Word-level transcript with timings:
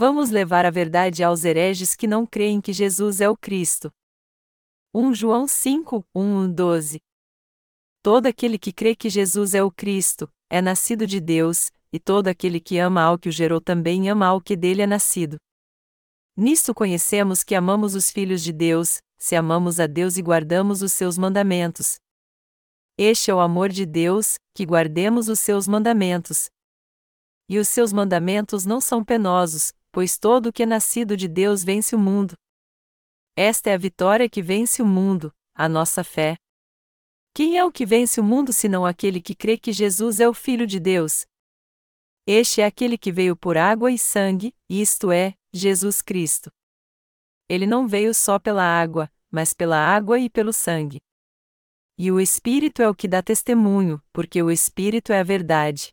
Vamos 0.00 0.30
levar 0.30 0.64
a 0.64 0.70
verdade 0.70 1.24
aos 1.24 1.44
hereges 1.44 1.96
que 1.96 2.06
não 2.06 2.24
creem 2.24 2.60
que 2.60 2.72
Jesus 2.72 3.20
é 3.20 3.28
o 3.28 3.36
Cristo. 3.36 3.90
1 4.94 5.12
João 5.12 5.48
5, 5.48 6.04
1, 6.14 6.52
12 6.52 7.00
Todo 8.00 8.26
aquele 8.26 8.60
que 8.60 8.72
crê 8.72 8.94
que 8.94 9.10
Jesus 9.10 9.54
é 9.54 9.62
o 9.64 9.72
Cristo, 9.72 10.32
é 10.48 10.62
nascido 10.62 11.04
de 11.04 11.18
Deus, 11.18 11.72
e 11.92 11.98
todo 11.98 12.28
aquele 12.28 12.60
que 12.60 12.78
ama 12.78 13.02
ao 13.02 13.18
que 13.18 13.28
o 13.28 13.32
gerou 13.32 13.60
também 13.60 14.08
ama 14.08 14.28
ao 14.28 14.40
que 14.40 14.54
dele 14.54 14.82
é 14.82 14.86
nascido. 14.86 15.36
Nisto 16.36 16.72
conhecemos 16.72 17.42
que 17.42 17.56
amamos 17.56 17.96
os 17.96 18.08
filhos 18.08 18.40
de 18.40 18.52
Deus, 18.52 18.98
se 19.18 19.34
amamos 19.34 19.80
a 19.80 19.88
Deus 19.88 20.16
e 20.16 20.22
guardamos 20.22 20.80
os 20.80 20.92
seus 20.92 21.18
mandamentos. 21.18 21.96
Este 22.96 23.32
é 23.32 23.34
o 23.34 23.40
amor 23.40 23.68
de 23.68 23.84
Deus, 23.84 24.36
que 24.54 24.64
guardemos 24.64 25.28
os 25.28 25.40
seus 25.40 25.66
mandamentos. 25.66 26.48
E 27.48 27.58
os 27.58 27.68
seus 27.68 27.92
mandamentos 27.92 28.64
não 28.64 28.80
são 28.80 29.02
penosos, 29.02 29.72
pois 29.90 30.18
todo 30.18 30.46
o 30.48 30.52
que 30.52 30.62
é 30.62 30.66
nascido 30.66 31.16
de 31.16 31.28
Deus 31.28 31.64
vence 31.64 31.94
o 31.94 31.98
mundo. 31.98 32.34
Esta 33.36 33.70
é 33.70 33.74
a 33.74 33.78
vitória 33.78 34.28
que 34.28 34.42
vence 34.42 34.82
o 34.82 34.86
mundo, 34.86 35.32
a 35.54 35.68
nossa 35.68 36.02
fé. 36.02 36.36
Quem 37.34 37.56
é 37.56 37.64
o 37.64 37.70
que 37.70 37.86
vence 37.86 38.20
o 38.20 38.24
mundo 38.24 38.52
senão 38.52 38.84
aquele 38.84 39.20
que 39.20 39.34
crê 39.34 39.56
que 39.56 39.72
Jesus 39.72 40.18
é 40.18 40.28
o 40.28 40.34
Filho 40.34 40.66
de 40.66 40.80
Deus? 40.80 41.24
Este 42.26 42.60
é 42.60 42.66
aquele 42.66 42.98
que 42.98 43.12
veio 43.12 43.36
por 43.36 43.56
água 43.56 43.90
e 43.92 43.98
sangue, 43.98 44.54
isto 44.68 45.12
é, 45.12 45.34
Jesus 45.52 46.02
Cristo. 46.02 46.50
Ele 47.48 47.66
não 47.66 47.86
veio 47.86 48.12
só 48.12 48.38
pela 48.38 48.62
água, 48.62 49.10
mas 49.30 49.52
pela 49.54 49.78
água 49.78 50.18
e 50.18 50.28
pelo 50.28 50.52
sangue. 50.52 51.00
E 51.96 52.10
o 52.10 52.20
Espírito 52.20 52.82
é 52.82 52.88
o 52.88 52.94
que 52.94 53.08
dá 53.08 53.22
testemunho, 53.22 54.02
porque 54.12 54.42
o 54.42 54.50
Espírito 54.50 55.12
é 55.12 55.20
a 55.20 55.24
verdade. 55.24 55.90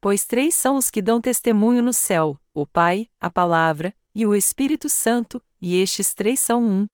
Pois 0.00 0.24
três 0.24 0.54
são 0.54 0.76
os 0.76 0.90
que 0.90 1.02
dão 1.02 1.20
testemunho 1.20 1.82
no 1.82 1.92
céu: 1.92 2.39
o 2.54 2.66
Pai, 2.66 3.08
a 3.20 3.30
Palavra, 3.30 3.94
e 4.14 4.26
o 4.26 4.34
Espírito 4.34 4.88
Santo, 4.88 5.42
e 5.60 5.76
estes 5.76 6.14
três 6.14 6.40
são 6.40 6.62
um. 6.64 6.86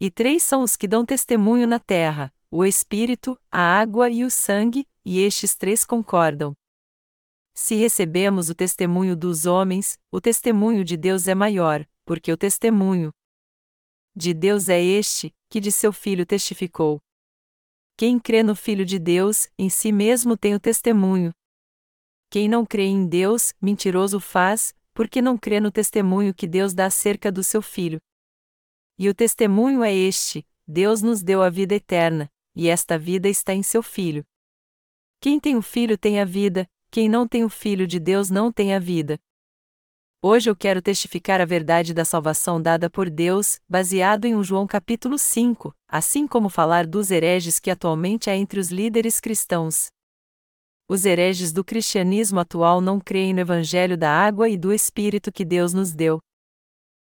E 0.00 0.10
três 0.10 0.42
são 0.42 0.62
os 0.62 0.76
que 0.76 0.88
dão 0.88 1.04
testemunho 1.04 1.66
na 1.66 1.78
terra: 1.78 2.32
o 2.50 2.64
Espírito, 2.64 3.38
a 3.50 3.60
água 3.60 4.10
e 4.10 4.24
o 4.24 4.30
sangue, 4.30 4.86
e 5.04 5.20
estes 5.20 5.54
três 5.54 5.84
concordam. 5.84 6.54
Se 7.54 7.74
recebemos 7.74 8.48
o 8.48 8.54
testemunho 8.54 9.14
dos 9.14 9.46
homens, 9.46 9.98
o 10.10 10.20
testemunho 10.20 10.84
de 10.84 10.96
Deus 10.96 11.28
é 11.28 11.34
maior, 11.34 11.86
porque 12.04 12.32
o 12.32 12.36
testemunho 12.36 13.12
de 14.14 14.34
Deus 14.34 14.68
é 14.68 14.80
este, 14.82 15.34
que 15.48 15.60
de 15.60 15.72
seu 15.72 15.92
Filho 15.92 16.26
testificou. 16.26 17.00
Quem 17.96 18.18
crê 18.18 18.42
no 18.42 18.54
Filho 18.54 18.84
de 18.84 18.98
Deus, 18.98 19.48
em 19.58 19.68
si 19.68 19.92
mesmo 19.92 20.36
tem 20.36 20.54
o 20.54 20.60
testemunho. 20.60 21.32
Quem 22.32 22.48
não 22.48 22.64
crê 22.64 22.84
em 22.84 23.06
Deus, 23.06 23.52
mentiroso 23.60 24.18
faz, 24.18 24.74
porque 24.94 25.20
não 25.20 25.36
crê 25.36 25.60
no 25.60 25.70
testemunho 25.70 26.32
que 26.32 26.46
Deus 26.46 26.72
dá 26.72 26.86
acerca 26.86 27.30
do 27.30 27.44
seu 27.44 27.60
Filho. 27.60 28.00
E 28.98 29.06
o 29.06 29.14
testemunho 29.14 29.84
é 29.84 29.92
este: 29.94 30.42
Deus 30.66 31.02
nos 31.02 31.22
deu 31.22 31.42
a 31.42 31.50
vida 31.50 31.74
eterna, 31.74 32.32
e 32.56 32.70
esta 32.70 32.98
vida 32.98 33.28
está 33.28 33.52
em 33.52 33.62
seu 33.62 33.82
Filho. 33.82 34.24
Quem 35.20 35.38
tem 35.38 35.56
o 35.56 35.60
Filho 35.60 35.98
tem 35.98 36.20
a 36.20 36.24
vida, 36.24 36.66
quem 36.90 37.06
não 37.06 37.28
tem 37.28 37.44
o 37.44 37.50
Filho 37.50 37.86
de 37.86 38.00
Deus 38.00 38.30
não 38.30 38.50
tem 38.50 38.74
a 38.74 38.78
vida. 38.78 39.20
Hoje 40.22 40.48
eu 40.48 40.56
quero 40.56 40.80
testificar 40.80 41.38
a 41.38 41.44
verdade 41.44 41.92
da 41.92 42.06
salvação 42.06 42.62
dada 42.62 42.88
por 42.88 43.10
Deus, 43.10 43.60
baseado 43.68 44.24
em 44.24 44.34
1 44.34 44.42
João 44.42 44.66
capítulo 44.66 45.18
5, 45.18 45.74
assim 45.86 46.26
como 46.26 46.48
falar 46.48 46.86
dos 46.86 47.10
hereges 47.10 47.60
que 47.60 47.70
atualmente 47.70 48.30
há 48.30 48.34
entre 48.34 48.58
os 48.58 48.70
líderes 48.70 49.20
cristãos. 49.20 49.90
Os 50.88 51.04
hereges 51.04 51.52
do 51.52 51.64
cristianismo 51.64 52.40
atual 52.40 52.80
não 52.80 53.00
creem 53.00 53.32
no 53.32 53.40
evangelho 53.40 53.96
da 53.96 54.10
água 54.10 54.48
e 54.48 54.56
do 54.56 54.72
Espírito 54.72 55.32
que 55.32 55.44
Deus 55.44 55.72
nos 55.72 55.92
deu. 55.94 56.20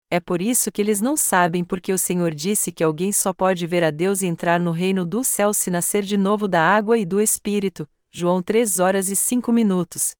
É 0.09 0.19
por 0.19 0.41
isso 0.41 0.71
que 0.71 0.79
eles 0.79 1.01
não 1.01 1.17
sabem 1.17 1.63
porque 1.63 1.91
o 1.91 1.97
Senhor 1.97 2.35
disse 2.35 2.71
que 2.71 2.83
alguém 2.83 3.11
só 3.11 3.33
pode 3.33 3.65
ver 3.65 3.83
a 3.83 3.89
Deus 3.89 4.21
e 4.21 4.27
entrar 4.27 4.59
no 4.59 4.71
reino 4.71 5.03
do 5.05 5.23
céu 5.23 5.53
se 5.53 5.71
nascer 5.71 6.03
de 6.03 6.17
novo 6.17 6.47
da 6.47 6.61
água 6.61 6.99
e 6.99 7.05
do 7.05 7.19
Espírito. 7.19 7.87
João 8.11 8.43
3 8.43 8.77
horas 8.77 9.09
e 9.09 9.15
5 9.15 9.51
minutos. 9.51 10.11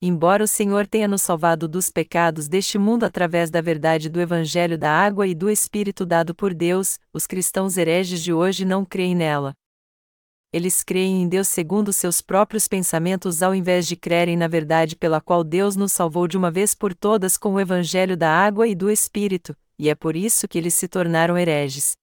Embora 0.00 0.44
o 0.44 0.48
Senhor 0.48 0.86
tenha 0.86 1.08
nos 1.08 1.22
salvado 1.22 1.66
dos 1.66 1.90
pecados 1.90 2.46
deste 2.46 2.78
mundo 2.78 3.04
através 3.04 3.50
da 3.50 3.60
verdade 3.60 4.08
do 4.08 4.20
Evangelho 4.20 4.78
da 4.78 4.90
água 4.90 5.26
e 5.26 5.34
do 5.34 5.50
Espírito 5.50 6.06
dado 6.06 6.32
por 6.32 6.54
Deus, 6.54 6.98
os 7.12 7.26
cristãos 7.26 7.76
hereges 7.76 8.22
de 8.22 8.32
hoje 8.32 8.64
não 8.64 8.84
creem 8.84 9.16
nela. 9.16 9.52
Eles 10.52 10.84
creem 10.84 11.22
em 11.22 11.28
Deus 11.28 11.48
segundo 11.48 11.94
seus 11.94 12.20
próprios 12.20 12.68
pensamentos 12.68 13.42
ao 13.42 13.54
invés 13.54 13.86
de 13.86 13.96
crerem 13.96 14.36
na 14.36 14.46
verdade 14.46 14.94
pela 14.94 15.18
qual 15.18 15.42
Deus 15.42 15.76
nos 15.76 15.92
salvou 15.92 16.28
de 16.28 16.36
uma 16.36 16.50
vez 16.50 16.74
por 16.74 16.94
todas 16.94 17.38
com 17.38 17.54
o 17.54 17.60
Evangelho 17.60 18.18
da 18.18 18.30
água 18.30 18.68
e 18.68 18.74
do 18.74 18.90
Espírito, 18.90 19.56
e 19.78 19.88
é 19.88 19.94
por 19.94 20.14
isso 20.14 20.46
que 20.46 20.58
eles 20.58 20.74
se 20.74 20.86
tornaram 20.86 21.38
hereges. 21.38 21.96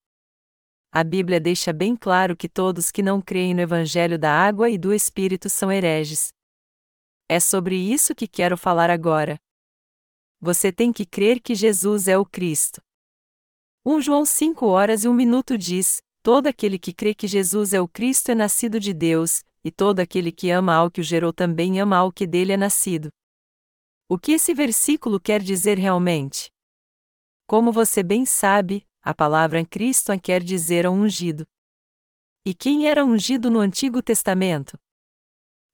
A 0.91 1.03
Bíblia 1.03 1.39
deixa 1.39 1.71
bem 1.71 1.95
claro 1.95 2.35
que 2.35 2.49
todos 2.49 2.89
que 2.89 3.03
não 3.03 3.21
creem 3.21 3.53
no 3.53 3.61
Evangelho 3.61 4.17
da 4.17 4.33
água 4.33 4.67
e 4.67 4.79
do 4.79 4.91
Espírito 4.91 5.47
são 5.47 5.71
hereges. 5.71 6.29
É 7.27 7.39
sobre 7.39 7.75
isso 7.75 8.15
que 8.15 8.27
quero 8.27 8.57
falar 8.57 8.89
agora. 8.89 9.39
Você 10.41 10.71
tem 10.71 10.91
que 10.91 11.05
crer 11.05 11.39
que 11.39 11.53
Jesus 11.53 12.07
é 12.07 12.17
o 12.17 12.25
Cristo. 12.25 12.81
1 13.85 14.01
João 14.01 14.25
5 14.25 14.65
horas 14.65 15.03
e 15.03 15.07
1 15.07 15.13
minuto 15.13 15.55
diz: 15.55 16.01
Todo 16.31 16.45
aquele 16.45 16.77
que 16.77 16.93
crê 16.93 17.15
que 17.15 17.25
Jesus 17.27 17.73
é 17.73 17.81
o 17.81 17.87
Cristo 17.87 18.29
é 18.29 18.35
nascido 18.35 18.79
de 18.79 18.93
Deus, 18.93 19.43
e 19.63 19.71
todo 19.71 19.99
aquele 19.99 20.31
que 20.31 20.51
ama 20.51 20.75
ao 20.75 20.91
que 20.91 21.01
o 21.01 21.03
gerou 21.03 21.33
também 21.33 21.81
ama 21.81 21.97
ao 21.97 22.11
que 22.11 22.27
dele 22.27 22.51
é 22.51 22.55
nascido. 22.55 23.09
O 24.07 24.15
que 24.15 24.33
esse 24.33 24.53
versículo 24.53 25.19
quer 25.19 25.41
dizer 25.41 25.79
realmente? 25.79 26.51
Como 27.47 27.71
você 27.71 28.03
bem 28.03 28.27
sabe, 28.27 28.85
a 29.01 29.11
palavra 29.11 29.65
Cristo 29.65 30.11
quer 30.21 30.43
dizer 30.43 30.85
o 30.85 30.91
ungido. 30.91 31.47
E 32.45 32.53
quem 32.53 32.87
era 32.87 33.03
ungido 33.03 33.49
no 33.49 33.59
Antigo 33.59 33.99
Testamento? 33.99 34.77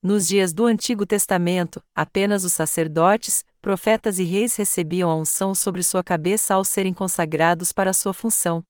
Nos 0.01 0.25
dias 0.25 0.53
do 0.53 0.65
Antigo 0.67 1.05
Testamento, 1.05 1.83
apenas 1.93 2.45
os 2.45 2.53
sacerdotes, 2.53 3.43
profetas 3.61 4.19
e 4.19 4.23
reis 4.23 4.55
recebiam 4.55 5.11
a 5.11 5.17
unção 5.17 5.53
sobre 5.53 5.83
sua 5.83 6.01
cabeça 6.01 6.53
ao 6.53 6.63
serem 6.63 6.93
consagrados 6.93 7.73
para 7.73 7.91
sua 7.91 8.13
função. 8.13 8.63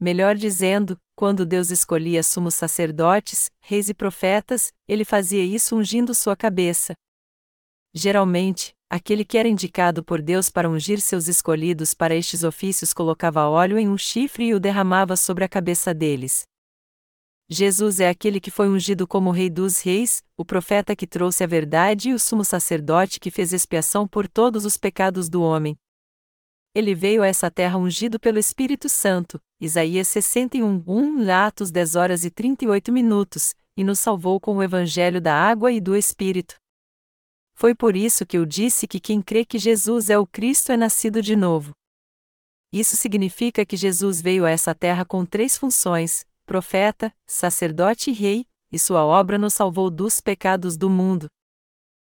Melhor 0.00 0.34
dizendo, 0.34 0.98
quando 1.14 1.46
Deus 1.46 1.70
escolhia 1.70 2.22
sumos 2.22 2.54
sacerdotes, 2.54 3.50
reis 3.60 3.88
e 3.88 3.94
profetas, 3.94 4.72
ele 4.88 5.04
fazia 5.04 5.44
isso 5.44 5.76
ungindo 5.76 6.14
sua 6.14 6.36
cabeça. 6.36 6.94
Geralmente, 7.94 8.74
aquele 8.90 9.24
que 9.24 9.38
era 9.38 9.48
indicado 9.48 10.02
por 10.02 10.20
Deus 10.20 10.50
para 10.50 10.68
ungir 10.68 11.00
seus 11.00 11.28
escolhidos 11.28 11.94
para 11.94 12.14
estes 12.14 12.42
ofícios 12.42 12.92
colocava 12.92 13.48
óleo 13.48 13.78
em 13.78 13.88
um 13.88 13.96
chifre 13.96 14.46
e 14.46 14.54
o 14.54 14.58
derramava 14.58 15.16
sobre 15.16 15.44
a 15.44 15.48
cabeça 15.48 15.94
deles. 15.94 16.42
Jesus 17.48 18.00
é 18.00 18.08
aquele 18.08 18.40
que 18.40 18.50
foi 18.50 18.68
ungido 18.68 19.06
como 19.06 19.30
Rei 19.30 19.50
dos 19.50 19.80
Reis, 19.80 20.22
o 20.36 20.44
profeta 20.44 20.96
que 20.96 21.06
trouxe 21.06 21.44
a 21.44 21.46
verdade 21.46 22.08
e 22.08 22.14
o 22.14 22.18
sumo 22.18 22.44
sacerdote 22.44 23.20
que 23.20 23.30
fez 23.30 23.52
expiação 23.52 24.08
por 24.08 24.26
todos 24.26 24.64
os 24.64 24.76
pecados 24.76 25.28
do 25.28 25.42
homem. 25.42 25.76
Ele 26.74 26.92
veio 26.92 27.22
a 27.22 27.26
essa 27.28 27.48
terra 27.50 27.78
ungido 27.78 28.18
pelo 28.18 28.36
Espírito 28.36 28.88
Santo, 28.88 29.40
Isaías 29.60 30.08
61, 30.08 30.82
1, 30.84 31.30
Atos 31.30 31.70
10 31.70 31.94
horas 31.94 32.24
e 32.24 32.30
38 32.30 32.90
minutos, 32.90 33.54
e 33.76 33.84
nos 33.84 34.00
salvou 34.00 34.40
com 34.40 34.56
o 34.56 34.62
Evangelho 34.62 35.20
da 35.20 35.34
água 35.34 35.70
e 35.70 35.80
do 35.80 35.94
Espírito. 35.94 36.56
Foi 37.54 37.76
por 37.76 37.94
isso 37.94 38.26
que 38.26 38.36
eu 38.36 38.44
disse 38.44 38.88
que 38.88 38.98
quem 38.98 39.22
crê 39.22 39.44
que 39.44 39.56
Jesus 39.56 40.10
é 40.10 40.18
o 40.18 40.26
Cristo 40.26 40.72
é 40.72 40.76
nascido 40.76 41.22
de 41.22 41.36
novo. 41.36 41.70
Isso 42.72 42.96
significa 42.96 43.64
que 43.64 43.76
Jesus 43.76 44.20
veio 44.20 44.44
a 44.44 44.50
essa 44.50 44.74
terra 44.74 45.04
com 45.04 45.24
três 45.24 45.56
funções: 45.56 46.26
profeta, 46.44 47.14
sacerdote 47.24 48.10
e 48.10 48.12
rei, 48.12 48.46
e 48.72 48.80
sua 48.80 49.04
obra 49.04 49.38
nos 49.38 49.54
salvou 49.54 49.88
dos 49.88 50.20
pecados 50.20 50.76
do 50.76 50.90
mundo. 50.90 51.28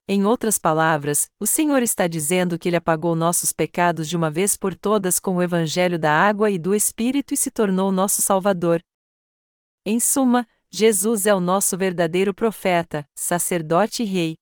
Em 0.06 0.26
outras 0.26 0.58
palavras, 0.58 1.30
o 1.40 1.46
Senhor 1.46 1.82
está 1.82 2.06
dizendo 2.06 2.58
que 2.58 2.68
Ele 2.68 2.76
apagou 2.76 3.16
nossos 3.16 3.52
pecados 3.52 4.06
de 4.06 4.14
uma 4.14 4.30
vez 4.30 4.54
por 4.54 4.74
todas 4.74 5.18
com 5.18 5.36
o 5.36 5.42
Evangelho 5.42 5.98
da 5.98 6.12
água 6.12 6.50
e 6.50 6.58
do 6.58 6.74
Espírito 6.74 7.32
e 7.32 7.36
se 7.38 7.50
tornou 7.50 7.90
nosso 7.90 8.20
Salvador. 8.20 8.82
Em 9.86 9.98
suma, 9.98 10.46
Jesus 10.70 11.24
é 11.24 11.34
o 11.34 11.40
nosso 11.40 11.78
verdadeiro 11.78 12.34
profeta, 12.34 13.08
sacerdote 13.14 14.02
e 14.02 14.06
rei. 14.06 14.36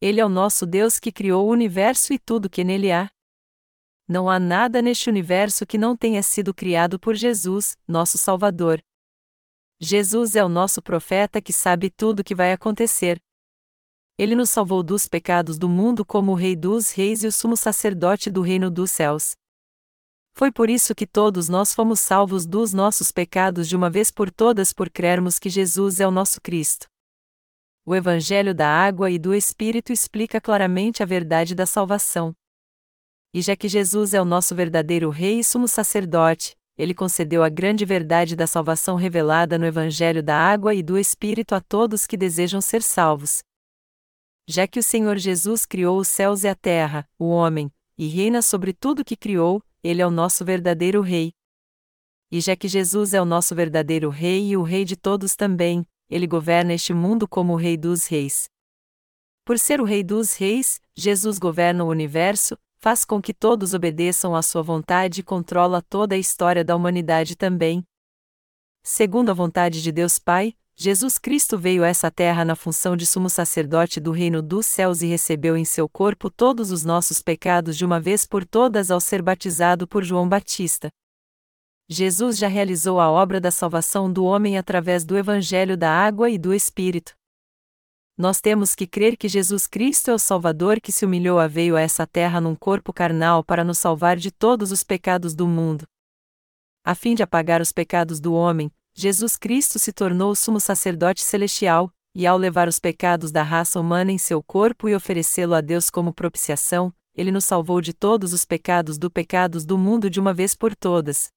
Ele 0.00 0.20
é 0.20 0.24
o 0.24 0.28
nosso 0.28 0.64
Deus 0.64 1.00
que 1.00 1.10
criou 1.10 1.48
o 1.48 1.50
universo 1.50 2.12
e 2.12 2.18
tudo 2.18 2.48
que 2.48 2.62
nele 2.62 2.92
há. 2.92 3.10
Não 4.06 4.30
há 4.30 4.38
nada 4.38 4.80
neste 4.80 5.10
universo 5.10 5.66
que 5.66 5.78
não 5.78 5.96
tenha 5.96 6.22
sido 6.22 6.54
criado 6.54 6.98
por 6.98 7.16
Jesus, 7.16 7.76
nosso 7.88 8.18
Salvador. 8.18 8.80
Jesus 9.80 10.36
é 10.36 10.44
o 10.44 10.48
nosso 10.48 10.80
profeta 10.80 11.40
que 11.40 11.52
sabe 11.52 11.90
tudo 11.90 12.20
o 12.20 12.24
que 12.24 12.34
vai 12.34 12.52
acontecer, 12.52 13.20
ele 14.20 14.34
nos 14.34 14.50
salvou 14.50 14.82
dos 14.82 15.06
pecados 15.06 15.56
do 15.56 15.66
mundo 15.66 16.04
como 16.04 16.32
o 16.32 16.34
Rei 16.34 16.54
dos 16.54 16.90
Reis 16.90 17.24
e 17.24 17.26
o 17.26 17.32
sumo 17.32 17.56
sacerdote 17.56 18.30
do 18.30 18.42
reino 18.42 18.70
dos 18.70 18.90
céus. 18.90 19.32
Foi 20.34 20.52
por 20.52 20.68
isso 20.68 20.94
que 20.94 21.06
todos 21.06 21.48
nós 21.48 21.72
fomos 21.72 22.00
salvos 22.00 22.44
dos 22.44 22.74
nossos 22.74 23.10
pecados 23.10 23.66
de 23.66 23.74
uma 23.74 23.88
vez 23.88 24.10
por 24.10 24.30
todas 24.30 24.74
por 24.74 24.90
crermos 24.90 25.38
que 25.38 25.48
Jesus 25.48 26.00
é 26.00 26.06
o 26.06 26.10
nosso 26.10 26.38
Cristo. 26.42 26.86
O 27.82 27.94
Evangelho 27.94 28.54
da 28.54 28.68
Água 28.68 29.10
e 29.10 29.18
do 29.18 29.34
Espírito 29.34 29.90
explica 29.90 30.38
claramente 30.38 31.02
a 31.02 31.06
verdade 31.06 31.54
da 31.54 31.64
salvação. 31.64 32.34
E 33.32 33.40
já 33.40 33.56
que 33.56 33.68
Jesus 33.70 34.12
é 34.12 34.20
o 34.20 34.24
nosso 34.26 34.54
verdadeiro 34.54 35.08
Rei 35.08 35.38
e 35.38 35.44
sumo 35.44 35.66
sacerdote, 35.66 36.54
ele 36.76 36.92
concedeu 36.92 37.42
a 37.42 37.48
grande 37.48 37.86
verdade 37.86 38.36
da 38.36 38.46
salvação 38.46 38.96
revelada 38.96 39.56
no 39.56 39.64
Evangelho 39.64 40.22
da 40.22 40.36
Água 40.36 40.74
e 40.74 40.82
do 40.82 40.98
Espírito 40.98 41.54
a 41.54 41.60
todos 41.62 42.06
que 42.06 42.18
desejam 42.18 42.60
ser 42.60 42.82
salvos. 42.82 43.40
Já 44.48 44.66
que 44.66 44.78
o 44.78 44.82
Senhor 44.82 45.16
Jesus 45.16 45.64
criou 45.64 45.98
os 45.98 46.08
céus 46.08 46.44
e 46.44 46.48
a 46.48 46.54
terra, 46.54 47.08
o 47.18 47.28
homem, 47.28 47.72
e 47.96 48.06
reina 48.08 48.42
sobre 48.42 48.72
tudo 48.72 49.04
que 49.04 49.16
criou, 49.16 49.62
ele 49.82 50.02
é 50.02 50.06
o 50.06 50.10
nosso 50.10 50.44
verdadeiro 50.44 51.00
Rei. 51.00 51.32
E 52.30 52.40
já 52.40 52.56
que 52.56 52.68
Jesus 52.68 53.12
é 53.12 53.20
o 53.20 53.24
nosso 53.24 53.54
verdadeiro 53.54 54.08
Rei 54.08 54.50
e 54.50 54.56
o 54.56 54.62
Rei 54.62 54.84
de 54.84 54.96
todos 54.96 55.34
também, 55.36 55.86
ele 56.08 56.26
governa 56.26 56.74
este 56.74 56.92
mundo 56.92 57.28
como 57.28 57.52
o 57.52 57.56
Rei 57.56 57.76
dos 57.76 58.06
Reis. 58.06 58.48
Por 59.44 59.58
ser 59.58 59.80
o 59.80 59.84
Rei 59.84 60.02
dos 60.02 60.34
Reis, 60.34 60.80
Jesus 60.94 61.38
governa 61.38 61.84
o 61.84 61.88
universo, 61.88 62.56
faz 62.78 63.04
com 63.04 63.20
que 63.20 63.34
todos 63.34 63.74
obedeçam 63.74 64.34
à 64.34 64.42
sua 64.42 64.62
vontade 64.62 65.20
e 65.20 65.24
controla 65.24 65.82
toda 65.82 66.14
a 66.14 66.18
história 66.18 66.64
da 66.64 66.74
humanidade 66.74 67.36
também. 67.36 67.84
Segundo 68.82 69.30
a 69.30 69.34
vontade 69.34 69.82
de 69.82 69.92
Deus 69.92 70.18
Pai, 70.18 70.54
Jesus 70.82 71.18
Cristo 71.18 71.58
veio 71.58 71.84
a 71.84 71.88
essa 71.88 72.10
terra 72.10 72.42
na 72.42 72.56
função 72.56 72.96
de 72.96 73.04
sumo 73.04 73.28
sacerdote 73.28 74.00
do 74.00 74.12
reino 74.12 74.40
dos 74.40 74.64
céus 74.64 75.02
e 75.02 75.06
recebeu 75.06 75.54
em 75.54 75.62
seu 75.62 75.86
corpo 75.86 76.30
todos 76.30 76.70
os 76.70 76.86
nossos 76.86 77.20
pecados 77.20 77.76
de 77.76 77.84
uma 77.84 78.00
vez 78.00 78.24
por 78.24 78.46
todas 78.46 78.90
ao 78.90 78.98
ser 78.98 79.20
batizado 79.20 79.86
por 79.86 80.02
João 80.02 80.26
Batista. 80.26 80.88
Jesus 81.86 82.38
já 82.38 82.48
realizou 82.48 82.98
a 82.98 83.10
obra 83.10 83.38
da 83.38 83.50
salvação 83.50 84.10
do 84.10 84.24
homem 84.24 84.56
através 84.56 85.04
do 85.04 85.18
Evangelho 85.18 85.76
da 85.76 85.90
Água 85.92 86.30
e 86.30 86.38
do 86.38 86.54
Espírito. 86.54 87.12
Nós 88.16 88.40
temos 88.40 88.74
que 88.74 88.86
crer 88.86 89.18
que 89.18 89.28
Jesus 89.28 89.66
Cristo 89.66 90.10
é 90.10 90.14
o 90.14 90.18
Salvador 90.18 90.80
que 90.80 90.90
se 90.90 91.04
humilhou 91.04 91.38
a 91.38 91.46
veio 91.46 91.76
a 91.76 91.82
essa 91.82 92.06
terra 92.06 92.40
num 92.40 92.54
corpo 92.54 92.90
carnal 92.90 93.44
para 93.44 93.62
nos 93.62 93.76
salvar 93.76 94.16
de 94.16 94.30
todos 94.30 94.72
os 94.72 94.82
pecados 94.82 95.34
do 95.34 95.46
mundo. 95.46 95.86
A 96.82 96.94
fim 96.94 97.14
de 97.14 97.22
apagar 97.22 97.60
os 97.60 97.70
pecados 97.70 98.18
do 98.18 98.32
homem, 98.32 98.72
Jesus 98.94 99.36
Cristo 99.36 99.78
se 99.78 99.92
tornou 99.92 100.32
o 100.32 100.36
sumo 100.36 100.60
sacerdote 100.60 101.22
celestial, 101.22 101.92
e 102.14 102.26
ao 102.26 102.36
levar 102.36 102.68
os 102.68 102.78
pecados 102.78 103.30
da 103.30 103.42
raça 103.42 103.78
humana 103.78 104.10
em 104.10 104.18
seu 104.18 104.42
corpo 104.42 104.88
e 104.88 104.94
oferecê-lo 104.94 105.54
a 105.54 105.60
Deus 105.60 105.88
como 105.88 106.12
propiciação, 106.12 106.92
ele 107.14 107.30
nos 107.30 107.44
salvou 107.44 107.80
de 107.80 107.92
todos 107.92 108.32
os 108.32 108.44
pecados 108.44 108.98
do 108.98 109.10
pecados 109.10 109.64
do 109.64 109.78
mundo 109.78 110.10
de 110.10 110.18
uma 110.18 110.34
vez 110.34 110.54
por 110.54 110.74
todas. 110.74 111.30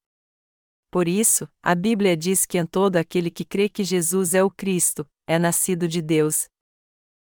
Por 0.89 1.07
isso, 1.07 1.47
a 1.61 1.73
Bíblia 1.73 2.15
diz 2.15 2.45
que 2.45 2.57
em 2.57 2.65
todo 2.65 2.97
aquele 2.97 3.31
que 3.31 3.43
crê 3.43 3.67
que 3.67 3.83
Jesus 3.83 4.33
é 4.33 4.43
o 4.43 4.49
Cristo, 4.49 5.07
é 5.27 5.39
nascido 5.39 5.87
de 5.87 6.01
Deus. 6.01 6.47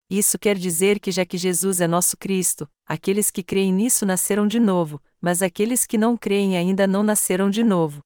Isso 0.09 0.39
quer 0.39 0.57
dizer 0.57 1.01
que 1.01 1.11
já 1.11 1.27
que 1.27 1.37
Jesus 1.37 1.81
é 1.81 1.87
nosso 1.89 2.17
Cristo, 2.17 2.69
aqueles 2.87 3.31
que 3.31 3.43
creem 3.43 3.73
nisso 3.73 4.07
nasceram 4.07 4.47
de 4.47 4.61
novo, 4.61 5.03
mas 5.21 5.43
aqueles 5.43 5.85
que 5.85 5.99
não 5.99 6.17
creem 6.17 6.57
ainda 6.57 6.87
não 6.87 7.03
nasceram 7.03 7.51
de 7.51 7.65
novo. 7.65 8.06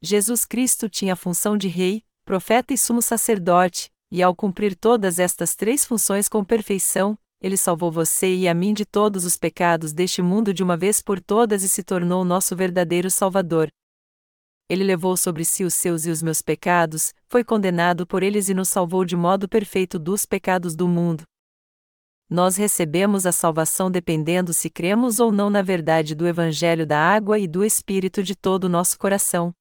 Jesus 0.00 0.44
Cristo 0.44 0.88
tinha 0.88 1.14
a 1.14 1.16
função 1.16 1.56
de 1.56 1.66
rei, 1.66 2.04
profeta 2.24 2.72
e 2.72 2.78
sumo 2.78 3.02
sacerdote, 3.02 3.90
e 4.10 4.22
ao 4.22 4.34
cumprir 4.34 4.76
todas 4.76 5.18
estas 5.18 5.56
três 5.56 5.84
funções 5.84 6.28
com 6.28 6.44
perfeição, 6.44 7.18
ele 7.40 7.56
salvou 7.56 7.90
você 7.90 8.32
e 8.34 8.48
a 8.48 8.54
mim 8.54 8.72
de 8.72 8.84
todos 8.84 9.24
os 9.24 9.36
pecados 9.36 9.92
deste 9.92 10.22
mundo 10.22 10.54
de 10.54 10.62
uma 10.62 10.76
vez 10.76 11.02
por 11.02 11.20
todas 11.20 11.62
e 11.62 11.68
se 11.68 11.82
tornou 11.82 12.24
nosso 12.24 12.54
verdadeiro 12.54 13.10
Salvador. 13.10 13.68
Ele 14.68 14.84
levou 14.84 15.16
sobre 15.16 15.44
si 15.44 15.64
os 15.64 15.74
seus 15.74 16.06
e 16.06 16.10
os 16.10 16.22
meus 16.22 16.42
pecados, 16.42 17.12
foi 17.28 17.42
condenado 17.42 18.06
por 18.06 18.22
eles 18.22 18.48
e 18.48 18.54
nos 18.54 18.68
salvou 18.68 19.04
de 19.04 19.16
modo 19.16 19.48
perfeito 19.48 19.98
dos 19.98 20.24
pecados 20.24 20.76
do 20.76 20.86
mundo. 20.86 21.24
Nós 22.30 22.56
recebemos 22.56 23.24
a 23.24 23.32
salvação 23.32 23.90
dependendo 23.90 24.52
se 24.52 24.68
cremos 24.68 25.18
ou 25.18 25.32
não 25.32 25.48
na 25.48 25.62
verdade 25.62 26.14
do 26.14 26.26
Evangelho 26.26 26.86
da 26.86 26.98
água 26.98 27.38
e 27.38 27.48
do 27.48 27.64
Espírito 27.64 28.22
de 28.22 28.36
todo 28.36 28.64
o 28.64 28.68
nosso 28.68 28.98
coração. 28.98 29.54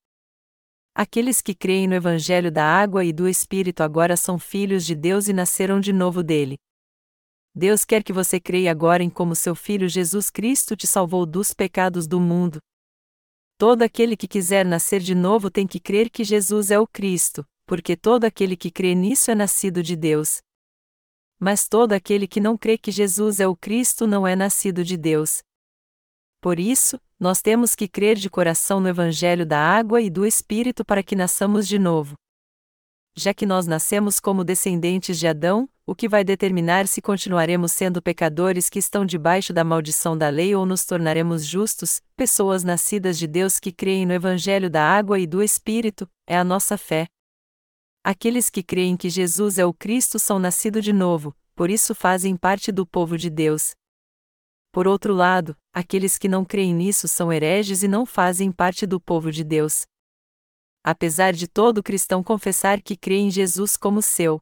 Aqueles 0.99 1.41
que 1.43 1.53
creem 1.53 1.87
no 1.87 1.93
Evangelho 1.93 2.51
da 2.51 2.65
água 2.65 3.05
e 3.05 3.13
do 3.13 3.27
Espírito 3.27 3.83
agora 3.83 4.17
são 4.17 4.39
filhos 4.39 4.83
de 4.83 4.95
Deus 4.95 5.27
e 5.27 5.33
nasceram 5.33 5.79
de 5.79 5.93
novo 5.93 6.23
dele. 6.23 6.57
Deus 7.53 7.85
quer 7.85 8.03
que 8.03 8.11
você 8.11 8.39
creia 8.39 8.71
agora 8.71 9.03
em 9.03 9.09
como 9.11 9.35
seu 9.35 9.53
Filho 9.53 9.87
Jesus 9.87 10.31
Cristo 10.31 10.75
te 10.75 10.87
salvou 10.87 11.23
dos 11.23 11.53
pecados 11.53 12.07
do 12.07 12.19
mundo. 12.19 12.57
Todo 13.59 13.83
aquele 13.83 14.17
que 14.17 14.27
quiser 14.27 14.65
nascer 14.65 14.99
de 14.99 15.13
novo 15.13 15.51
tem 15.51 15.67
que 15.67 15.79
crer 15.79 16.09
que 16.09 16.23
Jesus 16.23 16.71
é 16.71 16.79
o 16.79 16.87
Cristo, 16.87 17.45
porque 17.67 17.95
todo 17.95 18.23
aquele 18.23 18.57
que 18.57 18.71
crê 18.71 18.95
nisso 18.95 19.29
é 19.29 19.35
nascido 19.35 19.83
de 19.83 19.95
Deus. 19.95 20.41
Mas 21.39 21.67
todo 21.67 21.93
aquele 21.93 22.27
que 22.27 22.39
não 22.39 22.57
crê 22.57 22.75
que 22.75 22.89
Jesus 22.89 23.39
é 23.39 23.47
o 23.47 23.55
Cristo 23.55 24.07
não 24.07 24.25
é 24.25 24.35
nascido 24.35 24.83
de 24.83 24.97
Deus. 24.97 25.43
Por 26.41 26.59
isso, 26.59 26.99
nós 27.19 27.41
temos 27.41 27.73
que 27.73 27.87
crer 27.87 28.15
de 28.15 28.29
coração 28.29 28.79
no 28.79 28.87
Evangelho 28.87 29.45
da 29.45 29.59
água 29.59 30.01
e 30.01 30.09
do 30.09 30.25
Espírito 30.25 30.85
para 30.85 31.01
que 31.01 31.15
nasçamos 31.15 31.67
de 31.67 31.79
novo. 31.79 32.15
Já 33.15 33.33
que 33.33 33.47
nós 33.47 33.65
nascemos 33.65 34.19
como 34.19 34.43
descendentes 34.43 35.17
de 35.17 35.27
Adão, 35.27 35.67
o 35.87 35.95
que 35.95 36.07
vai 36.07 36.23
determinar 36.23 36.87
se 36.87 37.01
continuaremos 37.01 37.71
sendo 37.71 37.99
pecadores 37.99 38.69
que 38.69 38.77
estão 38.77 39.03
debaixo 39.03 39.51
da 39.51 39.63
maldição 39.63 40.15
da 40.15 40.29
lei 40.29 40.53
ou 40.53 40.67
nos 40.67 40.85
tornaremos 40.85 41.43
justos, 41.43 41.99
pessoas 42.15 42.63
nascidas 42.63 43.17
de 43.17 43.25
Deus 43.25 43.59
que 43.59 43.71
creem 43.71 44.05
no 44.05 44.13
Evangelho 44.13 44.69
da 44.69 44.83
água 44.83 45.17
e 45.17 45.25
do 45.25 45.41
Espírito, 45.41 46.07
é 46.27 46.37
a 46.37 46.43
nossa 46.43 46.77
fé. 46.77 47.07
Aqueles 48.03 48.51
que 48.51 48.61
creem 48.61 48.95
que 48.95 49.09
Jesus 49.09 49.57
é 49.57 49.65
o 49.65 49.73
Cristo 49.73 50.19
são 50.19 50.37
nascidos 50.37 50.85
de 50.85 50.93
novo, 50.93 51.35
por 51.55 51.71
isso 51.71 51.95
fazem 51.95 52.37
parte 52.37 52.71
do 52.71 52.85
povo 52.85 53.17
de 53.17 53.31
Deus. 53.31 53.71
Por 54.77 54.87
outro 54.87 55.11
lado, 55.11 55.57
aqueles 55.73 56.19
que 56.19 56.27
não 56.27 56.45
creem 56.45 56.71
nisso 56.71 57.07
são 57.07 57.33
hereges 57.33 57.81
e 57.81 57.87
não 57.87 58.05
fazem 58.05 58.51
parte 58.51 58.85
do 58.85 59.01
povo 59.01 59.31
de 59.31 59.43
Deus. 59.43 59.87
Apesar 60.83 61.33
de 61.33 61.47
todo 61.47 61.81
cristão 61.81 62.23
confessar 62.23 62.79
que 62.79 62.95
crê 62.95 63.15
em 63.15 63.31
Jesus 63.31 63.75
como 63.75 64.03
seu 64.03 64.39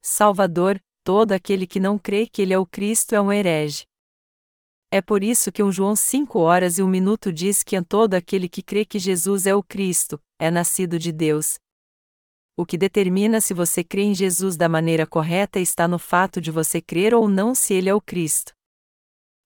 Salvador, 0.00 0.80
todo 1.02 1.32
aquele 1.32 1.66
que 1.66 1.80
não 1.80 1.98
crê 1.98 2.28
que 2.28 2.42
ele 2.42 2.52
é 2.52 2.58
o 2.60 2.64
Cristo 2.64 3.16
é 3.16 3.20
um 3.20 3.32
herege. 3.32 3.82
É 4.88 5.02
por 5.02 5.24
isso 5.24 5.50
que 5.50 5.64
um 5.64 5.72
João 5.72 5.96
5 5.96 6.38
horas 6.38 6.78
e 6.78 6.82
um 6.84 6.88
minuto 6.88 7.32
diz 7.32 7.64
que 7.64 7.82
todo 7.82 8.14
aquele 8.14 8.48
que 8.48 8.62
crê 8.62 8.84
que 8.84 9.00
Jesus 9.00 9.48
é 9.48 9.54
o 9.56 9.64
Cristo, 9.64 10.22
é 10.38 10.48
nascido 10.48 10.96
de 10.96 11.10
Deus. 11.10 11.58
O 12.56 12.64
que 12.64 12.78
determina 12.78 13.40
se 13.40 13.52
você 13.52 13.82
crê 13.82 14.02
em 14.02 14.14
Jesus 14.14 14.56
da 14.56 14.68
maneira 14.68 15.04
correta 15.04 15.58
está 15.58 15.88
no 15.88 15.98
fato 15.98 16.40
de 16.40 16.52
você 16.52 16.80
crer 16.80 17.12
ou 17.12 17.28
não 17.28 17.52
se 17.52 17.74
ele 17.74 17.88
é 17.88 17.94
o 17.96 18.00
Cristo. 18.00 18.54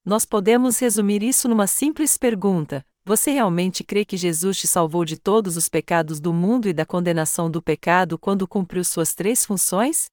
Nós 0.09 0.25
podemos 0.25 0.79
resumir 0.79 1.23
isso 1.23 1.51
numa 1.51 1.67
simples 1.67 2.17
pergunta: 2.17 2.83
Você 3.05 3.31
realmente 3.31 3.85
crê 3.85 4.07
que 4.07 4.17
Jesus 4.17 4.57
te 4.57 4.67
salvou 4.67 5.05
de 5.05 5.19
todos 5.19 5.55
os 5.55 5.69
pecados 5.69 6.19
do 6.19 6.33
mundo 6.33 6.67
e 6.67 6.73
da 6.73 6.87
condenação 6.87 7.51
do 7.51 7.61
pecado 7.61 8.19
quando 8.19 8.49
cumpriu 8.49 8.83
suas 8.83 9.15
três 9.15 9.45
funções? 9.45 10.07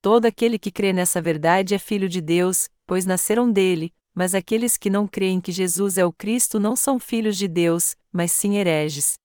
Todo 0.00 0.24
aquele 0.24 0.58
que 0.58 0.70
crê 0.70 0.90
nessa 0.90 1.20
verdade 1.20 1.74
é 1.74 1.78
filho 1.78 2.08
de 2.08 2.22
Deus, 2.22 2.70
pois 2.86 3.04
nasceram 3.04 3.52
dele, 3.52 3.92
mas 4.14 4.34
aqueles 4.34 4.78
que 4.78 4.88
não 4.88 5.06
creem 5.06 5.38
que 5.38 5.52
Jesus 5.52 5.98
é 5.98 6.06
o 6.06 6.10
Cristo 6.10 6.58
não 6.58 6.74
são 6.74 6.98
filhos 6.98 7.36
de 7.36 7.46
Deus, 7.46 7.94
mas 8.10 8.32
sim 8.32 8.56
hereges. 8.56 9.18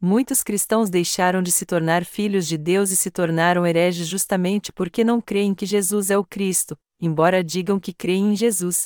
Muitos 0.00 0.42
cristãos 0.42 0.90
deixaram 0.90 1.44
de 1.44 1.52
se 1.52 1.64
tornar 1.64 2.04
filhos 2.04 2.44
de 2.44 2.58
Deus 2.58 2.90
e 2.90 2.96
se 2.96 3.08
tornaram 3.08 3.64
hereges 3.64 4.08
justamente 4.08 4.72
porque 4.72 5.04
não 5.04 5.20
creem 5.20 5.54
que 5.54 5.64
Jesus 5.64 6.10
é 6.10 6.18
o 6.18 6.24
Cristo, 6.24 6.76
embora 7.00 7.42
digam 7.42 7.80
que 7.80 7.92
creem 7.92 8.32
em 8.32 8.36
Jesus. 8.36 8.84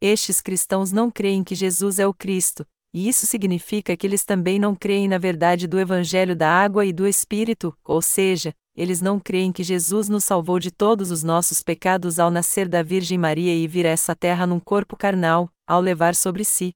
Estes 0.00 0.40
cristãos 0.40 0.92
não 0.92 1.10
creem 1.10 1.44
que 1.44 1.54
Jesus 1.54 1.98
é 1.98 2.06
o 2.06 2.12
Cristo, 2.12 2.66
e 2.92 3.08
isso 3.08 3.26
significa 3.26 3.96
que 3.96 4.06
eles 4.06 4.24
também 4.24 4.58
não 4.58 4.74
creem 4.74 5.08
na 5.08 5.18
verdade 5.18 5.66
do 5.66 5.78
Evangelho 5.78 6.36
da 6.36 6.48
água 6.48 6.84
e 6.84 6.92
do 6.92 7.06
Espírito, 7.06 7.76
ou 7.84 8.02
seja, 8.02 8.54
eles 8.76 9.00
não 9.00 9.20
creem 9.20 9.52
que 9.52 9.62
Jesus 9.62 10.08
nos 10.08 10.24
salvou 10.24 10.58
de 10.58 10.70
todos 10.70 11.10
os 11.10 11.22
nossos 11.22 11.62
pecados 11.62 12.18
ao 12.18 12.30
nascer 12.30 12.68
da 12.68 12.82
Virgem 12.82 13.16
Maria 13.16 13.54
e 13.54 13.66
vir 13.66 13.86
a 13.86 13.90
essa 13.90 14.14
terra 14.14 14.46
num 14.46 14.60
corpo 14.60 14.96
carnal, 14.96 15.48
ao 15.66 15.80
levar 15.80 16.14
sobre 16.14 16.44
si 16.44 16.74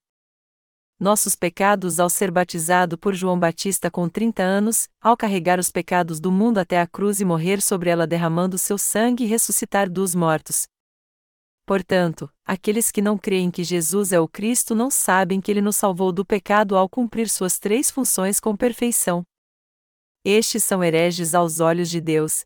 nossos 0.99 1.37
pecados 1.37 2.01
ao 2.01 2.11
ser 2.11 2.31
batizado 2.31 2.99
por 2.99 3.15
João 3.15 3.39
Batista 3.39 3.91
com 3.91 4.09
30 4.09 4.43
anos, 4.43 4.89
ao 5.01 5.17
carregar 5.17 5.61
os 5.61 5.71
pecados 5.71 6.19
do 6.19 6.33
mundo 6.33 6.59
até 6.59 6.81
a 6.81 6.87
cruz 6.87 7.21
e 7.21 7.25
morrer 7.25 7.63
sobre 7.63 7.89
ela 7.89 8.07
derramando 8.07 8.59
seu 8.59 8.77
sangue 8.77 9.25
e 9.25 9.27
ressuscitar 9.27 9.89
dos 9.89 10.15
mortos. 10.15 10.67
Portanto, 11.65 12.29
aqueles 12.45 12.91
que 12.91 13.03
não 13.03 13.17
creem 13.17 13.51
que 13.51 13.63
Jesus 13.63 14.13
é 14.13 14.19
o 14.19 14.27
Cristo 14.27 14.75
não 14.75 14.91
sabem 14.91 15.41
que 15.41 15.51
ele 15.51 15.61
nos 15.61 15.77
salvou 15.77 16.11
do 16.11 16.25
pecado 16.25 16.77
ao 16.77 16.89
cumprir 16.89 17.29
suas 17.29 17.59
três 17.59 17.91
funções 17.91 18.41
com 18.41 18.57
perfeição. 18.57 19.23
Estes 20.25 20.65
são 20.65 20.83
hereges 20.83 21.35
aos 21.35 21.61
olhos 21.61 21.89
de 21.91 22.01
Deus. 22.01 22.45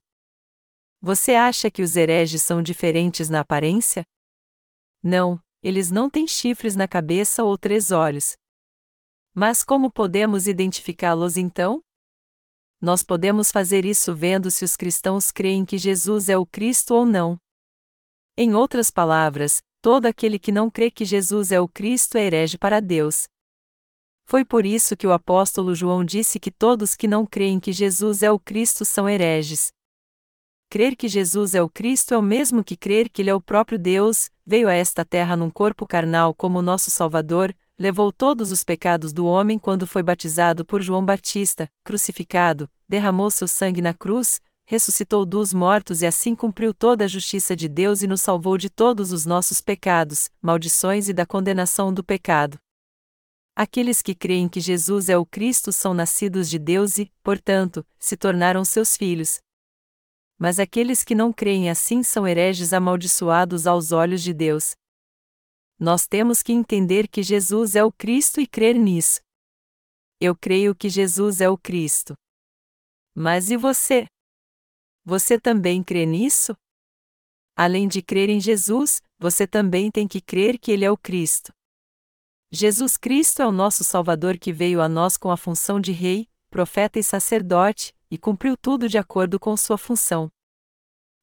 Você 1.01 1.35
acha 1.35 1.71
que 1.71 1.83
os 1.83 1.97
hereges 1.97 2.43
são 2.43 2.63
diferentes 2.63 3.31
na 3.31 3.41
aparência? 3.41 4.05
Não, 5.03 5.41
eles 5.63 5.91
não 5.91 6.11
têm 6.11 6.27
chifres 6.27 6.77
na 6.77 6.87
cabeça 6.87 7.45
ou 7.45 7.57
três 7.57 7.91
olhos. 7.91 8.37
Mas 9.35 9.65
como 9.65 9.91
podemos 9.91 10.47
identificá-los 10.47 11.37
então? 11.37 11.83
Nós 12.81 13.03
podemos 13.03 13.51
fazer 13.51 13.85
isso 13.85 14.15
vendo 14.15 14.51
se 14.51 14.65
os 14.65 14.77
cristãos 14.77 15.31
creem 15.31 15.65
que 15.65 15.79
Jesus 15.79 16.29
é 16.29 16.37
o 16.37 16.45
Cristo 16.45 16.95
ou 16.95 17.07
não. 17.07 17.39
Em 18.37 18.55
outras 18.55 18.91
palavras, 18.91 19.63
todo 19.81 20.07
aquele 20.07 20.39
que 20.39 20.53
não 20.53 20.71
crê 20.71 20.91
que 20.91 21.05
Jesus 21.05 21.51
é 21.51 21.61
o 21.61 21.69
Cristo 21.69 22.19
é 22.19 22.25
herege 22.27 22.59
para 22.59 22.81
Deus. 22.81 23.25
Foi 24.25 24.45
por 24.45 24.67
isso 24.67 24.97
que 24.97 25.07
o 25.07 25.13
apóstolo 25.13 25.75
João 25.75 26.05
disse 26.05 26.39
que 26.39 26.51
todos 26.51 26.95
que 26.95 27.09
não 27.09 27.25
creem 27.25 27.59
que 27.59 27.73
Jesus 27.73 28.23
é 28.23 28.31
o 28.31 28.39
Cristo 28.39 28.85
são 28.85 29.09
hereges. 29.09 29.73
Crer 30.71 30.97
que 30.97 31.09
Jesus 31.09 31.55
é 31.55 31.63
o 31.63 31.69
Cristo 31.69 32.15
é 32.15 32.19
o 32.19 32.23
mesmo 32.23 32.65
que 32.65 32.77
crer 32.77 33.11
que 33.11 33.21
Ele 33.21 33.31
é 33.31 33.35
o 33.35 33.43
próprio 33.43 33.79
Deus, 33.79 34.31
veio 34.45 34.69
a 34.69 34.73
esta 34.73 35.05
terra 35.05 35.37
num 35.37 35.51
corpo 35.51 35.87
carnal 35.87 36.35
como 36.35 36.63
nosso 36.63 36.91
Salvador, 36.91 37.55
levou 37.79 38.13
todos 38.13 38.53
os 38.53 38.63
pecados 38.63 39.13
do 39.13 39.27
homem 39.27 39.59
quando 39.59 39.87
foi 39.87 40.03
batizado 40.03 40.65
por 40.65 40.83
João 40.83 41.05
Batista, 41.05 41.69
crucificado, 41.85 42.71
derramou 42.89 43.31
seu 43.31 43.49
sangue 43.49 43.81
na 43.81 43.93
cruz, 43.95 44.41
ressuscitou 44.65 45.27
dos 45.27 45.53
mortos 45.53 46.03
e 46.03 46.07
assim 46.07 46.35
cumpriu 46.35 46.73
toda 46.73 47.05
a 47.05 47.09
justiça 47.09 47.57
de 47.57 47.69
Deus 47.69 48.03
e 48.03 48.07
nos 48.07 48.23
salvou 48.23 48.57
de 48.57 48.71
todos 48.71 49.13
os 49.13 49.27
nossos 49.27 49.61
pecados, 49.61 50.31
maldições 50.41 51.09
e 51.09 51.13
da 51.13 51.27
condenação 51.27 51.93
do 51.93 52.05
pecado. 52.05 52.59
Aqueles 53.55 54.01
que 54.01 54.15
creem 54.15 54.49
que 54.49 54.61
Jesus 54.61 55.09
é 55.09 55.17
o 55.17 55.27
Cristo 55.27 55.73
são 55.73 55.93
nascidos 55.93 56.49
de 56.49 56.59
Deus 56.59 56.99
e, 56.99 57.13
portanto, 57.23 57.85
se 57.99 58.17
tornaram 58.17 58.65
seus 58.65 58.97
filhos, 58.97 59.41
mas 60.43 60.59
aqueles 60.59 61.05
que 61.05 61.15
não 61.15 61.33
creem 61.33 61.71
assim 61.71 62.03
são 62.03 62.27
hereges 62.27 62.73
amaldiçoados 62.73 63.65
aos 63.65 63.93
olhos 63.93 64.21
de 64.21 64.35
Deus. 64.35 64.75
Nós 65.83 66.07
temos 66.07 66.45
que 66.45 66.53
entender 66.53 67.09
que 67.09 67.25
Jesus 67.25 67.75
é 67.75 67.83
o 67.83 67.91
Cristo 67.91 68.41
e 68.41 68.47
crer 68.47 68.77
nisso. 68.77 69.21
Eu 70.21 70.37
creio 70.37 70.77
que 70.77 70.89
Jesus 70.89 71.41
é 71.41 71.51
o 71.51 71.59
Cristo. 71.59 72.15
Mas 73.13 73.51
e 73.51 73.57
você? 73.57 74.07
Você 75.05 75.41
também 75.41 75.83
crê 75.83 76.07
nisso? 76.07 76.55
Além 77.57 77.89
de 77.89 78.01
crer 78.01 78.31
em 78.31 78.39
Jesus, 78.39 79.03
você 79.19 79.45
também 79.45 79.91
tem 79.91 80.07
que 80.07 80.21
crer 80.21 80.57
que 80.57 80.71
Ele 80.71 80.85
é 80.85 80.91
o 80.93 80.97
Cristo. 80.97 81.53
Jesus 82.53 82.97
Cristo 82.97 83.43
é 83.43 83.47
o 83.49 83.51
nosso 83.51 83.83
Salvador 83.83 84.39
que 84.39 84.53
veio 84.53 84.81
a 84.81 84.89
nós 84.89 85.17
com 85.17 85.33
a 85.33 85.37
função 85.37 85.81
de 85.81 85.91
Rei, 85.91 86.29
profeta 86.49 87.01
e 87.01 87.03
sacerdote, 87.03 87.93
e 88.09 88.17
cumpriu 88.17 88.57
tudo 88.57 88.89
de 88.89 88.99
acordo 88.99 89.41
com 89.41 89.57
sua 89.57 89.77
função. 89.77 90.31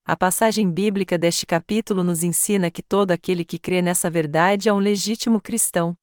A 0.09 0.17
passagem 0.17 0.71
bíblica 0.71 1.19
deste 1.19 1.45
capítulo 1.45 2.03
nos 2.03 2.23
ensina 2.23 2.71
que 2.71 2.81
todo 2.81 3.11
aquele 3.11 3.45
que 3.45 3.59
crê 3.59 3.79
nessa 3.79 4.09
verdade 4.09 4.67
é 4.67 4.73
um 4.73 4.79
legítimo 4.79 5.39
cristão. 5.39 5.95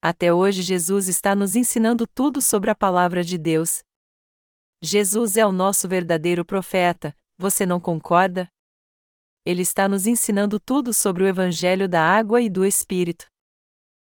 Até 0.00 0.32
hoje 0.32 0.62
Jesus 0.62 1.08
está 1.08 1.36
nos 1.36 1.54
ensinando 1.54 2.06
tudo 2.06 2.40
sobre 2.40 2.70
a 2.70 2.74
palavra 2.74 3.22
de 3.22 3.36
Deus. 3.36 3.82
Jesus 4.80 5.36
é 5.36 5.44
o 5.44 5.52
nosso 5.52 5.86
verdadeiro 5.86 6.42
profeta, 6.42 7.14
você 7.36 7.66
não 7.66 7.78
concorda? 7.78 8.48
Ele 9.44 9.60
está 9.60 9.86
nos 9.86 10.06
ensinando 10.06 10.58
tudo 10.58 10.94
sobre 10.94 11.22
o 11.22 11.26
Evangelho 11.26 11.86
da 11.86 12.02
água 12.02 12.40
e 12.40 12.48
do 12.48 12.64
Espírito. 12.64 13.26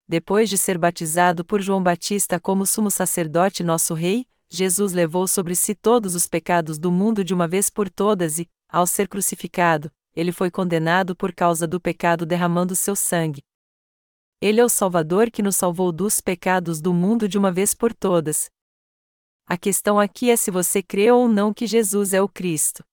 Depois 0.07 0.49
de 0.49 0.57
ser 0.57 0.77
batizado 0.77 1.43
por 1.43 1.61
João 1.61 1.83
Batista 1.83 2.39
como 2.39 2.65
sumo 2.65 2.89
sacerdote 2.89 3.61
nosso 3.61 3.93
rei, 3.93 4.25
Jesus 4.49 4.93
levou 4.93 5.27
sobre 5.27 5.53
si 5.53 5.75
todos 5.75 6.15
os 6.15 6.27
pecados 6.27 6.79
do 6.79 6.89
mundo 6.89 7.25
de 7.25 7.33
uma 7.33 7.45
vez 7.45 7.69
por 7.69 7.89
todas 7.89 8.39
e, 8.39 8.47
ao 8.75 8.85
ser 8.85 9.07
crucificado, 9.07 9.89
ele 10.13 10.33
foi 10.33 10.51
condenado 10.51 11.15
por 11.15 11.33
causa 11.33 11.65
do 11.65 11.79
pecado 11.79 12.25
derramando 12.25 12.75
seu 12.75 12.93
sangue. 12.93 13.41
Ele 14.41 14.59
é 14.59 14.65
o 14.65 14.67
Salvador 14.67 15.31
que 15.31 15.41
nos 15.41 15.55
salvou 15.55 15.93
dos 15.93 16.19
pecados 16.19 16.81
do 16.81 16.93
mundo 16.93 17.25
de 17.25 17.37
uma 17.37 17.53
vez 17.53 17.73
por 17.73 17.93
todas. 17.93 18.49
A 19.45 19.57
questão 19.57 19.97
aqui 19.97 20.29
é 20.29 20.35
se 20.35 20.51
você 20.51 20.83
crê 20.83 21.09
ou 21.09 21.29
não 21.29 21.53
que 21.53 21.65
Jesus 21.65 22.13
é 22.13 22.21
o 22.21 22.27
Cristo. 22.27 22.83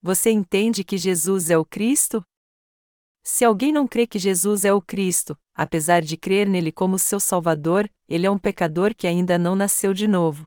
Você 0.00 0.30
entende 0.30 0.82
que 0.82 0.96
Jesus 0.96 1.50
é 1.50 1.58
o 1.58 1.64
Cristo? 1.66 2.24
Se 3.22 3.44
alguém 3.44 3.72
não 3.72 3.86
crê 3.86 4.06
que 4.06 4.18
Jesus 4.18 4.64
é 4.64 4.72
o 4.72 4.80
Cristo, 4.80 5.36
apesar 5.54 6.00
de 6.00 6.16
crer 6.16 6.48
nele 6.48 6.72
como 6.72 6.98
seu 6.98 7.20
Salvador, 7.20 7.86
ele 8.08 8.26
é 8.26 8.30
um 8.30 8.38
pecador 8.38 8.94
que 8.94 9.06
ainda 9.06 9.36
não 9.36 9.54
nasceu 9.54 9.92
de 9.92 10.08
novo. 10.08 10.44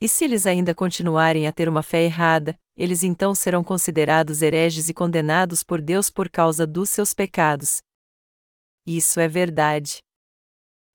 E 0.00 0.08
se 0.08 0.24
eles 0.24 0.46
ainda 0.46 0.74
continuarem 0.74 1.46
a 1.46 1.52
ter 1.52 1.68
uma 1.68 1.82
fé 1.82 2.02
errada, 2.02 2.58
eles 2.76 3.02
então 3.02 3.34
serão 3.34 3.62
considerados 3.62 4.42
hereges 4.42 4.88
e 4.88 4.94
condenados 4.94 5.62
por 5.62 5.80
Deus 5.80 6.08
por 6.08 6.28
causa 6.28 6.66
dos 6.66 6.90
seus 6.90 7.12
pecados. 7.12 7.82
Isso 8.86 9.20
é 9.20 9.28
verdade. 9.28 10.02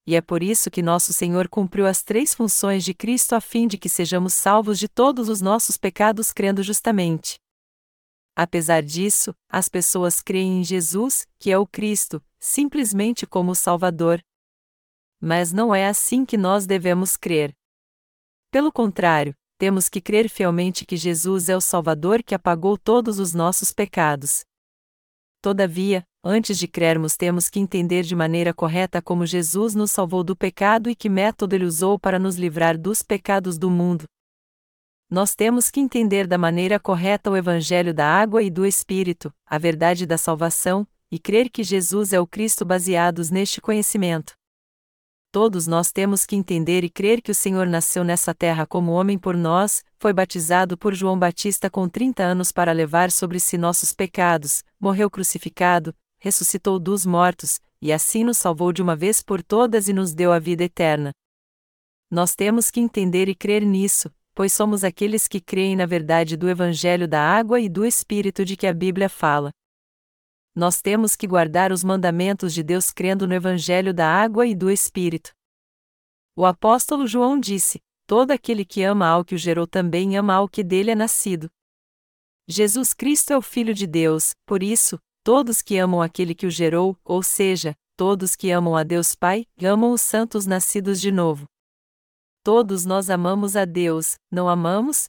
E 0.05 0.15
é 0.15 0.21
por 0.21 0.41
isso 0.41 0.71
que 0.71 0.81
nosso 0.81 1.11
Senhor 1.13 1.49
cumpriu 1.49 1.85
as 1.85 2.01
três 2.01 2.33
funções 2.33 2.83
de 2.83 2.93
Cristo 2.93 3.35
a 3.35 3.41
fim 3.41 3.67
de 3.67 3.77
que 3.77 3.89
sejamos 3.89 4.33
salvos 4.33 4.79
de 4.79 4.87
todos 4.87 5.27
os 5.29 5.41
nossos 5.41 5.77
pecados 5.77 6.31
crendo 6.31 6.63
justamente. 6.63 7.37
Apesar 8.35 8.81
disso, 8.81 9.35
as 9.49 9.67
pessoas 9.67 10.21
creem 10.21 10.61
em 10.61 10.63
Jesus, 10.63 11.27
que 11.39 11.51
é 11.51 11.57
o 11.57 11.67
Cristo, 11.67 12.23
simplesmente 12.39 13.25
como 13.27 13.51
o 13.51 13.55
Salvador. 13.55 14.21
Mas 15.19 15.51
não 15.51 15.73
é 15.73 15.87
assim 15.87 16.23
que 16.23 16.37
nós 16.37 16.65
devemos 16.65 17.17
crer. 17.17 17.51
Pelo 18.51 18.71
contrário, 18.71 19.35
temos 19.57 19.89
que 19.89 19.99
crer 19.99 20.29
fielmente 20.29 20.85
que 20.85 20.95
Jesus 20.95 21.49
é 21.49 21.57
o 21.57 21.61
Salvador 21.61 22.21
que 22.21 22.35
apagou 22.35 22.77
todos 22.77 23.19
os 23.19 23.33
nossos 23.33 23.73
pecados. 23.73 24.45
Todavia, 25.41 26.03
antes 26.23 26.57
de 26.59 26.67
crermos, 26.67 27.17
temos 27.17 27.49
que 27.49 27.59
entender 27.59 28.03
de 28.03 28.15
maneira 28.15 28.53
correta 28.53 29.01
como 29.01 29.25
Jesus 29.25 29.73
nos 29.73 29.91
salvou 29.91 30.23
do 30.23 30.35
pecado 30.35 30.89
e 30.89 30.95
que 30.95 31.09
método 31.09 31.55
ele 31.55 31.65
usou 31.65 31.97
para 31.97 32.19
nos 32.19 32.35
livrar 32.35 32.77
dos 32.77 33.01
pecados 33.01 33.57
do 33.57 33.69
mundo. 33.69 34.05
Nós 35.09 35.33
temos 35.33 35.71
que 35.71 35.79
entender 35.79 36.27
da 36.27 36.37
maneira 36.37 36.79
correta 36.79 37.31
o 37.31 37.37
Evangelho 37.37 37.93
da 37.93 38.05
água 38.05 38.43
e 38.43 38.49
do 38.49 38.65
Espírito, 38.65 39.33
a 39.45 39.57
verdade 39.57 40.05
da 40.05 40.17
salvação, 40.17 40.85
e 41.09 41.17
crer 41.17 41.49
que 41.49 41.63
Jesus 41.63 42.13
é 42.13 42.19
o 42.19 42.27
Cristo 42.27 42.65
baseados 42.65 43.31
neste 43.31 43.61
conhecimento 43.61 44.36
todos 45.37 45.67
nós 45.67 45.91
temos 45.91 46.25
que 46.25 46.35
entender 46.35 46.83
e 46.83 46.89
crer 46.89 47.21
que 47.21 47.29
o 47.29 47.35
Senhor 47.35 47.67
nasceu 47.67 48.03
nessa 48.03 48.33
terra 48.33 48.65
como 48.65 48.91
homem 48.91 49.19
por 49.19 49.37
nós, 49.37 49.85
foi 49.99 50.11
batizado 50.11 50.75
por 50.75 50.95
João 50.95 51.15
Batista 51.19 51.69
com 51.69 51.87
30 51.87 52.23
anos 52.23 52.51
para 52.51 52.71
levar 52.71 53.11
sobre 53.11 53.39
si 53.39 53.55
nossos 53.55 53.93
pecados, 53.93 54.63
morreu 54.79 55.11
crucificado, 55.11 55.93
ressuscitou 56.19 56.79
dos 56.79 57.05
mortos, 57.05 57.59
e 57.79 57.93
assim 57.93 58.23
nos 58.23 58.39
salvou 58.39 58.73
de 58.73 58.81
uma 58.81 58.95
vez 58.95 59.21
por 59.21 59.43
todas 59.43 59.87
e 59.87 59.93
nos 59.93 60.11
deu 60.11 60.33
a 60.33 60.39
vida 60.39 60.63
eterna. 60.63 61.11
Nós 62.09 62.33
temos 62.33 62.71
que 62.71 62.79
entender 62.79 63.29
e 63.29 63.35
crer 63.35 63.63
nisso, 63.63 64.09
pois 64.33 64.51
somos 64.51 64.83
aqueles 64.83 65.27
que 65.27 65.39
creem 65.39 65.75
na 65.75 65.85
verdade 65.85 66.35
do 66.35 66.49
Evangelho 66.49 67.07
da 67.07 67.21
água 67.21 67.59
e 67.59 67.69
do 67.69 67.85
Espírito 67.85 68.43
de 68.43 68.57
que 68.57 68.65
a 68.65 68.73
Bíblia 68.73 69.07
fala 69.07 69.51
nós 70.57 70.81
temos 70.81 71.15
que 71.15 71.27
guardar 71.27 71.71
os 71.71 71.83
mandamentos 71.83 72.51
de 72.51 72.63
Deus 72.63 72.89
crendo 72.91 73.27
no 73.27 73.35
Evangelho 73.35 73.93
da 73.93 74.11
água 74.11 74.47
e 74.47 74.55
do 74.55 74.71
Espírito. 74.71 75.31
O 76.35 76.47
apóstolo 76.47 77.05
João 77.05 77.39
disse: 77.39 77.79
Todo 78.07 78.31
aquele 78.31 78.65
que 78.65 78.81
ama 78.81 79.07
ao 79.07 79.23
que 79.23 79.35
o 79.35 79.37
gerou 79.37 79.67
também 79.67 80.17
ama 80.17 80.33
ao 80.33 80.49
que 80.49 80.63
dele 80.63 80.89
é 80.89 80.95
nascido. 80.95 81.47
Jesus 82.47 82.91
Cristo 82.91 83.33
é 83.33 83.37
o 83.37 83.41
Filho 83.41 83.71
de 83.71 83.85
Deus, 83.85 84.33
por 84.47 84.63
isso, 84.63 84.97
todos 85.23 85.61
que 85.61 85.77
amam 85.77 86.01
aquele 86.01 86.33
que 86.33 86.47
o 86.47 86.49
gerou, 86.49 86.97
ou 87.05 87.21
seja, 87.21 87.75
todos 87.95 88.35
que 88.35 88.49
amam 88.49 88.75
a 88.75 88.81
Deus 88.81 89.13
Pai, 89.13 89.45
amam 89.61 89.91
os 89.91 90.01
santos 90.01 90.47
nascidos 90.47 90.99
de 90.99 91.11
novo. 91.11 91.45
Todos 92.43 92.83
nós 92.83 93.11
amamos 93.11 93.55
a 93.55 93.63
Deus, 93.63 94.15
não 94.31 94.49
amamos? 94.49 95.07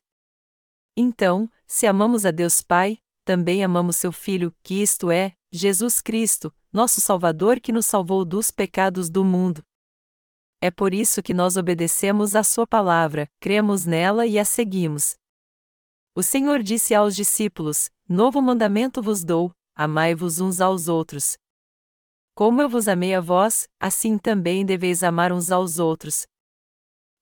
Então, 0.94 1.50
se 1.66 1.86
amamos 1.86 2.26
a 2.26 2.30
Deus 2.30 2.60
Pai, 2.60 2.98
também 3.24 3.64
amamos 3.64 3.96
seu 3.96 4.10
Filho, 4.10 4.54
que 4.62 4.82
isto 4.82 5.10
é, 5.10 5.37
Jesus 5.50 6.02
Cristo, 6.02 6.54
nosso 6.70 7.00
Salvador 7.00 7.58
que 7.58 7.72
nos 7.72 7.86
salvou 7.86 8.22
dos 8.24 8.50
pecados 8.50 9.08
do 9.08 9.24
mundo. 9.24 9.62
É 10.60 10.70
por 10.70 10.92
isso 10.92 11.22
que 11.22 11.32
nós 11.32 11.56
obedecemos 11.56 12.36
à 12.36 12.42
Sua 12.42 12.66
palavra, 12.66 13.26
cremos 13.40 13.86
nela 13.86 14.26
e 14.26 14.38
a 14.38 14.44
seguimos. 14.44 15.16
O 16.14 16.22
Senhor 16.22 16.62
disse 16.62 16.94
aos 16.94 17.16
discípulos: 17.16 17.88
Novo 18.08 18.42
mandamento 18.42 19.00
vos 19.00 19.24
dou, 19.24 19.52
amai-vos 19.74 20.40
uns 20.40 20.60
aos 20.60 20.88
outros. 20.88 21.38
Como 22.34 22.60
eu 22.60 22.68
vos 22.68 22.86
amei 22.86 23.14
a 23.14 23.20
vós, 23.20 23.68
assim 23.80 24.18
também 24.18 24.66
deveis 24.66 25.02
amar 25.02 25.32
uns 25.32 25.50
aos 25.50 25.78
outros. 25.78 26.26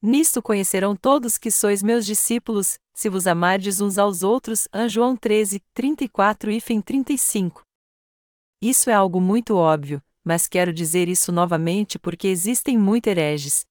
Nisto 0.02 0.42
conhecerão 0.42 0.96
todos 0.96 1.38
que 1.38 1.50
sois 1.50 1.82
meus 1.82 2.04
discípulos, 2.04 2.78
se 2.92 3.08
vos 3.08 3.26
amardes 3.26 3.80
uns 3.80 3.98
aos 3.98 4.22
outros. 4.22 4.66
João 4.88 5.16
13, 5.16 5.62
34 5.74 6.50
e 6.50 6.60
35. 6.60 7.65
Isso 8.60 8.88
é 8.88 8.94
algo 8.94 9.20
muito 9.20 9.56
óbvio, 9.56 10.02
mas 10.24 10.48
quero 10.48 10.72
dizer 10.72 11.08
isso 11.08 11.30
novamente 11.30 11.98
porque 11.98 12.26
existem 12.28 12.78
muitos 12.78 13.10
hereges. 13.10 13.66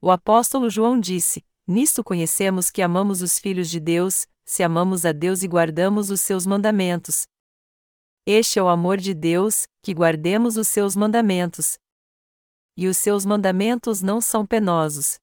O 0.00 0.10
apóstolo 0.10 0.68
João 0.68 1.00
disse: 1.00 1.44
Nisto 1.66 2.04
conhecemos 2.04 2.70
que 2.70 2.82
amamos 2.82 3.22
os 3.22 3.38
filhos 3.38 3.68
de 3.68 3.80
Deus, 3.80 4.26
se 4.44 4.62
amamos 4.62 5.04
a 5.04 5.12
Deus 5.12 5.42
e 5.42 5.48
guardamos 5.48 6.10
os 6.10 6.20
seus 6.20 6.46
mandamentos. 6.46 7.26
Este 8.24 8.58
é 8.58 8.62
o 8.62 8.68
amor 8.68 8.98
de 8.98 9.14
Deus, 9.14 9.66
que 9.82 9.94
guardemos 9.94 10.56
os 10.56 10.68
seus 10.68 10.94
mandamentos. 10.94 11.78
E 12.76 12.86
os 12.86 12.98
seus 12.98 13.24
mandamentos 13.24 14.02
não 14.02 14.20
são 14.20 14.46
penosos. 14.46 15.18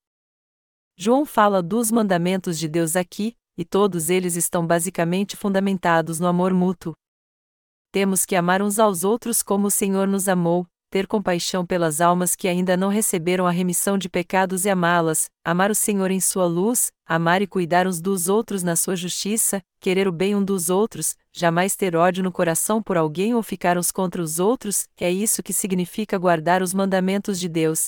João 0.97 1.25
fala 1.25 1.61
dos 1.61 1.91
mandamentos 1.91 2.57
de 2.57 2.67
Deus 2.67 2.95
aqui, 2.95 3.37
e 3.57 3.63
todos 3.63 4.09
eles 4.09 4.35
estão 4.35 4.65
basicamente 4.65 5.37
fundamentados 5.37 6.19
no 6.19 6.27
amor 6.27 6.53
mútuo. 6.53 6.93
Temos 7.95 8.25
que 8.25 8.35
amar 8.35 8.61
uns 8.61 8.77
aos 8.77 9.05
outros 9.05 9.41
como 9.41 9.67
o 9.67 9.71
Senhor 9.71 10.05
nos 10.05 10.27
amou, 10.27 10.67
ter 10.89 11.07
compaixão 11.07 11.65
pelas 11.65 12.01
almas 12.01 12.35
que 12.35 12.45
ainda 12.45 12.75
não 12.75 12.89
receberam 12.89 13.47
a 13.47 13.51
remissão 13.51 13.97
de 13.97 14.09
pecados 14.09 14.65
e 14.65 14.69
amá-las, 14.69 15.29
amar 15.45 15.71
o 15.71 15.75
Senhor 15.75 16.11
em 16.11 16.19
sua 16.19 16.45
luz, 16.45 16.91
amar 17.05 17.41
e 17.41 17.47
cuidar 17.47 17.87
uns 17.87 18.01
dos 18.01 18.27
outros 18.27 18.63
na 18.63 18.75
sua 18.75 18.97
justiça, 18.97 19.61
querer 19.79 20.09
o 20.09 20.11
bem 20.11 20.35
um 20.35 20.43
dos 20.43 20.69
outros, 20.69 21.15
jamais 21.31 21.77
ter 21.77 21.95
ódio 21.95 22.21
no 22.21 22.33
coração 22.33 22.83
por 22.83 22.97
alguém 22.97 23.33
ou 23.33 23.41
ficar 23.41 23.77
uns 23.77 23.93
contra 23.93 24.21
os 24.21 24.39
outros, 24.39 24.89
é 24.99 25.09
isso 25.09 25.41
que 25.41 25.53
significa 25.53 26.17
guardar 26.17 26.61
os 26.61 26.73
mandamentos 26.73 27.39
de 27.39 27.47
Deus. 27.47 27.87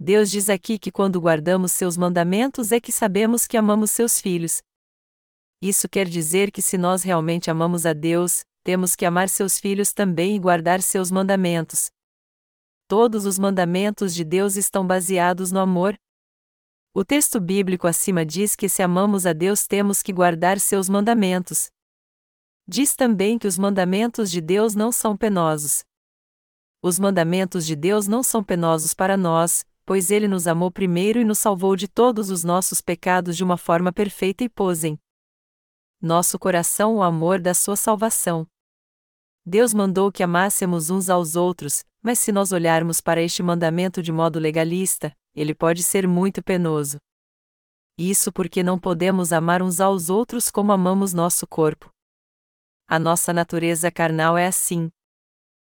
Deus 0.00 0.32
diz 0.32 0.50
aqui 0.50 0.80
que 0.80 0.90
quando 0.90 1.20
guardamos 1.20 1.70
seus 1.70 1.96
mandamentos 1.96 2.72
é 2.72 2.80
que 2.80 2.90
sabemos 2.90 3.46
que 3.46 3.56
amamos 3.56 3.92
seus 3.92 4.20
filhos. 4.20 4.60
Isso 5.62 5.88
quer 5.88 6.08
dizer 6.08 6.50
que 6.50 6.60
se 6.60 6.76
nós 6.76 7.04
realmente 7.04 7.48
amamos 7.48 7.86
a 7.86 7.92
Deus, 7.92 8.44
temos 8.66 8.96
que 8.96 9.06
amar 9.06 9.28
seus 9.28 9.60
filhos 9.60 9.92
também 9.92 10.34
e 10.34 10.40
guardar 10.40 10.82
seus 10.82 11.08
mandamentos. 11.08 11.88
Todos 12.88 13.24
os 13.24 13.38
mandamentos 13.38 14.12
de 14.12 14.24
Deus 14.24 14.56
estão 14.56 14.84
baseados 14.84 15.52
no 15.52 15.60
amor. 15.60 15.96
O 16.92 17.04
texto 17.04 17.38
bíblico 17.38 17.86
acima 17.86 18.26
diz 18.26 18.56
que 18.56 18.68
se 18.68 18.82
amamos 18.82 19.24
a 19.24 19.32
Deus 19.32 19.68
temos 19.68 20.02
que 20.02 20.12
guardar 20.12 20.58
seus 20.58 20.88
mandamentos. 20.88 21.70
Diz 22.66 22.96
também 22.96 23.38
que 23.38 23.46
os 23.46 23.56
mandamentos 23.56 24.32
de 24.32 24.40
Deus 24.40 24.74
não 24.74 24.90
são 24.90 25.16
penosos. 25.16 25.84
Os 26.82 26.98
mandamentos 26.98 27.64
de 27.64 27.76
Deus 27.76 28.08
não 28.08 28.20
são 28.20 28.42
penosos 28.42 28.92
para 28.94 29.16
nós, 29.16 29.64
pois 29.84 30.10
Ele 30.10 30.26
nos 30.26 30.48
amou 30.48 30.72
primeiro 30.72 31.20
e 31.20 31.24
nos 31.24 31.38
salvou 31.38 31.76
de 31.76 31.86
todos 31.86 32.32
os 32.32 32.42
nossos 32.42 32.80
pecados 32.80 33.36
de 33.36 33.44
uma 33.44 33.56
forma 33.56 33.92
perfeita 33.92 34.42
e 34.42 34.48
pôs 34.48 34.82
em 34.82 34.98
nosso 36.02 36.36
coração 36.36 36.96
o 36.96 37.02
amor 37.04 37.40
da 37.40 37.54
Sua 37.54 37.76
salvação. 37.76 38.44
Deus 39.48 39.72
mandou 39.72 40.10
que 40.10 40.24
amássemos 40.24 40.90
uns 40.90 41.08
aos 41.08 41.36
outros, 41.36 41.84
mas 42.02 42.18
se 42.18 42.32
nós 42.32 42.50
olharmos 42.50 43.00
para 43.00 43.22
este 43.22 43.44
mandamento 43.44 44.02
de 44.02 44.10
modo 44.10 44.40
legalista, 44.40 45.16
ele 45.32 45.54
pode 45.54 45.84
ser 45.84 46.08
muito 46.08 46.42
penoso. 46.42 46.98
Isso 47.96 48.32
porque 48.32 48.64
não 48.64 48.76
podemos 48.76 49.32
amar 49.32 49.62
uns 49.62 49.80
aos 49.80 50.10
outros 50.10 50.50
como 50.50 50.72
amamos 50.72 51.12
nosso 51.12 51.46
corpo. 51.46 51.88
A 52.88 52.98
nossa 52.98 53.32
natureza 53.32 53.88
carnal 53.88 54.36
é 54.36 54.48
assim. 54.48 54.90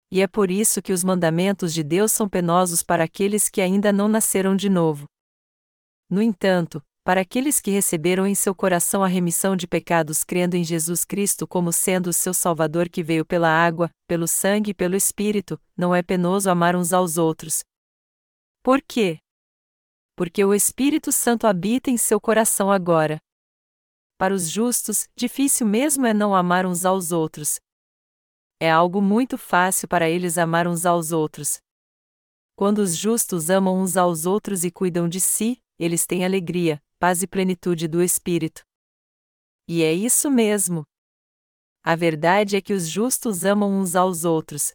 E 0.09 0.21
é 0.21 0.27
por 0.27 0.49
isso 0.49 0.81
que 0.81 0.93
os 0.93 1.03
mandamentos 1.03 1.73
de 1.73 1.83
Deus 1.83 2.13
são 2.13 2.29
penosos 2.29 2.81
para 2.81 3.03
aqueles 3.03 3.49
que 3.49 3.59
ainda 3.59 3.91
não 3.91 4.07
nasceram 4.07 4.55
de 4.55 4.69
novo. 4.69 5.05
No 6.09 6.21
entanto, 6.21 6.81
para 7.07 7.21
aqueles 7.21 7.61
que 7.61 7.71
receberam 7.71 8.27
em 8.27 8.35
seu 8.35 8.53
coração 8.53 9.01
a 9.01 9.07
remissão 9.07 9.55
de 9.55 9.65
pecados 9.65 10.25
crendo 10.25 10.57
em 10.57 10.63
Jesus 10.65 11.05
Cristo 11.05 11.47
como 11.47 11.71
sendo 11.71 12.07
o 12.07 12.13
seu 12.13 12.33
Salvador 12.33 12.89
que 12.89 13.01
veio 13.01 13.25
pela 13.25 13.47
água, 13.47 13.89
pelo 14.05 14.27
sangue 14.27 14.71
e 14.71 14.73
pelo 14.73 14.93
Espírito, 14.93 15.57
não 15.77 15.95
é 15.95 16.03
penoso 16.03 16.49
amar 16.49 16.75
uns 16.75 16.91
aos 16.91 17.17
outros. 17.17 17.63
Por 18.61 18.81
quê? 18.81 19.19
Porque 20.17 20.43
o 20.43 20.53
Espírito 20.53 21.13
Santo 21.13 21.47
habita 21.47 21.89
em 21.89 21.95
seu 21.95 22.19
coração 22.19 22.69
agora. 22.69 23.19
Para 24.17 24.33
os 24.33 24.49
justos, 24.49 25.07
difícil 25.15 25.65
mesmo 25.65 26.05
é 26.05 26.13
não 26.13 26.35
amar 26.35 26.65
uns 26.65 26.83
aos 26.83 27.13
outros. 27.13 27.57
É 28.59 28.69
algo 28.69 29.01
muito 29.01 29.37
fácil 29.37 29.87
para 29.87 30.09
eles 30.09 30.37
amar 30.37 30.67
uns 30.67 30.85
aos 30.85 31.13
outros. 31.13 31.61
Quando 32.53 32.79
os 32.79 32.97
justos 32.97 33.49
amam 33.49 33.79
uns 33.79 33.95
aos 33.95 34.25
outros 34.25 34.65
e 34.65 34.69
cuidam 34.69 35.07
de 35.07 35.21
si, 35.21 35.57
eles 35.79 36.05
têm 36.05 36.25
alegria, 36.25 36.81
paz 36.99 37.21
e 37.21 37.27
plenitude 37.27 37.87
do 37.87 38.01
Espírito. 38.01 38.63
E 39.67 39.83
é 39.83 39.93
isso 39.93 40.31
mesmo. 40.31 40.83
A 41.83 41.95
verdade 41.95 42.55
é 42.55 42.61
que 42.61 42.73
os 42.73 42.87
justos 42.87 43.45
amam 43.45 43.71
uns 43.71 43.95
aos 43.95 44.25
outros. 44.25 44.73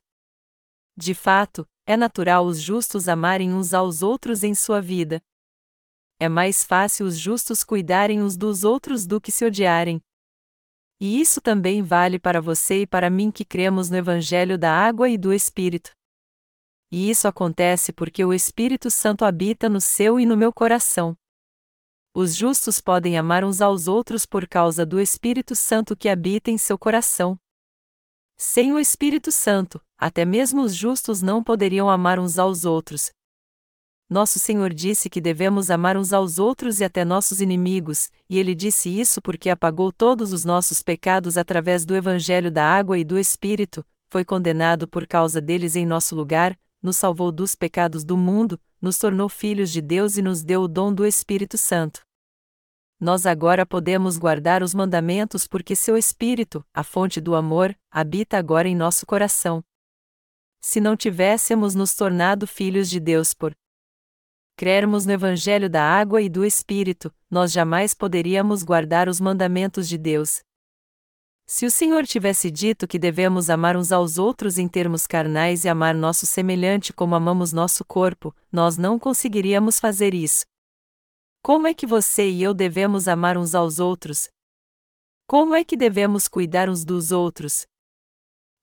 De 0.96 1.14
fato, 1.14 1.66
é 1.86 1.96
natural 1.96 2.46
os 2.46 2.60
justos 2.60 3.08
amarem 3.08 3.52
uns 3.52 3.74
aos 3.74 4.02
outros 4.02 4.42
em 4.44 4.54
sua 4.54 4.80
vida. 4.80 5.20
É 6.20 6.28
mais 6.28 6.62
fácil 6.62 7.06
os 7.06 7.18
justos 7.18 7.64
cuidarem 7.64 8.22
uns 8.22 8.36
dos 8.36 8.62
outros 8.62 9.06
do 9.06 9.20
que 9.20 9.32
se 9.32 9.44
odiarem. 9.44 10.00
E 11.00 11.20
isso 11.20 11.40
também 11.40 11.82
vale 11.82 12.18
para 12.18 12.40
você 12.40 12.82
e 12.82 12.86
para 12.86 13.10
mim 13.10 13.32
que 13.32 13.44
cremos 13.44 13.90
no 13.90 13.96
Evangelho 13.96 14.56
da 14.56 14.72
Água 14.72 15.08
e 15.08 15.18
do 15.18 15.32
Espírito. 15.32 15.90
E 16.92 17.10
isso 17.10 17.26
acontece 17.26 17.92
porque 17.92 18.24
o 18.24 18.32
Espírito 18.32 18.90
Santo 18.90 19.24
habita 19.24 19.68
no 19.68 19.80
seu 19.80 20.20
e 20.20 20.26
no 20.26 20.36
meu 20.36 20.52
coração. 20.52 21.16
Os 22.14 22.34
justos 22.34 22.78
podem 22.78 23.16
amar 23.16 23.42
uns 23.42 23.62
aos 23.62 23.88
outros 23.88 24.26
por 24.26 24.46
causa 24.46 24.84
do 24.84 25.00
Espírito 25.00 25.56
Santo 25.56 25.96
que 25.96 26.10
habita 26.10 26.50
em 26.50 26.58
seu 26.58 26.76
coração. 26.76 27.38
Sem 28.36 28.70
o 28.70 28.78
Espírito 28.78 29.32
Santo, 29.32 29.80
até 29.96 30.22
mesmo 30.22 30.60
os 30.60 30.74
justos 30.74 31.22
não 31.22 31.42
poderiam 31.42 31.88
amar 31.88 32.18
uns 32.18 32.38
aos 32.38 32.66
outros. 32.66 33.10
Nosso 34.10 34.38
Senhor 34.38 34.74
disse 34.74 35.08
que 35.08 35.22
devemos 35.22 35.70
amar 35.70 35.96
uns 35.96 36.12
aos 36.12 36.38
outros 36.38 36.80
e 36.80 36.84
até 36.84 37.02
nossos 37.02 37.40
inimigos, 37.40 38.10
e 38.28 38.38
ele 38.38 38.54
disse 38.54 38.90
isso 38.90 39.22
porque 39.22 39.48
apagou 39.48 39.90
todos 39.90 40.34
os 40.34 40.44
nossos 40.44 40.82
pecados 40.82 41.38
através 41.38 41.86
do 41.86 41.96
Evangelho 41.96 42.50
da 42.50 42.62
Água 42.62 42.98
e 42.98 43.04
do 43.04 43.18
Espírito, 43.18 43.82
foi 44.10 44.22
condenado 44.22 44.86
por 44.86 45.06
causa 45.06 45.40
deles 45.40 45.76
em 45.76 45.86
nosso 45.86 46.14
lugar, 46.14 46.58
nos 46.82 46.96
salvou 46.96 47.30
dos 47.30 47.54
pecados 47.54 48.04
do 48.04 48.16
mundo, 48.16 48.60
nos 48.80 48.98
tornou 48.98 49.28
filhos 49.28 49.70
de 49.70 49.80
Deus 49.80 50.16
e 50.16 50.22
nos 50.22 50.42
deu 50.42 50.62
o 50.62 50.68
dom 50.68 50.92
do 50.92 51.06
Espírito 51.06 51.56
Santo. 51.56 52.04
Nós 52.98 53.26
agora 53.26 53.66
podemos 53.66 54.16
guardar 54.16 54.62
os 54.62 54.74
mandamentos 54.74 55.46
porque 55.46 55.74
seu 55.74 55.96
Espírito, 55.96 56.64
a 56.72 56.84
fonte 56.84 57.20
do 57.20 57.34
amor, 57.34 57.76
habita 57.90 58.38
agora 58.38 58.68
em 58.68 58.76
nosso 58.76 59.06
coração. 59.06 59.62
Se 60.60 60.80
não 60.80 60.96
tivéssemos 60.96 61.74
nos 61.74 61.94
tornado 61.94 62.46
filhos 62.46 62.88
de 62.88 63.00
Deus 63.00 63.34
por 63.34 63.52
crermos 64.56 65.04
no 65.04 65.12
Evangelho 65.12 65.68
da 65.68 65.82
Água 65.82 66.22
e 66.22 66.28
do 66.28 66.44
Espírito, 66.44 67.12
nós 67.28 67.50
jamais 67.50 67.94
poderíamos 67.94 68.62
guardar 68.62 69.08
os 69.08 69.20
mandamentos 69.20 69.88
de 69.88 69.98
Deus. 69.98 70.40
Se 71.54 71.66
o 71.66 71.70
Senhor 71.70 72.06
tivesse 72.06 72.50
dito 72.50 72.88
que 72.88 72.98
devemos 72.98 73.50
amar 73.50 73.76
uns 73.76 73.92
aos 73.92 74.16
outros 74.16 74.56
em 74.56 74.66
termos 74.66 75.06
carnais 75.06 75.66
e 75.66 75.68
amar 75.68 75.94
nosso 75.94 76.24
semelhante 76.24 76.94
como 76.94 77.14
amamos 77.14 77.52
nosso 77.52 77.84
corpo, 77.84 78.34
nós 78.50 78.78
não 78.78 78.98
conseguiríamos 78.98 79.78
fazer 79.78 80.14
isso. 80.14 80.46
Como 81.42 81.66
é 81.66 81.74
que 81.74 81.86
você 81.86 82.26
e 82.26 82.42
eu 82.42 82.54
devemos 82.54 83.06
amar 83.06 83.36
uns 83.36 83.54
aos 83.54 83.78
outros? 83.78 84.30
Como 85.26 85.54
é 85.54 85.62
que 85.62 85.76
devemos 85.76 86.26
cuidar 86.26 86.70
uns 86.70 86.86
dos 86.86 87.12
outros? 87.12 87.66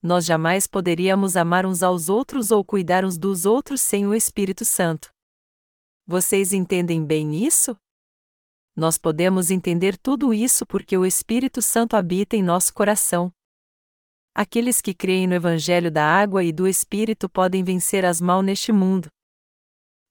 Nós 0.02 0.24
jamais 0.24 0.66
poderíamos 0.66 1.36
amar 1.36 1.64
uns 1.64 1.84
aos 1.84 2.08
outros 2.08 2.50
ou 2.50 2.64
cuidar 2.64 3.04
uns 3.04 3.16
dos 3.16 3.46
outros 3.46 3.82
sem 3.82 4.04
o 4.04 4.12
Espírito 4.12 4.64
Santo. 4.64 5.12
Vocês 6.08 6.52
entendem 6.52 7.06
bem 7.06 7.46
isso? 7.46 7.76
Nós 8.76 8.96
podemos 8.96 9.50
entender 9.50 9.96
tudo 9.98 10.32
isso 10.32 10.64
porque 10.64 10.96
o 10.96 11.04
Espírito 11.04 11.60
Santo 11.60 11.96
habita 11.96 12.36
em 12.36 12.42
nosso 12.42 12.72
coração. 12.72 13.32
Aqueles 14.34 14.80
que 14.80 14.94
creem 14.94 15.26
no 15.26 15.34
Evangelho 15.34 15.90
da 15.90 16.04
água 16.04 16.44
e 16.44 16.52
do 16.52 16.66
Espírito 16.68 17.28
podem 17.28 17.64
vencer 17.64 18.04
as 18.04 18.20
mal 18.20 18.42
neste 18.42 18.72
mundo. 18.72 19.08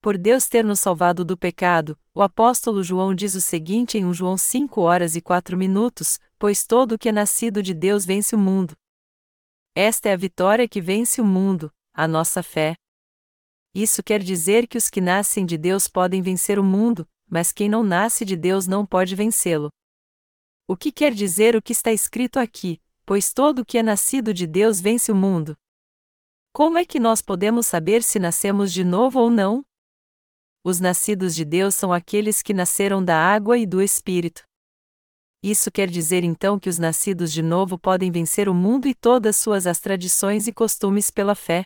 Por 0.02 0.18
Deus 0.18 0.48
ter 0.48 0.64
nos 0.64 0.80
salvado 0.80 1.26
do 1.26 1.38
pecado, 1.38 1.98
o 2.14 2.22
apóstolo 2.22 2.84
João 2.84 3.14
diz 3.14 3.36
o 3.36 3.42
seguinte 3.42 3.98
em 3.98 4.06
1 4.06 4.14
João 4.14 4.38
5 4.38 4.82
horas 4.82 5.16
e 5.16 5.22
4 5.22 5.58
minutos: 5.58 6.20
Pois 6.38 6.66
todo 6.66 6.94
o 6.94 6.98
que 6.98 7.10
é 7.10 7.12
nascido 7.12 7.62
de 7.62 7.74
Deus 7.74 8.06
vence 8.06 8.36
o 8.36 8.40
mundo. 8.40 8.76
Esta 9.76 10.10
é 10.10 10.14
a 10.14 10.18
vitória 10.18 10.68
que 10.68 10.82
vence 10.82 11.22
o 11.22 11.26
mundo, 11.26 11.72
a 11.94 12.08
nossa 12.08 12.42
fé. 12.42 12.76
Isso 13.74 14.02
quer 14.02 14.22
dizer 14.22 14.68
que 14.68 14.78
os 14.78 14.90
que 14.90 15.02
nascem 15.02 15.46
de 15.46 15.58
Deus 15.58 15.88
podem 15.88 16.22
vencer 16.22 16.58
o 16.58 16.64
mundo, 16.64 17.08
mas 17.30 17.52
quem 17.52 17.70
não 17.70 17.84
nasce 17.84 18.26
de 18.26 18.36
Deus 18.36 18.68
não 18.68 18.86
pode 18.86 19.16
vencê-lo. 19.16 19.70
O 20.68 20.76
que 20.76 20.92
quer 20.92 21.14
dizer 21.14 21.56
o 21.56 21.62
que 21.62 21.72
está 21.72 21.92
escrito 21.92 22.38
aqui? 22.38 22.82
Pois 23.06 23.34
todo 23.34 23.60
o 23.60 23.66
que 23.66 23.78
é 23.78 23.84
nascido 23.84 24.34
de 24.34 24.46
Deus 24.46 24.80
vence 24.80 25.12
o 25.12 25.16
mundo. 25.16 25.58
Como 26.52 26.78
é 26.78 26.86
que 26.86 27.00
nós 27.00 27.22
podemos 27.22 27.68
saber 27.68 28.04
se 28.04 28.20
nascemos 28.20 28.72
de 28.72 28.84
novo 28.84 29.20
ou 29.20 29.30
não? 29.30 29.64
Os 30.64 30.80
nascidos 30.80 31.34
de 31.34 31.46
Deus 31.46 31.74
são 31.76 31.94
aqueles 31.94 32.42
que 32.42 32.54
nasceram 32.54 33.04
da 33.04 33.16
água 33.16 33.58
e 33.58 33.66
do 33.66 33.82
Espírito. 33.82 34.44
Isso 35.42 35.72
quer 35.72 35.90
dizer 35.90 36.24
então 36.24 36.60
que 36.60 36.68
os 36.68 36.78
nascidos 36.78 37.32
de 37.32 37.42
novo 37.42 37.80
podem 37.80 38.12
vencer 38.12 38.50
o 38.50 38.54
mundo 38.54 38.88
e 38.88 38.94
todas 38.94 39.38
suas 39.38 39.66
as 39.66 39.80
tradições 39.80 40.48
e 40.48 40.54
costumes 40.54 41.10
pela 41.10 41.34
fé. 41.34 41.66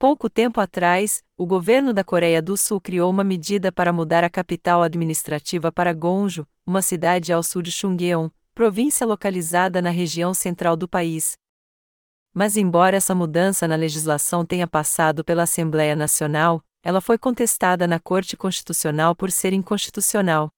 Pouco 0.00 0.30
tempo 0.30 0.62
atrás, 0.62 1.22
o 1.36 1.44
governo 1.44 1.92
da 1.92 2.02
Coreia 2.02 2.40
do 2.40 2.56
Sul 2.56 2.80
criou 2.80 3.10
uma 3.10 3.22
medida 3.22 3.70
para 3.70 3.92
mudar 3.92 4.24
a 4.24 4.30
capital 4.30 4.82
administrativa 4.82 5.70
para 5.70 5.92
Gonjo, 5.92 6.46
uma 6.64 6.80
cidade 6.80 7.34
ao 7.34 7.42
sul 7.42 7.60
de 7.60 7.70
Chungcheong, 7.70 8.32
província 8.54 9.06
localizada 9.06 9.82
na 9.82 9.90
região 9.90 10.32
central 10.32 10.74
do 10.74 10.88
país. 10.88 11.34
Mas, 12.32 12.56
embora 12.56 12.96
essa 12.96 13.14
mudança 13.14 13.68
na 13.68 13.76
legislação 13.76 14.42
tenha 14.42 14.66
passado 14.66 15.22
pela 15.22 15.42
Assembleia 15.42 15.94
Nacional, 15.94 16.62
ela 16.82 17.02
foi 17.02 17.18
contestada 17.18 17.86
na 17.86 18.00
Corte 18.00 18.38
Constitucional 18.38 19.14
por 19.14 19.30
ser 19.30 19.52
inconstitucional. 19.52 20.50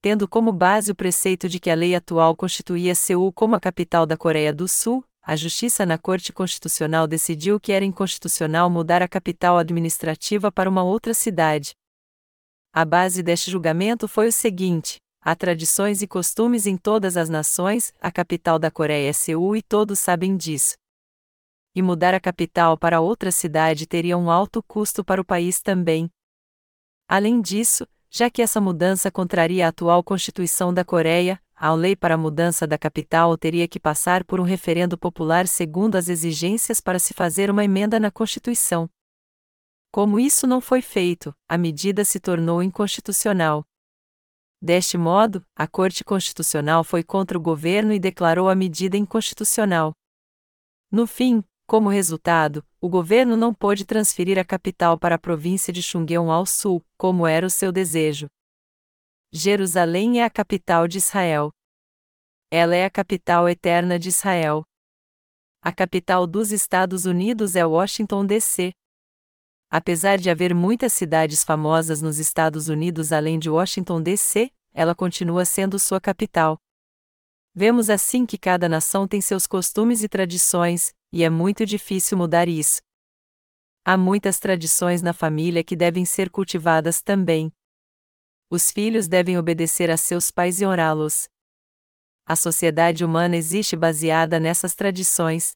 Tendo 0.00 0.28
como 0.28 0.52
base 0.52 0.92
o 0.92 0.94
preceito 0.94 1.48
de 1.48 1.58
que 1.58 1.70
a 1.70 1.74
lei 1.74 1.92
atual 1.92 2.36
constituía 2.36 2.94
Seul 2.94 3.32
como 3.32 3.56
a 3.56 3.60
capital 3.60 4.06
da 4.06 4.16
Coreia 4.16 4.52
do 4.52 4.68
Sul, 4.68 5.04
a 5.24 5.34
Justiça 5.34 5.86
na 5.86 5.96
Corte 5.96 6.32
Constitucional 6.32 7.06
decidiu 7.06 7.58
que 7.58 7.72
era 7.72 7.84
inconstitucional 7.84 8.68
mudar 8.68 9.02
a 9.02 9.08
capital 9.08 9.58
administrativa 9.58 10.52
para 10.52 10.68
uma 10.68 10.82
outra 10.82 11.14
cidade. 11.14 11.74
A 12.72 12.84
base 12.84 13.22
deste 13.22 13.50
julgamento 13.50 14.06
foi 14.06 14.28
o 14.28 14.32
seguinte: 14.32 14.98
há 15.20 15.34
tradições 15.34 16.02
e 16.02 16.06
costumes 16.06 16.66
em 16.66 16.76
todas 16.76 17.16
as 17.16 17.28
nações, 17.28 17.92
a 18.00 18.12
capital 18.12 18.58
da 18.58 18.70
Coreia 18.70 19.08
é 19.08 19.12
Seul 19.12 19.56
e 19.56 19.62
todos 19.62 19.98
sabem 19.98 20.36
disso 20.36 20.74
e 21.74 21.82
mudar 21.82 22.14
a 22.14 22.20
capital 22.20 22.78
para 22.78 23.00
outra 23.00 23.32
cidade 23.32 23.86
teria 23.86 24.16
um 24.16 24.30
alto 24.30 24.62
custo 24.62 25.04
para 25.04 25.20
o 25.20 25.24
país 25.24 25.60
também. 25.60 26.08
Além 27.08 27.40
disso, 27.40 27.86
já 28.16 28.30
que 28.30 28.40
essa 28.40 28.60
mudança 28.60 29.10
contraria 29.10 29.66
a 29.66 29.70
atual 29.70 30.00
Constituição 30.04 30.72
da 30.72 30.84
Coreia, 30.84 31.42
a 31.52 31.74
lei 31.74 31.96
para 31.96 32.14
a 32.14 32.16
mudança 32.16 32.64
da 32.64 32.78
capital 32.78 33.36
teria 33.36 33.66
que 33.66 33.80
passar 33.80 34.22
por 34.22 34.38
um 34.38 34.44
referendo 34.44 34.96
popular 34.96 35.48
segundo 35.48 35.96
as 35.96 36.08
exigências 36.08 36.80
para 36.80 37.00
se 37.00 37.12
fazer 37.12 37.50
uma 37.50 37.64
emenda 37.64 37.98
na 37.98 38.12
Constituição. 38.12 38.88
Como 39.90 40.20
isso 40.20 40.46
não 40.46 40.60
foi 40.60 40.80
feito, 40.80 41.34
a 41.48 41.58
medida 41.58 42.04
se 42.04 42.20
tornou 42.20 42.62
inconstitucional. 42.62 43.66
Deste 44.62 44.96
modo, 44.96 45.44
a 45.56 45.66
Corte 45.66 46.04
Constitucional 46.04 46.84
foi 46.84 47.02
contra 47.02 47.36
o 47.36 47.40
governo 47.40 47.92
e 47.92 47.98
declarou 47.98 48.48
a 48.48 48.54
medida 48.54 48.96
inconstitucional. 48.96 49.92
No 50.88 51.04
fim, 51.04 51.42
como 51.66 51.88
resultado, 51.88 52.64
o 52.80 52.88
governo 52.88 53.36
não 53.36 53.54
pôde 53.54 53.84
transferir 53.84 54.38
a 54.38 54.44
capital 54.44 54.98
para 54.98 55.14
a 55.14 55.18
província 55.18 55.72
de 55.72 55.82
Chungcheong 55.82 56.30
ao 56.30 56.44
sul, 56.44 56.84
como 56.96 57.26
era 57.26 57.46
o 57.46 57.50
seu 57.50 57.72
desejo. 57.72 58.26
Jerusalém 59.32 60.20
é 60.20 60.24
a 60.24 60.30
capital 60.30 60.86
de 60.86 60.98
Israel. 60.98 61.50
Ela 62.50 62.76
é 62.76 62.84
a 62.84 62.90
capital 62.90 63.48
eterna 63.48 63.98
de 63.98 64.10
Israel. 64.10 64.62
A 65.60 65.72
capital 65.72 66.26
dos 66.26 66.52
Estados 66.52 67.06
Unidos 67.06 67.56
é 67.56 67.64
Washington, 67.64 68.26
D.C. 68.26 68.72
Apesar 69.70 70.18
de 70.18 70.30
haver 70.30 70.54
muitas 70.54 70.92
cidades 70.92 71.42
famosas 71.42 72.02
nos 72.02 72.18
Estados 72.18 72.68
Unidos 72.68 73.10
além 73.10 73.38
de 73.38 73.48
Washington, 73.48 74.02
D.C., 74.02 74.50
ela 74.72 74.94
continua 74.94 75.44
sendo 75.44 75.78
sua 75.78 76.00
capital. 76.00 76.58
Vemos 77.56 77.88
assim 77.88 78.26
que 78.26 78.36
cada 78.36 78.68
nação 78.68 79.06
tem 79.06 79.20
seus 79.20 79.46
costumes 79.46 80.02
e 80.02 80.08
tradições, 80.08 80.92
e 81.12 81.22
é 81.22 81.30
muito 81.30 81.64
difícil 81.64 82.18
mudar 82.18 82.48
isso. 82.48 82.82
Há 83.84 83.96
muitas 83.96 84.40
tradições 84.40 85.02
na 85.02 85.12
família 85.12 85.62
que 85.62 85.76
devem 85.76 86.04
ser 86.04 86.30
cultivadas 86.30 87.00
também. 87.00 87.52
Os 88.50 88.72
filhos 88.72 89.06
devem 89.06 89.38
obedecer 89.38 89.88
a 89.88 89.96
seus 89.96 90.32
pais 90.32 90.60
e 90.60 90.66
honrá-los. 90.66 91.28
A 92.26 92.34
sociedade 92.34 93.04
humana 93.04 93.36
existe 93.36 93.76
baseada 93.76 94.40
nessas 94.40 94.74
tradições. 94.74 95.52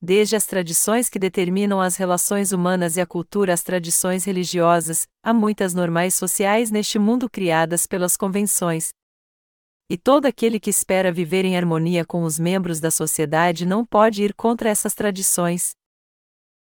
Desde 0.00 0.36
as 0.36 0.46
tradições 0.46 1.10
que 1.10 1.18
determinam 1.18 1.82
as 1.82 1.96
relações 1.96 2.50
humanas 2.50 2.96
e 2.96 3.02
a 3.02 3.06
cultura 3.06 3.52
às 3.52 3.62
tradições 3.62 4.24
religiosas, 4.24 5.06
há 5.22 5.34
muitas 5.34 5.74
normais 5.74 6.14
sociais 6.14 6.70
neste 6.70 6.98
mundo 6.98 7.28
criadas 7.28 7.86
pelas 7.86 8.16
convenções, 8.16 8.94
e 9.88 9.96
todo 9.98 10.26
aquele 10.26 10.58
que 10.58 10.70
espera 10.70 11.12
viver 11.12 11.44
em 11.44 11.56
harmonia 11.56 12.04
com 12.04 12.22
os 12.22 12.38
membros 12.38 12.80
da 12.80 12.90
sociedade 12.90 13.66
não 13.66 13.84
pode 13.84 14.22
ir 14.22 14.34
contra 14.34 14.68
essas 14.68 14.94
tradições. 14.94 15.74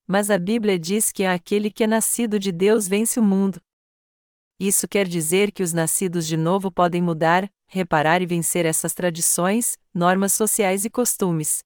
Mas 0.07 0.31
a 0.31 0.39
Bíblia 0.39 0.79
diz 0.79 1.13
que 1.13 1.25
aquele 1.25 1.71
que 1.71 1.85
é 1.85 1.87
nascido 1.87 2.39
de 2.39 2.53
Deus 2.53 2.87
vence 2.89 3.19
o 3.19 3.23
mundo. 3.23 3.61
Isso 4.59 4.87
quer 4.87 5.07
dizer 5.07 5.51
que 5.51 5.63
os 5.63 5.73
nascidos 5.73 6.27
de 6.27 6.37
novo 6.37 6.71
podem 6.71 7.03
mudar, 7.03 7.51
reparar 7.67 8.23
e 8.23 8.27
vencer 8.27 8.67
essas 8.67 8.95
tradições, 8.95 9.77
normas 9.93 10.33
sociais 10.33 10.85
e 10.85 10.91
costumes. 10.91 11.63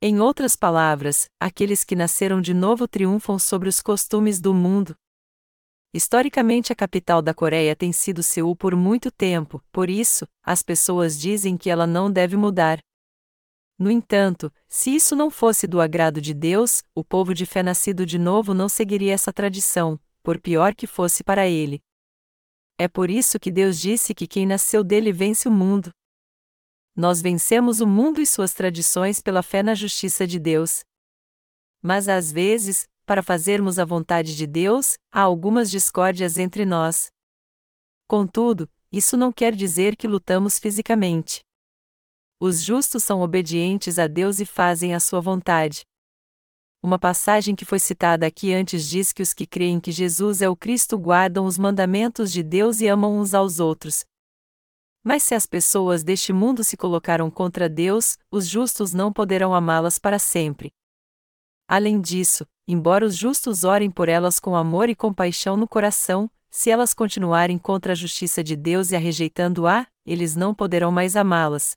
Em 0.00 0.20
outras 0.20 0.56
palavras, 0.56 1.26
aqueles 1.40 1.84
que 1.84 1.96
nasceram 1.96 2.40
de 2.40 2.52
novo 2.52 2.86
triunfam 2.86 3.38
sobre 3.38 3.68
os 3.68 3.80
costumes 3.80 4.40
do 4.40 4.52
mundo. 4.52 4.96
Historicamente, 5.94 6.72
a 6.72 6.74
capital 6.74 7.22
da 7.22 7.32
Coreia 7.32 7.76
tem 7.76 7.92
sido 7.92 8.20
Seul 8.20 8.56
por 8.56 8.74
muito 8.74 9.12
tempo, 9.12 9.62
por 9.70 9.88
isso, 9.88 10.26
as 10.42 10.60
pessoas 10.60 11.16
dizem 11.16 11.56
que 11.56 11.70
ela 11.70 11.86
não 11.86 12.10
deve 12.10 12.36
mudar. 12.36 12.80
No 13.78 13.88
entanto, 13.88 14.52
se 14.68 14.92
isso 14.92 15.14
não 15.14 15.30
fosse 15.30 15.68
do 15.68 15.80
agrado 15.80 16.20
de 16.20 16.34
Deus, 16.34 16.82
o 16.96 17.04
povo 17.04 17.32
de 17.32 17.46
fé 17.46 17.62
nascido 17.62 18.04
de 18.04 18.18
novo 18.18 18.52
não 18.52 18.68
seguiria 18.68 19.12
essa 19.12 19.32
tradição, 19.32 19.96
por 20.20 20.40
pior 20.40 20.74
que 20.74 20.88
fosse 20.88 21.22
para 21.22 21.46
ele. 21.46 21.80
É 22.76 22.88
por 22.88 23.08
isso 23.08 23.38
que 23.38 23.52
Deus 23.52 23.78
disse 23.78 24.12
que 24.12 24.26
quem 24.26 24.46
nasceu 24.46 24.82
dele 24.82 25.12
vence 25.12 25.46
o 25.46 25.52
mundo. 25.52 25.92
Nós 26.96 27.22
vencemos 27.22 27.80
o 27.80 27.86
mundo 27.86 28.20
e 28.20 28.26
suas 28.26 28.52
tradições 28.52 29.22
pela 29.22 29.44
fé 29.44 29.62
na 29.62 29.76
justiça 29.76 30.26
de 30.26 30.40
Deus. 30.40 30.84
Mas 31.80 32.08
às 32.08 32.32
vezes, 32.32 32.88
para 33.04 33.22
fazermos 33.22 33.78
a 33.78 33.84
vontade 33.84 34.36
de 34.36 34.46
Deus, 34.46 34.96
há 35.12 35.20
algumas 35.20 35.70
discórdias 35.70 36.38
entre 36.38 36.64
nós. 36.64 37.10
Contudo, 38.06 38.68
isso 38.90 39.16
não 39.16 39.32
quer 39.32 39.54
dizer 39.54 39.96
que 39.96 40.06
lutamos 40.06 40.58
fisicamente. 40.58 41.40
Os 42.40 42.62
justos 42.62 43.04
são 43.04 43.22
obedientes 43.22 43.98
a 43.98 44.06
Deus 44.06 44.40
e 44.40 44.46
fazem 44.46 44.94
a 44.94 45.00
sua 45.00 45.20
vontade. 45.20 45.82
Uma 46.82 46.98
passagem 46.98 47.56
que 47.56 47.64
foi 47.64 47.78
citada 47.78 48.26
aqui 48.26 48.52
antes 48.52 48.88
diz 48.88 49.12
que 49.12 49.22
os 49.22 49.32
que 49.32 49.46
creem 49.46 49.80
que 49.80 49.90
Jesus 49.90 50.42
é 50.42 50.48
o 50.48 50.54
Cristo 50.54 50.98
guardam 50.98 51.46
os 51.46 51.56
mandamentos 51.56 52.30
de 52.30 52.42
Deus 52.42 52.80
e 52.80 52.86
amam 52.86 53.18
uns 53.18 53.32
aos 53.32 53.58
outros. 53.58 54.04
Mas 55.02 55.22
se 55.22 55.34
as 55.34 55.46
pessoas 55.46 56.04
deste 56.04 56.32
mundo 56.32 56.62
se 56.62 56.76
colocaram 56.76 57.30
contra 57.30 57.68
Deus, 57.68 58.18
os 58.30 58.46
justos 58.46 58.92
não 58.92 59.12
poderão 59.12 59.54
amá-las 59.54 59.98
para 59.98 60.18
sempre. 60.18 60.70
Além 61.66 62.00
disso, 62.00 62.46
embora 62.66 63.04
os 63.04 63.16
justos 63.16 63.64
orem 63.64 63.90
por 63.90 64.08
elas 64.08 64.38
com 64.40 64.56
amor 64.56 64.88
e 64.88 64.94
compaixão 64.94 65.56
no 65.56 65.68
coração, 65.68 66.30
se 66.50 66.70
elas 66.70 66.94
continuarem 66.94 67.58
contra 67.58 67.92
a 67.92 67.96
justiça 67.96 68.42
de 68.42 68.54
Deus 68.54 68.90
e 68.90 68.96
a 68.96 68.98
rejeitando-a, 68.98 69.86
eles 70.06 70.36
não 70.36 70.54
poderão 70.54 70.92
mais 70.92 71.16
amá-las. 71.16 71.76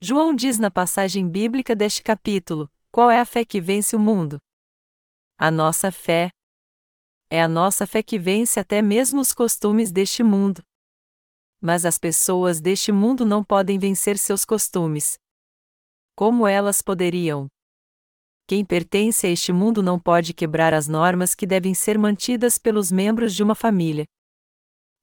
João 0.00 0.34
diz 0.34 0.58
na 0.58 0.70
passagem 0.70 1.28
bíblica 1.28 1.74
deste 1.74 2.02
capítulo: 2.02 2.70
qual 2.90 3.10
é 3.10 3.20
a 3.20 3.24
fé 3.26 3.44
que 3.44 3.60
vence 3.60 3.94
o 3.94 3.98
mundo? 3.98 4.38
A 5.38 5.50
nossa 5.50 5.92
fé. 5.92 6.30
É 7.28 7.42
a 7.42 7.48
nossa 7.48 7.86
fé 7.86 8.02
que 8.02 8.18
vence 8.18 8.58
até 8.58 8.80
mesmo 8.80 9.20
os 9.20 9.34
costumes 9.34 9.92
deste 9.92 10.22
mundo. 10.22 10.62
Mas 11.60 11.84
as 11.84 11.98
pessoas 11.98 12.60
deste 12.60 12.92
mundo 12.92 13.26
não 13.26 13.44
podem 13.44 13.78
vencer 13.78 14.16
seus 14.16 14.44
costumes. 14.44 15.18
Como 16.14 16.46
elas 16.46 16.80
poderiam? 16.80 17.48
Quem 18.48 18.64
pertence 18.64 19.26
a 19.26 19.30
este 19.30 19.52
mundo 19.52 19.82
não 19.82 19.98
pode 19.98 20.32
quebrar 20.32 20.72
as 20.72 20.86
normas 20.86 21.34
que 21.34 21.44
devem 21.44 21.74
ser 21.74 21.98
mantidas 21.98 22.58
pelos 22.58 22.92
membros 22.92 23.34
de 23.34 23.42
uma 23.42 23.56
família. 23.56 24.04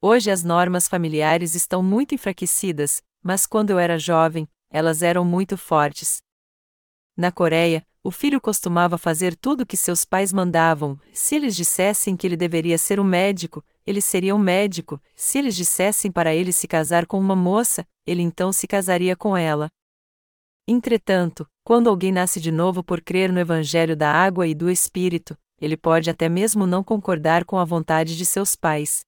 Hoje 0.02 0.32
as 0.32 0.46
normas 0.46 0.88
familiares 0.88 1.54
estão 1.54 1.84
muito 1.84 2.16
enfraquecidas, 2.16 3.02
mas 3.22 3.46
quando 3.46 3.72
eu 3.72 3.78
era 3.78 4.00
jovem, 4.00 4.48
elas 4.70 5.02
eram 5.04 5.26
muito 5.26 5.58
fortes. 5.58 6.22
Na 7.18 7.34
Coreia, 7.34 7.86
o 8.02 8.12
filho 8.12 8.40
costumava 8.40 8.98
fazer 8.98 9.36
tudo 9.36 9.64
o 9.64 9.66
que 9.66 9.76
seus 9.76 10.06
pais 10.06 10.32
mandavam. 10.32 10.98
Se 11.14 11.36
eles 11.36 11.54
dissessem 11.54 12.16
que 12.16 12.26
ele 12.26 12.38
deveria 12.38 12.78
ser 12.78 12.98
um 12.98 13.04
médico, 13.04 13.62
ele 13.86 14.00
seria 14.00 14.34
um 14.34 14.40
médico. 14.40 15.02
Se 15.18 15.38
eles 15.40 15.54
dissessem 15.54 16.10
para 16.10 16.34
ele 16.34 16.54
se 16.54 16.66
casar 16.66 17.06
com 17.06 17.20
uma 17.20 17.36
moça, 17.36 17.86
ele 18.08 18.22
então 18.22 18.54
se 18.54 18.68
casaria 18.68 19.18
com 19.18 19.36
ela. 19.36 19.68
Entretanto, 20.68 21.46
quando 21.64 21.90
alguém 21.90 22.12
nasce 22.12 22.40
de 22.40 22.52
novo 22.52 22.84
por 22.84 23.02
crer 23.02 23.32
no 23.32 23.40
Evangelho 23.40 23.98
da 23.98 24.12
água 24.12 24.48
e 24.48 24.56
do 24.56 24.70
Espírito, 24.70 25.38
ele 25.60 25.76
pode 25.76 26.10
até 26.10 26.30
mesmo 26.30 26.66
não 26.66 26.84
concordar 26.84 27.44
com 27.46 27.58
a 27.58 27.66
vontade 27.66 28.18
de 28.18 28.26
seus 28.26 28.56
pais. 28.56 29.06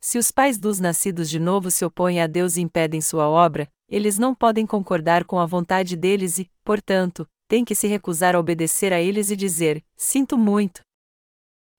Se 0.00 0.18
os 0.18 0.30
pais 0.30 0.58
dos 0.58 0.80
nascidos 0.80 1.30
de 1.30 1.38
novo 1.38 1.70
se 1.70 1.84
opõem 1.84 2.20
a 2.20 2.26
Deus 2.26 2.56
e 2.56 2.60
impedem 2.60 3.00
sua 3.00 3.28
obra, 3.28 3.68
eles 3.88 4.18
não 4.18 4.34
podem 4.34 4.66
concordar 4.66 5.24
com 5.24 5.38
a 5.38 5.46
vontade 5.46 5.96
deles 5.96 6.38
e, 6.38 6.50
portanto, 6.64 7.28
têm 7.46 7.64
que 7.64 7.74
se 7.74 7.86
recusar 7.86 8.34
a 8.34 8.40
obedecer 8.40 8.92
a 8.92 9.00
eles 9.00 9.30
e 9.30 9.36
dizer: 9.36 9.84
Sinto 9.96 10.36
muito. 10.36 10.82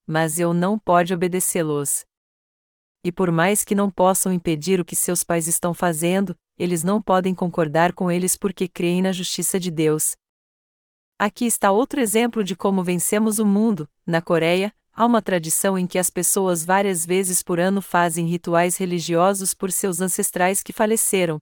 Mas 0.08 0.39
eu 0.39 0.54
não 0.54 0.78
pode 0.78 1.13
obedecê-los. 1.13 2.06
E 3.04 3.12
por 3.12 3.32
mais 3.32 3.65
que 3.65 3.76
não 3.76 3.91
possam 3.91 4.32
impedir 4.32 4.80
o 4.80 4.86
que 4.86 4.96
seus 4.96 5.24
pais 5.24 5.48
estão 5.48 5.74
fazendo, 5.74 6.36
eles 6.57 6.83
não 6.83 7.01
podem 7.01 7.33
concordar 7.33 7.93
com 7.93 8.11
eles 8.11 8.35
porque 8.35 8.67
creem 8.67 9.01
na 9.01 9.11
justiça 9.11 9.59
de 9.59 9.71
Deus. 9.71 10.15
Aqui 11.17 11.45
está 11.45 11.71
outro 11.71 11.99
exemplo 11.99 12.43
de 12.43 12.55
como 12.55 12.83
vencemos 12.83 13.39
o 13.39 13.45
mundo. 13.45 13.87
Na 14.05 14.21
Coreia, 14.21 14.73
há 14.91 15.05
uma 15.05 15.21
tradição 15.21 15.77
em 15.77 15.87
que 15.87 15.97
as 15.97 16.09
pessoas 16.09 16.65
várias 16.65 17.05
vezes 17.05 17.41
por 17.41 17.59
ano 17.59 17.81
fazem 17.81 18.25
rituais 18.25 18.77
religiosos 18.77 19.53
por 19.53 19.71
seus 19.71 20.01
ancestrais 20.01 20.61
que 20.61 20.73
faleceram. 20.73 21.39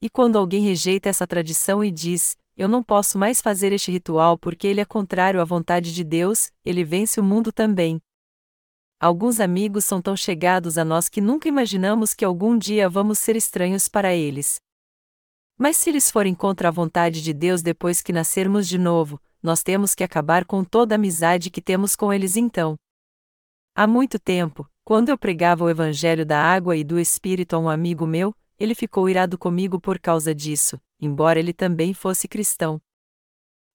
E 0.00 0.10
quando 0.10 0.36
alguém 0.36 0.62
rejeita 0.62 1.08
essa 1.08 1.26
tradição 1.26 1.82
e 1.82 1.90
diz, 1.90 2.36
eu 2.56 2.68
não 2.68 2.82
posso 2.82 3.18
mais 3.18 3.40
fazer 3.40 3.72
este 3.72 3.90
ritual 3.90 4.38
porque 4.38 4.66
ele 4.66 4.80
é 4.80 4.84
contrário 4.84 5.40
à 5.40 5.44
vontade 5.44 5.92
de 5.92 6.04
Deus, 6.04 6.50
ele 6.64 6.84
vence 6.84 7.18
o 7.18 7.24
mundo 7.24 7.52
também. 7.52 8.00
Alguns 8.98 9.40
amigos 9.40 9.84
são 9.84 10.00
tão 10.00 10.16
chegados 10.16 10.78
a 10.78 10.84
nós 10.84 11.06
que 11.06 11.20
nunca 11.20 11.48
imaginamos 11.48 12.14
que 12.14 12.24
algum 12.24 12.56
dia 12.56 12.88
vamos 12.88 13.18
ser 13.18 13.36
estranhos 13.36 13.88
para 13.88 14.14
eles. 14.14 14.58
Mas 15.58 15.76
se 15.76 15.90
eles 15.90 16.10
forem 16.10 16.34
contra 16.34 16.68
a 16.68 16.70
vontade 16.70 17.22
de 17.22 17.34
Deus 17.34 17.60
depois 17.60 18.00
que 18.00 18.12
nascermos 18.12 18.66
de 18.66 18.78
novo, 18.78 19.20
nós 19.42 19.62
temos 19.62 19.94
que 19.94 20.02
acabar 20.02 20.46
com 20.46 20.64
toda 20.64 20.94
a 20.94 20.96
amizade 20.96 21.50
que 21.50 21.60
temos 21.60 21.94
com 21.94 22.10
eles 22.10 22.36
então. 22.36 22.74
Há 23.74 23.86
muito 23.86 24.18
tempo, 24.18 24.66
quando 24.82 25.10
eu 25.10 25.18
pregava 25.18 25.64
o 25.64 25.70
Evangelho 25.70 26.24
da 26.24 26.42
água 26.42 26.74
e 26.74 26.82
do 26.82 26.98
Espírito 26.98 27.54
a 27.54 27.58
um 27.58 27.68
amigo 27.68 28.06
meu, 28.06 28.34
ele 28.58 28.74
ficou 28.74 29.10
irado 29.10 29.36
comigo 29.36 29.78
por 29.78 29.98
causa 29.98 30.34
disso, 30.34 30.80
embora 30.98 31.38
ele 31.38 31.52
também 31.52 31.92
fosse 31.92 32.26
cristão. 32.26 32.80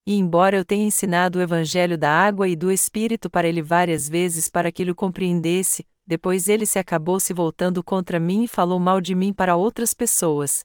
E 0.06 0.14
embora 0.14 0.56
eu 0.56 0.64
tenha 0.64 0.84
ensinado 0.84 1.38
o 1.38 1.42
Evangelho 1.42 1.96
da 1.96 2.10
água 2.10 2.48
e 2.48 2.56
do 2.56 2.72
Espírito 2.72 3.30
para 3.30 3.46
ele 3.46 3.62
várias 3.62 4.08
vezes 4.08 4.48
para 4.48 4.72
que 4.72 4.82
ele 4.82 4.90
o 4.90 4.96
compreendesse, 4.96 5.86
depois 6.04 6.48
ele 6.48 6.66
se 6.66 6.78
acabou 6.78 7.20
se 7.20 7.32
voltando 7.32 7.82
contra 7.84 8.18
mim 8.18 8.44
e 8.44 8.48
falou 8.48 8.80
mal 8.80 9.00
de 9.00 9.14
mim 9.14 9.32
para 9.32 9.54
outras 9.54 9.94
pessoas. 9.94 10.64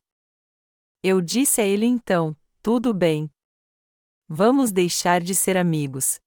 Eu 1.03 1.21
disse 1.21 1.61
a 1.61 1.65
ele 1.65 1.85
então: 1.85 2.35
tudo 2.63 2.93
bem. 2.93 3.29
Vamos 4.27 4.71
deixar 4.71 5.21
de 5.21 5.35
ser 5.35 5.55
amigos. 5.55 6.19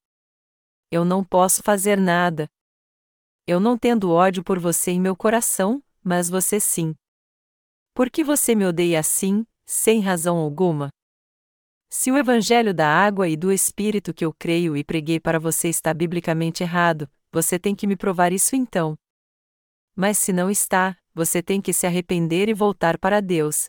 Eu 0.90 1.04
não 1.04 1.24
posso 1.24 1.62
fazer 1.62 1.98
nada. 1.98 2.48
Eu 3.46 3.58
não 3.58 3.76
tendo 3.76 4.10
ódio 4.10 4.44
por 4.44 4.58
você 4.58 4.92
em 4.92 5.00
meu 5.00 5.16
coração, 5.16 5.82
mas 6.02 6.30
você 6.30 6.60
sim. 6.60 6.94
Por 7.92 8.08
que 8.08 8.22
você 8.22 8.54
me 8.54 8.64
odeia 8.64 9.00
assim, 9.00 9.44
sem 9.66 10.00
razão 10.00 10.36
alguma? 10.38 10.88
Se 11.92 12.12
o 12.12 12.16
Evangelho 12.16 12.72
da 12.72 12.86
água 12.86 13.28
e 13.28 13.36
do 13.36 13.50
Espírito 13.50 14.14
que 14.14 14.24
eu 14.24 14.32
creio 14.32 14.76
e 14.76 14.84
preguei 14.84 15.18
para 15.18 15.40
você 15.40 15.68
está 15.68 15.92
biblicamente 15.92 16.62
errado, 16.62 17.10
você 17.32 17.58
tem 17.58 17.74
que 17.74 17.84
me 17.84 17.96
provar 17.96 18.32
isso 18.32 18.54
então. 18.54 18.96
Mas 19.96 20.16
se 20.16 20.32
não 20.32 20.48
está, 20.48 20.96
você 21.12 21.42
tem 21.42 21.60
que 21.60 21.72
se 21.72 21.88
arrepender 21.88 22.48
e 22.48 22.54
voltar 22.54 22.96
para 22.96 23.20
Deus. 23.20 23.68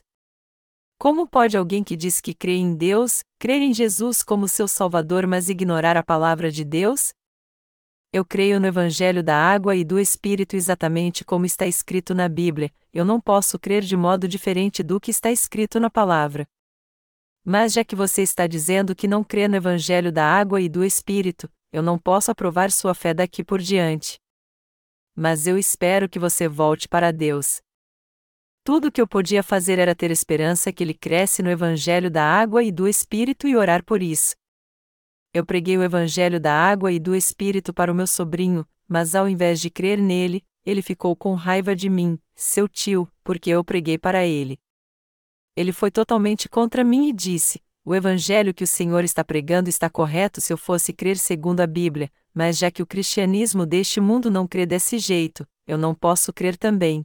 Como 1.00 1.26
pode 1.26 1.56
alguém 1.56 1.82
que 1.82 1.96
diz 1.96 2.20
que 2.20 2.32
crê 2.32 2.54
em 2.54 2.76
Deus, 2.76 3.24
crer 3.40 3.60
em 3.60 3.74
Jesus 3.74 4.22
como 4.22 4.46
seu 4.46 4.68
Salvador, 4.68 5.26
mas 5.26 5.48
ignorar 5.48 5.96
a 5.96 6.02
palavra 6.04 6.48
de 6.48 6.64
Deus? 6.64 7.12
Eu 8.12 8.24
creio 8.24 8.60
no 8.60 8.68
Evangelho 8.68 9.24
da 9.24 9.36
água 9.36 9.74
e 9.74 9.84
do 9.84 9.98
Espírito 9.98 10.54
exatamente 10.54 11.24
como 11.24 11.44
está 11.44 11.66
escrito 11.66 12.14
na 12.14 12.28
Bíblia, 12.28 12.70
eu 12.92 13.04
não 13.04 13.20
posso 13.20 13.58
crer 13.58 13.82
de 13.82 13.96
modo 13.96 14.28
diferente 14.28 14.80
do 14.80 15.00
que 15.00 15.10
está 15.10 15.32
escrito 15.32 15.80
na 15.80 15.90
palavra. 15.90 16.46
Mas 17.44 17.72
já 17.72 17.84
que 17.84 17.96
você 17.96 18.22
está 18.22 18.46
dizendo 18.46 18.94
que 18.94 19.08
não 19.08 19.24
crê 19.24 19.48
no 19.48 19.56
Evangelho 19.56 20.12
da 20.12 20.24
água 20.24 20.60
e 20.60 20.68
do 20.68 20.84
Espírito, 20.84 21.50
eu 21.72 21.82
não 21.82 21.98
posso 21.98 22.30
aprovar 22.30 22.70
sua 22.70 22.94
fé 22.94 23.12
daqui 23.12 23.42
por 23.42 23.60
diante. 23.60 24.18
Mas 25.14 25.46
eu 25.46 25.58
espero 25.58 26.08
que 26.08 26.18
você 26.18 26.46
volte 26.46 26.88
para 26.88 27.12
Deus. 27.12 27.60
Tudo 28.64 28.88
o 28.88 28.92
que 28.92 29.00
eu 29.00 29.08
podia 29.08 29.42
fazer 29.42 29.78
era 29.78 29.94
ter 29.94 30.10
esperança 30.12 30.72
que 30.72 30.84
ele 30.84 30.94
cresce 30.94 31.42
no 31.42 31.50
Evangelho 31.50 32.08
da 32.08 32.24
água 32.24 32.62
e 32.62 32.70
do 32.70 32.86
Espírito 32.86 33.48
e 33.48 33.56
orar 33.56 33.84
por 33.84 34.00
isso. 34.00 34.36
Eu 35.34 35.44
preguei 35.44 35.76
o 35.76 35.82
Evangelho 35.82 36.38
da 36.38 36.54
água 36.54 36.92
e 36.92 37.00
do 37.00 37.14
Espírito 37.14 37.74
para 37.74 37.90
o 37.90 37.94
meu 37.94 38.06
sobrinho, 38.06 38.64
mas 38.86 39.14
ao 39.16 39.28
invés 39.28 39.60
de 39.60 39.68
crer 39.68 39.98
nele, 39.98 40.44
ele 40.64 40.80
ficou 40.80 41.16
com 41.16 41.34
raiva 41.34 41.74
de 41.74 41.88
mim, 41.88 42.18
seu 42.36 42.68
tio, 42.68 43.10
porque 43.24 43.50
eu 43.50 43.64
preguei 43.64 43.98
para 43.98 44.24
ele. 44.24 44.58
Ele 45.56 45.72
foi 45.72 45.90
totalmente 45.90 46.48
contra 46.48 46.82
mim 46.82 47.08
e 47.08 47.12
disse: 47.12 47.60
O 47.84 47.94
evangelho 47.94 48.54
que 48.54 48.64
o 48.64 48.66
Senhor 48.66 49.04
está 49.04 49.22
pregando 49.22 49.68
está 49.68 49.90
correto 49.90 50.40
se 50.40 50.52
eu 50.52 50.56
fosse 50.56 50.92
crer 50.92 51.18
segundo 51.18 51.60
a 51.60 51.66
Bíblia, 51.66 52.10
mas 52.32 52.56
já 52.56 52.70
que 52.70 52.82
o 52.82 52.86
cristianismo 52.86 53.66
deste 53.66 54.00
mundo 54.00 54.30
não 54.30 54.46
crê 54.46 54.64
desse 54.64 54.98
jeito, 54.98 55.46
eu 55.66 55.76
não 55.76 55.94
posso 55.94 56.32
crer 56.32 56.56
também. 56.56 57.04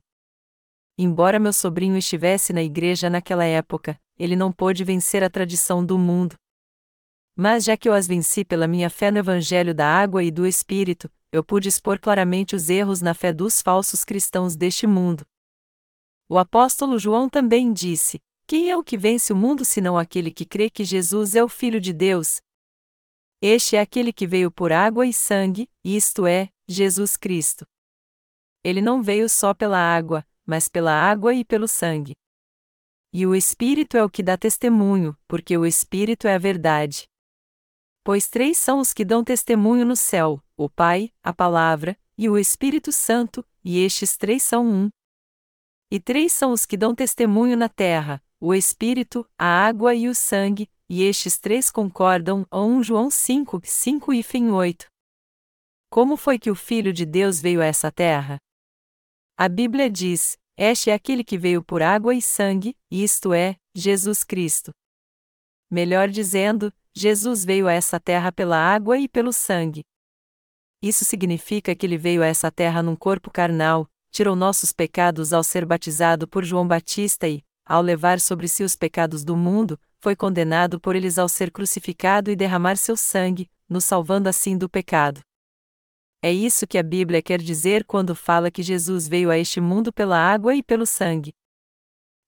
Embora 0.97 1.39
meu 1.39 1.53
sobrinho 1.53 1.97
estivesse 1.97 2.53
na 2.53 2.63
igreja 2.63 3.09
naquela 3.09 3.43
época, 3.43 3.99
ele 4.17 4.35
não 4.35 4.51
pôde 4.51 4.83
vencer 4.83 5.23
a 5.23 5.29
tradição 5.29 5.85
do 5.85 5.97
mundo. 5.97 6.35
Mas 7.35 7.65
já 7.65 7.77
que 7.77 7.87
eu 7.87 7.93
as 7.93 8.07
venci 8.07 8.43
pela 8.43 8.67
minha 8.67 8.89
fé 8.89 9.11
no 9.11 9.19
Evangelho 9.19 9.75
da 9.75 9.85
água 9.85 10.23
e 10.23 10.31
do 10.31 10.47
Espírito, 10.47 11.11
eu 11.31 11.43
pude 11.43 11.69
expor 11.69 11.99
claramente 11.99 12.55
os 12.55 12.67
erros 12.67 12.99
na 12.99 13.13
fé 13.13 13.31
dos 13.31 13.61
falsos 13.61 14.03
cristãos 14.03 14.55
deste 14.55 14.87
mundo. 14.87 15.23
O 16.27 16.39
apóstolo 16.39 16.97
João 16.97 17.29
também 17.29 17.71
disse: 17.71 18.19
quem 18.47 18.71
é 18.71 18.77
o 18.77 18.83
que 18.83 18.97
vence 18.97 19.33
o 19.33 19.35
mundo 19.35 19.65
senão 19.65 19.97
aquele 19.97 20.31
que 20.31 20.45
crê 20.45 20.69
que 20.69 20.85
Jesus 20.85 21.35
é 21.35 21.43
o 21.43 21.49
Filho 21.49 21.81
de 21.81 21.91
Deus? 21.91 22.39
Este 23.41 23.75
é 23.75 23.81
aquele 23.81 24.13
que 24.13 24.25
veio 24.25 24.49
por 24.49 24.71
água 24.71 25.05
e 25.05 25.11
sangue, 25.11 25.69
isto 25.83 26.25
é, 26.25 26.49
Jesus 26.65 27.17
Cristo. 27.17 27.67
Ele 28.63 28.81
não 28.81 29.03
veio 29.03 29.27
só 29.27 29.53
pela 29.53 29.77
água, 29.77 30.25
mas 30.45 30.69
pela 30.69 30.93
água 30.93 31.33
e 31.33 31.43
pelo 31.43 31.67
sangue. 31.67 32.13
E 33.13 33.27
o 33.27 33.35
Espírito 33.35 33.97
é 33.97 34.03
o 34.03 34.09
que 34.09 34.23
dá 34.23 34.37
testemunho, 34.37 35.17
porque 35.27 35.57
o 35.57 35.65
Espírito 35.65 36.25
é 36.25 36.35
a 36.35 36.39
verdade. 36.39 37.05
Pois 38.01 38.29
três 38.29 38.57
são 38.57 38.79
os 38.79 38.93
que 38.93 39.03
dão 39.03 39.25
testemunho 39.25 39.85
no 39.85 39.95
céu: 39.95 40.41
o 40.55 40.69
Pai, 40.69 41.11
a 41.21 41.33
Palavra, 41.33 41.99
e 42.17 42.29
o 42.29 42.37
Espírito 42.37 42.93
Santo, 42.93 43.45
e 43.61 43.79
estes 43.79 44.15
três 44.15 44.41
são 44.41 44.65
um. 44.65 44.89
E 45.91 45.99
três 45.99 46.31
são 46.31 46.53
os 46.53 46.65
que 46.65 46.77
dão 46.77 46.95
testemunho 46.95 47.57
na 47.57 47.67
terra: 47.67 48.23
o 48.39 48.53
Espírito, 48.53 49.27
a 49.37 49.45
água 49.45 49.95
e 49.95 50.07
o 50.07 50.13
sangue, 50.13 50.69
e 50.89 51.03
estes 51.03 51.37
três 51.37 51.71
concordam, 51.71 52.45
1 52.51 52.83
João 52.83 53.09
5, 53.09 53.61
5 53.63 54.13
e 54.13 54.23
fim 54.23 54.49
8. 54.49 54.85
Como 55.89 56.15
foi 56.15 56.37
que 56.37 56.51
o 56.51 56.55
Filho 56.55 56.93
de 56.93 57.05
Deus 57.05 57.41
veio 57.41 57.61
a 57.61 57.65
essa 57.65 57.91
terra? 57.91 58.37
A 59.37 59.49
Bíblia 59.49 59.89
diz: 59.89 60.37
Este 60.55 60.89
é 60.89 60.93
aquele 60.93 61.23
que 61.23 61.37
veio 61.37 61.63
por 61.63 61.81
água 61.81 62.13
e 62.13 62.21
sangue, 62.21 62.75
isto 62.91 63.33
é, 63.33 63.55
Jesus 63.75 64.23
Cristo. 64.23 64.71
Melhor 65.69 66.07
dizendo, 66.07 66.71
Jesus 66.95 67.43
veio 67.43 67.67
a 67.67 67.73
essa 67.73 67.99
terra 67.99 68.31
pela 68.31 68.57
água 68.57 68.97
e 68.97 69.07
pelo 69.07 69.33
sangue. 69.33 69.83
Isso 70.81 71.03
significa 71.03 71.75
que 71.75 71.85
ele 71.85 71.97
veio 71.97 72.21
a 72.21 72.27
essa 72.27 72.51
terra 72.51 72.83
num 72.83 72.95
corpo 72.95 73.31
carnal, 73.31 73.89
tirou 74.11 74.35
nossos 74.35 74.71
pecados 74.71 75.33
ao 75.33 75.43
ser 75.43 75.65
batizado 75.65 76.27
por 76.27 76.43
João 76.43 76.67
Batista 76.67 77.27
e, 77.27 77.43
ao 77.67 77.81
levar 77.81 78.19
sobre 78.19 78.47
si 78.47 78.63
os 78.63 78.75
pecados 78.75 79.23
do 79.23 79.35
mundo, 79.35 79.79
foi 79.99 80.15
condenado 80.15 80.79
por 80.79 80.95
eles 80.95 81.17
ao 81.17 81.27
ser 81.27 81.51
crucificado 81.51 82.31
e 82.31 82.35
derramar 82.35 82.77
seu 82.77 82.95
sangue, 82.95 83.49
nos 83.67 83.83
salvando 83.85 84.29
assim 84.29 84.57
do 84.57 84.69
pecado. 84.69 85.21
É 86.21 86.31
isso 86.31 86.65
que 86.65 86.77
a 86.77 86.83
Bíblia 86.83 87.21
quer 87.21 87.41
dizer 87.41 87.83
quando 87.83 88.15
fala 88.15 88.49
que 88.49 88.63
Jesus 88.63 89.07
veio 89.07 89.29
a 89.29 89.37
este 89.37 89.61
mundo 89.61 89.93
pela 89.93 90.17
água 90.17 90.55
e 90.55 90.63
pelo 90.63 90.85
sangue. 90.85 91.33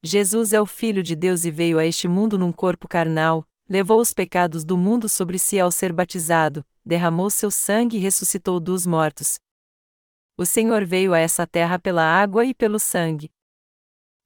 Jesus 0.04 0.54
é 0.54 0.62
o 0.62 0.66
Filho 0.66 1.02
de 1.02 1.16
Deus 1.16 1.44
e 1.44 1.52
veio 1.52 1.80
a 1.80 1.86
este 1.86 2.08
mundo 2.08 2.38
num 2.38 2.52
corpo 2.52 2.88
carnal, 2.88 3.46
levou 3.68 4.00
os 4.00 4.14
pecados 4.14 4.64
do 4.64 4.78
mundo 4.78 5.10
sobre 5.10 5.38
si 5.38 5.60
ao 5.60 5.72
ser 5.72 5.92
batizado, 5.92 6.66
derramou 6.86 7.30
seu 7.30 7.52
sangue 7.52 7.98
e 7.98 8.00
ressuscitou 8.00 8.60
dos 8.60 8.86
mortos. 8.86 9.40
O 10.38 10.46
Senhor 10.46 10.86
veio 10.86 11.14
a 11.14 11.20
essa 11.20 11.46
terra 11.46 11.78
pela 11.78 12.04
água 12.04 12.46
e 12.46 12.54
pelo 12.54 12.80
sangue. 12.80 13.30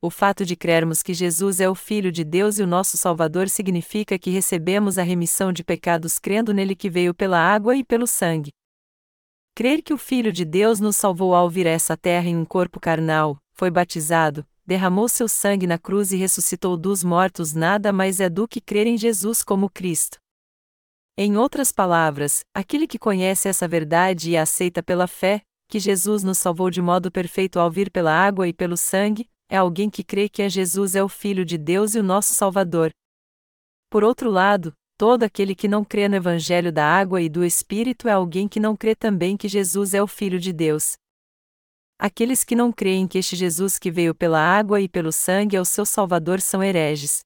O 0.06 0.10
fato 0.10 0.46
de 0.46 0.58
crermos 0.58 1.02
que 1.02 1.14
Jesus 1.14 1.62
é 1.62 1.70
o 1.70 1.74
Filho 1.74 2.12
de 2.12 2.26
Deus 2.26 2.60
e 2.60 2.62
o 2.62 2.68
nosso 2.68 2.98
Salvador 2.98 3.48
significa 3.48 4.20
que 4.20 4.30
recebemos 4.30 4.98
a 4.98 5.02
remissão 5.02 5.54
de 5.54 5.64
pecados 5.64 6.20
crendo 6.20 6.54
nele 6.54 6.76
que 6.76 6.90
veio 6.90 7.14
pela 7.14 7.40
água 7.40 7.74
e 7.78 7.86
pelo 7.86 8.06
sangue. 8.06 8.52
Crer 9.56 9.82
que 9.82 9.94
o 9.94 9.98
Filho 9.98 10.34
de 10.34 10.44
Deus 10.44 10.82
nos 10.82 10.98
salvou 10.98 11.34
ao 11.34 11.50
vir 11.50 11.66
a 11.68 11.70
essa 11.70 11.96
terra 11.96 12.28
em 12.28 12.36
um 12.36 12.44
corpo 12.44 12.82
carnal, 12.82 13.38
foi 13.54 13.72
batizado, 13.72 14.46
derramou 14.66 15.08
seu 15.08 15.30
sangue 15.30 15.66
na 15.66 15.78
cruz 15.78 16.12
e 16.12 16.18
ressuscitou 16.18 16.76
dos 16.76 17.02
mortos 17.02 17.54
nada 17.54 17.94
mais 17.94 18.20
é 18.20 18.30
do 18.30 18.46
que 18.46 18.60
crer 18.60 18.88
em 18.88 18.98
Jesus 18.98 19.42
como 19.42 19.70
Cristo. 19.70 20.18
Em 21.18 21.38
outras 21.38 21.72
palavras, 21.72 22.44
aquele 22.54 22.88
que 22.88 23.00
conhece 23.00 23.48
essa 23.48 23.70
verdade 23.70 24.32
e 24.32 24.36
a 24.36 24.42
aceita 24.42 24.84
pela 24.84 25.08
fé, 25.08 25.44
que 25.70 25.80
Jesus 25.80 26.26
nos 26.26 26.40
salvou 26.40 26.70
de 26.70 26.82
modo 26.82 27.10
perfeito 27.10 27.58
ao 27.58 27.72
vir 27.72 27.90
pela 27.90 28.12
água 28.12 28.50
e 28.50 28.52
pelo 28.52 28.76
sangue, 28.76 29.30
é 29.54 29.58
alguém 29.58 29.88
que 29.88 30.04
crê 30.04 30.28
que 30.28 30.42
é 30.42 30.50
Jesus 30.50 30.96
é 30.96 31.04
o 31.04 31.08
Filho 31.08 31.46
de 31.46 31.60
Deus 31.60 31.94
e 31.94 32.00
o 32.00 32.04
nosso 32.04 32.34
Salvador. 32.34 32.90
Por 33.88 34.04
outro 34.04 34.32
lado, 34.32 34.74
todo 34.98 35.22
aquele 35.22 35.54
que 35.54 35.68
não 35.68 35.86
crê 35.86 36.10
no 36.10 36.16
Evangelho 36.16 36.74
da 36.74 36.84
água 36.84 37.22
e 37.22 37.30
do 37.30 37.46
Espírito 37.46 38.08
é 38.08 38.14
alguém 38.14 38.48
que 38.48 38.60
não 38.60 38.76
crê 38.76 38.96
também 38.96 39.38
que 39.38 39.48
Jesus 39.48 39.94
é 39.94 40.02
o 40.02 40.08
Filho 40.08 40.40
de 40.40 40.52
Deus. 40.52 40.94
Aqueles 42.00 42.44
que 42.44 42.56
não 42.56 42.72
creem 42.72 43.08
que 43.08 43.20
este 43.20 43.36
Jesus 43.36 43.78
que 43.78 43.92
veio 43.92 44.16
pela 44.16 44.40
água 44.40 44.82
e 44.82 44.90
pelo 44.90 45.12
sangue 45.12 45.56
é 45.56 45.62
o 45.62 45.66
seu 45.66 45.86
Salvador 45.86 46.42
são 46.42 46.64
hereges. 46.64 47.20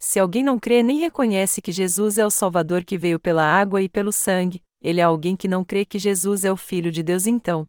Se 0.00 0.18
alguém 0.18 0.42
não 0.42 0.58
crê 0.58 0.82
nem 0.82 0.98
reconhece 0.98 1.62
que 1.62 1.70
Jesus 1.70 2.18
é 2.18 2.26
o 2.26 2.30
Salvador 2.30 2.84
que 2.84 2.98
veio 2.98 3.20
pela 3.20 3.44
água 3.44 3.80
e 3.80 3.88
pelo 3.88 4.10
sangue, 4.10 4.60
ele 4.82 4.98
é 4.98 5.04
alguém 5.04 5.36
que 5.36 5.46
não 5.46 5.64
crê 5.64 5.84
que 5.84 5.96
Jesus 5.96 6.44
é 6.44 6.50
o 6.50 6.56
Filho 6.56 6.90
de 6.90 7.04
Deus 7.04 7.28
então. 7.28 7.66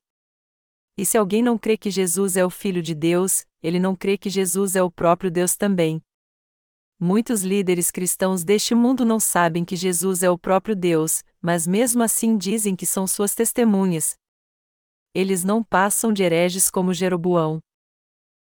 E 0.98 1.06
se 1.06 1.16
alguém 1.16 1.44
não 1.44 1.60
crê 1.60 1.78
que 1.78 1.92
Jesus 1.92 2.36
é 2.36 2.44
o 2.44 2.50
Filho 2.50 2.82
de 2.82 2.96
Deus, 2.96 3.46
ele 3.62 3.80
não 3.80 3.96
crê 3.96 4.18
que 4.18 4.30
Jesus 4.30 4.76
é 4.76 4.84
o 4.84 4.92
próprio 4.92 5.30
Deus 5.30 5.56
também. 5.56 6.02
Muitos 7.00 7.42
líderes 7.42 7.90
cristãos 7.90 8.44
deste 8.44 8.76
mundo 8.76 9.04
não 9.04 9.20
sabem 9.20 9.66
que 9.66 9.76
Jesus 9.76 10.22
é 10.22 10.30
o 10.30 10.38
próprio 10.38 10.76
Deus, 10.76 11.24
mas 11.42 11.66
mesmo 11.66 12.04
assim 12.04 12.38
dizem 12.38 12.76
que 12.76 12.86
são 12.86 13.08
suas 13.08 13.34
testemunhas. 13.34 14.16
Eles 15.14 15.44
não 15.44 15.64
passam 15.64 16.14
de 16.14 16.22
hereges 16.22 16.70
como 16.70 16.94
Jeroboão. 16.94 17.60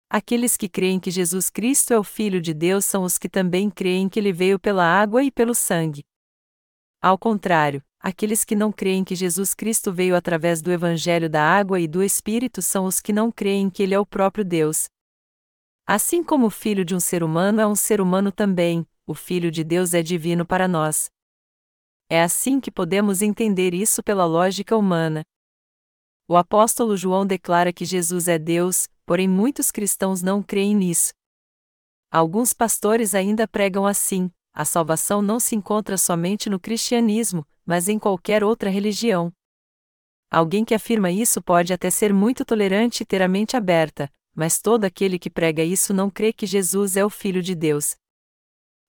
Aqueles 0.09 0.55
que 0.55 0.69
creem 0.69 0.99
que 0.99 1.11
Jesus 1.11 1.49
Cristo 1.49 1.93
é 1.93 1.99
o 1.99 2.03
Filho 2.03 2.39
de 2.41 2.53
Deus 2.53 2.85
são 2.85 3.03
os 3.03 3.17
que 3.17 3.27
também 3.27 3.69
creem 3.69 4.07
que 4.07 4.17
ele 4.17 4.31
veio 4.31 4.57
pela 4.57 4.85
água 4.85 5.21
e 5.21 5.29
pelo 5.29 5.53
sangue. 5.53 6.05
Ao 7.01 7.17
contrário, 7.17 7.83
aqueles 7.99 8.45
que 8.45 8.55
não 8.55 8.71
creem 8.71 9.03
que 9.03 9.13
Jesus 9.13 9.53
Cristo 9.53 9.91
veio 9.91 10.15
através 10.15 10.61
do 10.61 10.71
Evangelho 10.71 11.29
da 11.29 11.43
água 11.43 11.79
e 11.81 11.87
do 11.87 12.01
Espírito 12.01 12.61
são 12.61 12.85
os 12.85 13.01
que 13.01 13.11
não 13.11 13.29
creem 13.29 13.69
que 13.69 13.83
ele 13.83 13.93
é 13.93 13.99
o 13.99 14.05
próprio 14.05 14.45
Deus. 14.45 14.87
Assim 15.89 16.21
como 16.21 16.47
o 16.47 16.49
filho 16.49 16.83
de 16.83 16.93
um 16.93 16.99
ser 16.99 17.23
humano 17.23 17.61
é 17.61 17.65
um 17.65 17.73
ser 17.73 18.01
humano 18.01 18.29
também, 18.29 18.85
o 19.05 19.13
Filho 19.13 19.49
de 19.49 19.63
Deus 19.63 19.93
é 19.93 20.03
divino 20.03 20.45
para 20.45 20.67
nós. 20.67 21.09
É 22.09 22.21
assim 22.21 22.59
que 22.59 22.69
podemos 22.69 23.21
entender 23.21 23.73
isso 23.73 24.03
pela 24.03 24.25
lógica 24.25 24.75
humana. 24.75 25.23
O 26.27 26.35
apóstolo 26.35 26.97
João 26.97 27.25
declara 27.25 27.71
que 27.71 27.85
Jesus 27.85 28.27
é 28.27 28.37
Deus, 28.37 28.89
porém 29.05 29.29
muitos 29.29 29.71
cristãos 29.71 30.21
não 30.21 30.43
creem 30.43 30.75
nisso. 30.75 31.13
Alguns 32.11 32.51
pastores 32.51 33.15
ainda 33.15 33.47
pregam 33.47 33.85
assim: 33.85 34.29
a 34.53 34.65
salvação 34.65 35.21
não 35.21 35.39
se 35.39 35.55
encontra 35.55 35.97
somente 35.97 36.49
no 36.49 36.59
cristianismo, 36.59 37.47
mas 37.65 37.87
em 37.87 37.97
qualquer 37.97 38.43
outra 38.43 38.69
religião. 38.69 39.31
Alguém 40.29 40.65
que 40.65 40.75
afirma 40.75 41.09
isso 41.09 41.41
pode 41.41 41.71
até 41.71 41.89
ser 41.89 42.13
muito 42.13 42.43
tolerante 42.43 43.03
e 43.03 43.05
ter 43.05 43.21
a 43.21 43.27
mente 43.29 43.55
aberta, 43.55 44.11
mas 44.37 44.61
todo 44.61 44.85
aquele 44.85 45.17
que 45.17 45.31
prega 45.31 45.63
isso 45.63 45.91
não 45.95 46.11
crê 46.11 46.31
que 46.31 46.45
Jesus 46.45 46.95
é 46.95 47.03
o 47.03 47.09
Filho 47.09 47.41
de 47.41 47.55
Deus. 47.55 47.95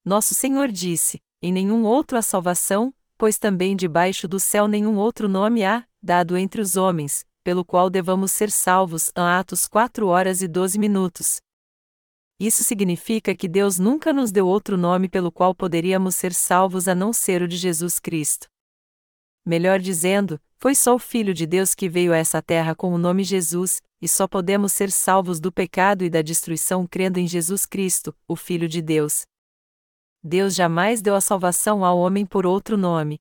Nosso 0.05 0.35
Senhor 0.35 0.71
disse: 0.71 1.23
Em 1.41 1.51
nenhum 1.51 1.85
outro 1.85 2.19
há 2.19 2.23
salvação, 2.23 2.95
pois 3.17 3.39
também 3.39 3.75
debaixo 3.75 4.29
do 4.29 4.39
céu 4.39 4.69
nenhum 4.69 4.99
outro 4.99 5.27
nome 5.27 5.65
há, 5.65 5.87
dado 6.03 6.37
entre 6.37 6.61
os 6.61 6.77
homens, 6.77 7.25
pelo 7.43 7.65
qual 7.65 7.89
devamos 7.89 8.31
ser 8.31 8.51
salvos. 8.51 9.11
Atos 9.15 9.67
4 9.67 10.07
horas 10.07 10.43
e 10.43 10.49
12 10.49 10.79
minutos. 10.79 11.41
Isso 12.39 12.63
significa 12.63 13.35
que 13.35 13.49
Deus 13.49 13.79
nunca 13.79 14.13
nos 14.13 14.31
deu 14.31 14.47
outro 14.47 14.77
nome 14.77 15.09
pelo 15.09 15.33
qual 15.33 15.55
poderíamos 15.55 16.15
ser 16.15 16.35
salvos 16.35 16.87
a 16.87 16.95
não 16.95 17.11
ser 17.11 17.41
o 17.41 17.49
de 17.49 17.57
Jesus 17.57 17.99
Cristo. 17.99 18.49
Melhor 19.47 19.81
dizendo, 19.81 20.39
foi 20.59 20.75
só 20.75 20.95
o 20.95 20.99
Filho 20.99 21.33
de 21.33 21.47
Deus 21.47 21.75
que 21.75 21.89
veio 21.89 22.13
a 22.13 22.19
essa 22.19 22.43
terra 22.43 22.75
com 22.75 22.93
o 22.93 22.99
nome 22.99 23.25
Jesus, 23.25 23.81
e 24.01 24.09
só 24.09 24.29
podemos 24.29 24.73
ser 24.73 24.91
salvos 24.91 25.41
do 25.41 25.51
pecado 25.51 26.05
e 26.05 26.11
da 26.11 26.23
destruição 26.23 26.87
crendo 26.87 27.19
em 27.19 27.27
Jesus 27.27 27.67
Cristo, 27.67 28.15
o 28.27 28.37
Filho 28.37 28.69
de 28.69 28.81
Deus. 28.81 29.27
Deus 30.23 30.55
jamais 30.55 31.01
deu 31.01 31.15
a 31.15 31.21
salvação 31.21 31.85
ao 31.85 31.99
homem 31.99 32.27
por 32.27 32.47
outro 32.47 32.77
nome. 32.77 33.21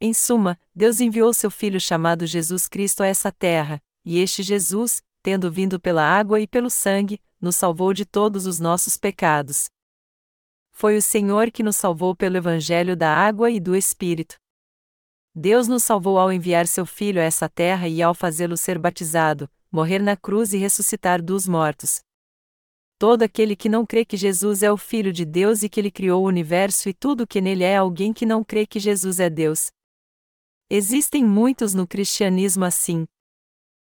Em 0.00 0.12
suma, 0.12 0.58
Deus 0.74 1.00
enviou 1.00 1.32
seu 1.32 1.50
Filho 1.50 1.80
chamado 1.80 2.26
Jesus 2.26 2.66
Cristo 2.66 3.02
a 3.02 3.06
essa 3.06 3.30
terra, 3.30 3.80
e 4.04 4.18
este 4.18 4.42
Jesus, 4.42 5.02
tendo 5.22 5.50
vindo 5.50 5.78
pela 5.78 6.02
água 6.02 6.40
e 6.40 6.46
pelo 6.46 6.68
sangue, 6.68 7.20
nos 7.40 7.56
salvou 7.56 7.92
de 7.92 8.04
todos 8.04 8.46
os 8.46 8.58
nossos 8.58 8.96
pecados. 8.96 9.70
Foi 10.72 10.96
o 10.96 11.02
Senhor 11.02 11.50
que 11.50 11.62
nos 11.62 11.76
salvou 11.76 12.16
pelo 12.16 12.36
Evangelho 12.36 12.96
da 12.96 13.14
água 13.14 13.50
e 13.50 13.60
do 13.60 13.76
Espírito. 13.76 14.36
Deus 15.34 15.68
nos 15.68 15.84
salvou 15.84 16.18
ao 16.18 16.32
enviar 16.32 16.66
seu 16.66 16.84
Filho 16.84 17.20
a 17.20 17.24
essa 17.24 17.48
terra 17.48 17.88
e 17.88 18.02
ao 18.02 18.14
fazê-lo 18.14 18.56
ser 18.56 18.78
batizado, 18.78 19.48
morrer 19.72 19.98
na 19.98 20.16
cruz 20.16 20.52
e 20.52 20.58
ressuscitar 20.58 21.22
dos 21.22 21.48
mortos. 21.48 22.02
Todo 22.98 23.22
aquele 23.22 23.56
que 23.56 23.68
não 23.68 23.84
crê 23.84 24.04
que 24.04 24.16
Jesus 24.16 24.62
é 24.62 24.70
o 24.70 24.76
Filho 24.76 25.12
de 25.12 25.24
Deus 25.24 25.62
e 25.62 25.68
que 25.68 25.80
ele 25.80 25.90
criou 25.90 26.22
o 26.22 26.28
universo 26.28 26.88
e 26.88 26.94
tudo 26.94 27.26
que 27.26 27.40
nele 27.40 27.64
é 27.64 27.76
alguém 27.76 28.12
que 28.12 28.26
não 28.26 28.44
crê 28.44 28.66
que 28.66 28.78
Jesus 28.78 29.18
é 29.18 29.28
Deus. 29.28 29.72
Existem 30.70 31.24
muitos 31.24 31.74
no 31.74 31.86
cristianismo 31.86 32.64
assim. 32.64 33.06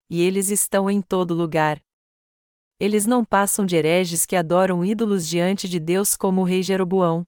E 0.09 0.21
eles 0.21 0.49
estão 0.49 0.89
em 0.89 1.01
todo 1.01 1.35
lugar. 1.35 1.79
Eles 2.79 3.05
não 3.05 3.23
passam 3.23 3.65
de 3.65 3.75
hereges 3.75 4.25
que 4.25 4.35
adoram 4.35 4.83
ídolos 4.83 5.27
diante 5.27 5.69
de 5.69 5.79
Deus 5.79 6.17
como 6.17 6.41
o 6.41 6.43
rei 6.43 6.63
Jeroboão. 6.63 7.25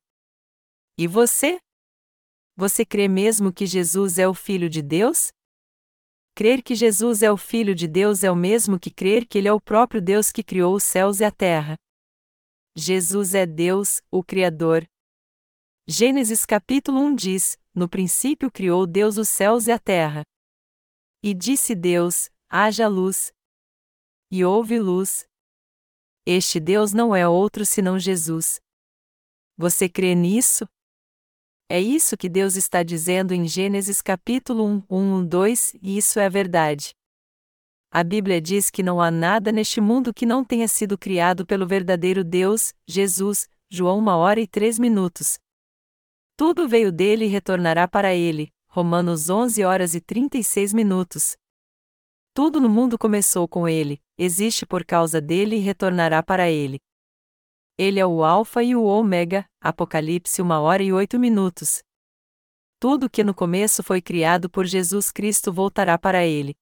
E 0.97 1.05
você? 1.07 1.59
Você 2.55 2.83
crê 2.83 3.07
mesmo 3.07 3.53
que 3.53 3.65
Jesus 3.65 4.17
é 4.17 4.27
o 4.27 4.33
Filho 4.33 4.69
de 4.69 4.81
Deus? 4.81 5.31
Crer 6.37 6.61
que 6.61 6.75
Jesus 6.75 7.23
é 7.23 7.31
o 7.31 7.35
Filho 7.35 7.73
de 7.73 7.87
Deus 7.87 8.23
é 8.23 8.29
o 8.29 8.35
mesmo 8.35 8.79
que 8.79 8.91
crer 8.91 9.25
que 9.25 9.39
Ele 9.39 9.47
é 9.47 9.51
o 9.51 9.59
próprio 9.59 9.99
Deus 9.99 10.31
que 10.31 10.43
criou 10.43 10.75
os 10.75 10.83
céus 10.83 11.19
e 11.19 11.23
a 11.23 11.31
terra. 11.31 11.75
Jesus 12.75 13.33
é 13.33 13.43
Deus, 13.43 14.03
o 14.11 14.23
Criador. 14.23 14.87
Gênesis 15.87 16.45
capítulo 16.45 16.99
1 16.99 17.15
diz: 17.15 17.57
no 17.73 17.89
princípio 17.89 18.51
criou 18.51 18.85
Deus 18.85 19.17
os 19.17 19.29
céus 19.29 19.65
e 19.65 19.71
a 19.71 19.79
terra. 19.79 20.21
E 21.23 21.33
disse 21.33 21.73
Deus: 21.73 22.29
haja 22.47 22.87
luz. 22.87 23.33
E 24.29 24.45
houve 24.45 24.77
luz. 24.77 25.27
Este 26.23 26.59
Deus 26.59 26.93
não 26.93 27.15
é 27.15 27.27
outro 27.27 27.65
senão 27.65 27.97
Jesus. 27.97 28.61
Você 29.57 29.89
crê 29.89 30.13
nisso? 30.13 30.67
É 31.69 31.81
isso 31.81 32.15
que 32.15 32.29
Deus 32.29 32.55
está 32.55 32.81
dizendo 32.81 33.33
em 33.33 33.45
Gênesis 33.45 34.01
capítulo 34.01 34.63
1, 34.63 34.83
1, 34.89 35.25
2, 35.25 35.75
e 35.81 35.97
isso 35.97 36.17
é 36.17 36.29
verdade. 36.29 36.95
A 37.91 38.05
Bíblia 38.05 38.39
diz 38.39 38.69
que 38.69 38.81
não 38.81 39.01
há 39.01 39.11
nada 39.11 39.51
neste 39.51 39.81
mundo 39.81 40.13
que 40.13 40.25
não 40.25 40.45
tenha 40.45 40.67
sido 40.69 40.97
criado 40.97 41.45
pelo 41.45 41.67
verdadeiro 41.67 42.23
Deus, 42.23 42.73
Jesus, 42.87 43.49
João 43.69 43.99
1 43.99 44.07
hora 44.07 44.39
e 44.39 44.47
3 44.47 44.79
minutos. 44.79 45.37
Tudo 46.37 46.69
veio 46.69 46.89
dele 46.89 47.25
e 47.25 47.29
retornará 47.29 47.85
para 47.85 48.15
ele. 48.15 48.49
Romanos 48.69 49.29
11 49.29 49.63
horas 49.65 49.93
e 49.93 49.99
36 49.99 50.73
minutos. 50.73 51.35
Tudo 52.33 52.61
no 52.61 52.69
mundo 52.69 52.97
começou 52.97 53.45
com 53.47 53.67
ele, 53.67 53.99
existe 54.17 54.65
por 54.65 54.85
causa 54.85 55.19
dele 55.19 55.55
e 55.55 55.59
retornará 55.59 56.21
para 56.23 56.49
ele. 56.49 56.79
Ele 57.79 57.99
é 57.99 58.05
o 58.05 58.23
Alfa 58.23 58.63
e 58.63 58.75
o 58.75 58.83
Ômega, 58.83 59.45
Apocalipse 59.61 60.41
1 60.41 60.49
hora 60.49 60.81
e 60.81 60.91
8 60.91 61.19
minutos. 61.19 61.83
Tudo 62.79 63.07
que 63.07 63.23
no 63.23 63.35
começo 63.35 63.83
foi 63.83 64.01
criado 64.01 64.49
por 64.49 64.65
Jesus 64.65 65.11
Cristo 65.11 65.53
voltará 65.53 65.95
para 65.95 66.25
ele. 66.25 66.55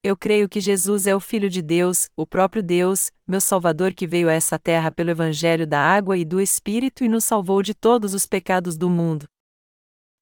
Eu 0.00 0.16
creio 0.16 0.48
que 0.48 0.60
Jesus 0.60 1.08
é 1.08 1.14
o 1.14 1.18
Filho 1.18 1.50
de 1.50 1.60
Deus, 1.60 2.08
o 2.16 2.24
próprio 2.24 2.62
Deus, 2.62 3.10
meu 3.26 3.40
Salvador 3.40 3.94
que 3.94 4.06
veio 4.06 4.28
a 4.28 4.32
essa 4.32 4.60
terra 4.60 4.92
pelo 4.92 5.10
Evangelho 5.10 5.66
da 5.66 5.80
água 5.80 6.16
e 6.16 6.24
do 6.24 6.40
Espírito 6.40 7.02
e 7.02 7.08
nos 7.08 7.24
salvou 7.24 7.60
de 7.60 7.74
todos 7.74 8.14
os 8.14 8.24
pecados 8.24 8.76
do 8.76 8.88
mundo. 8.88 9.26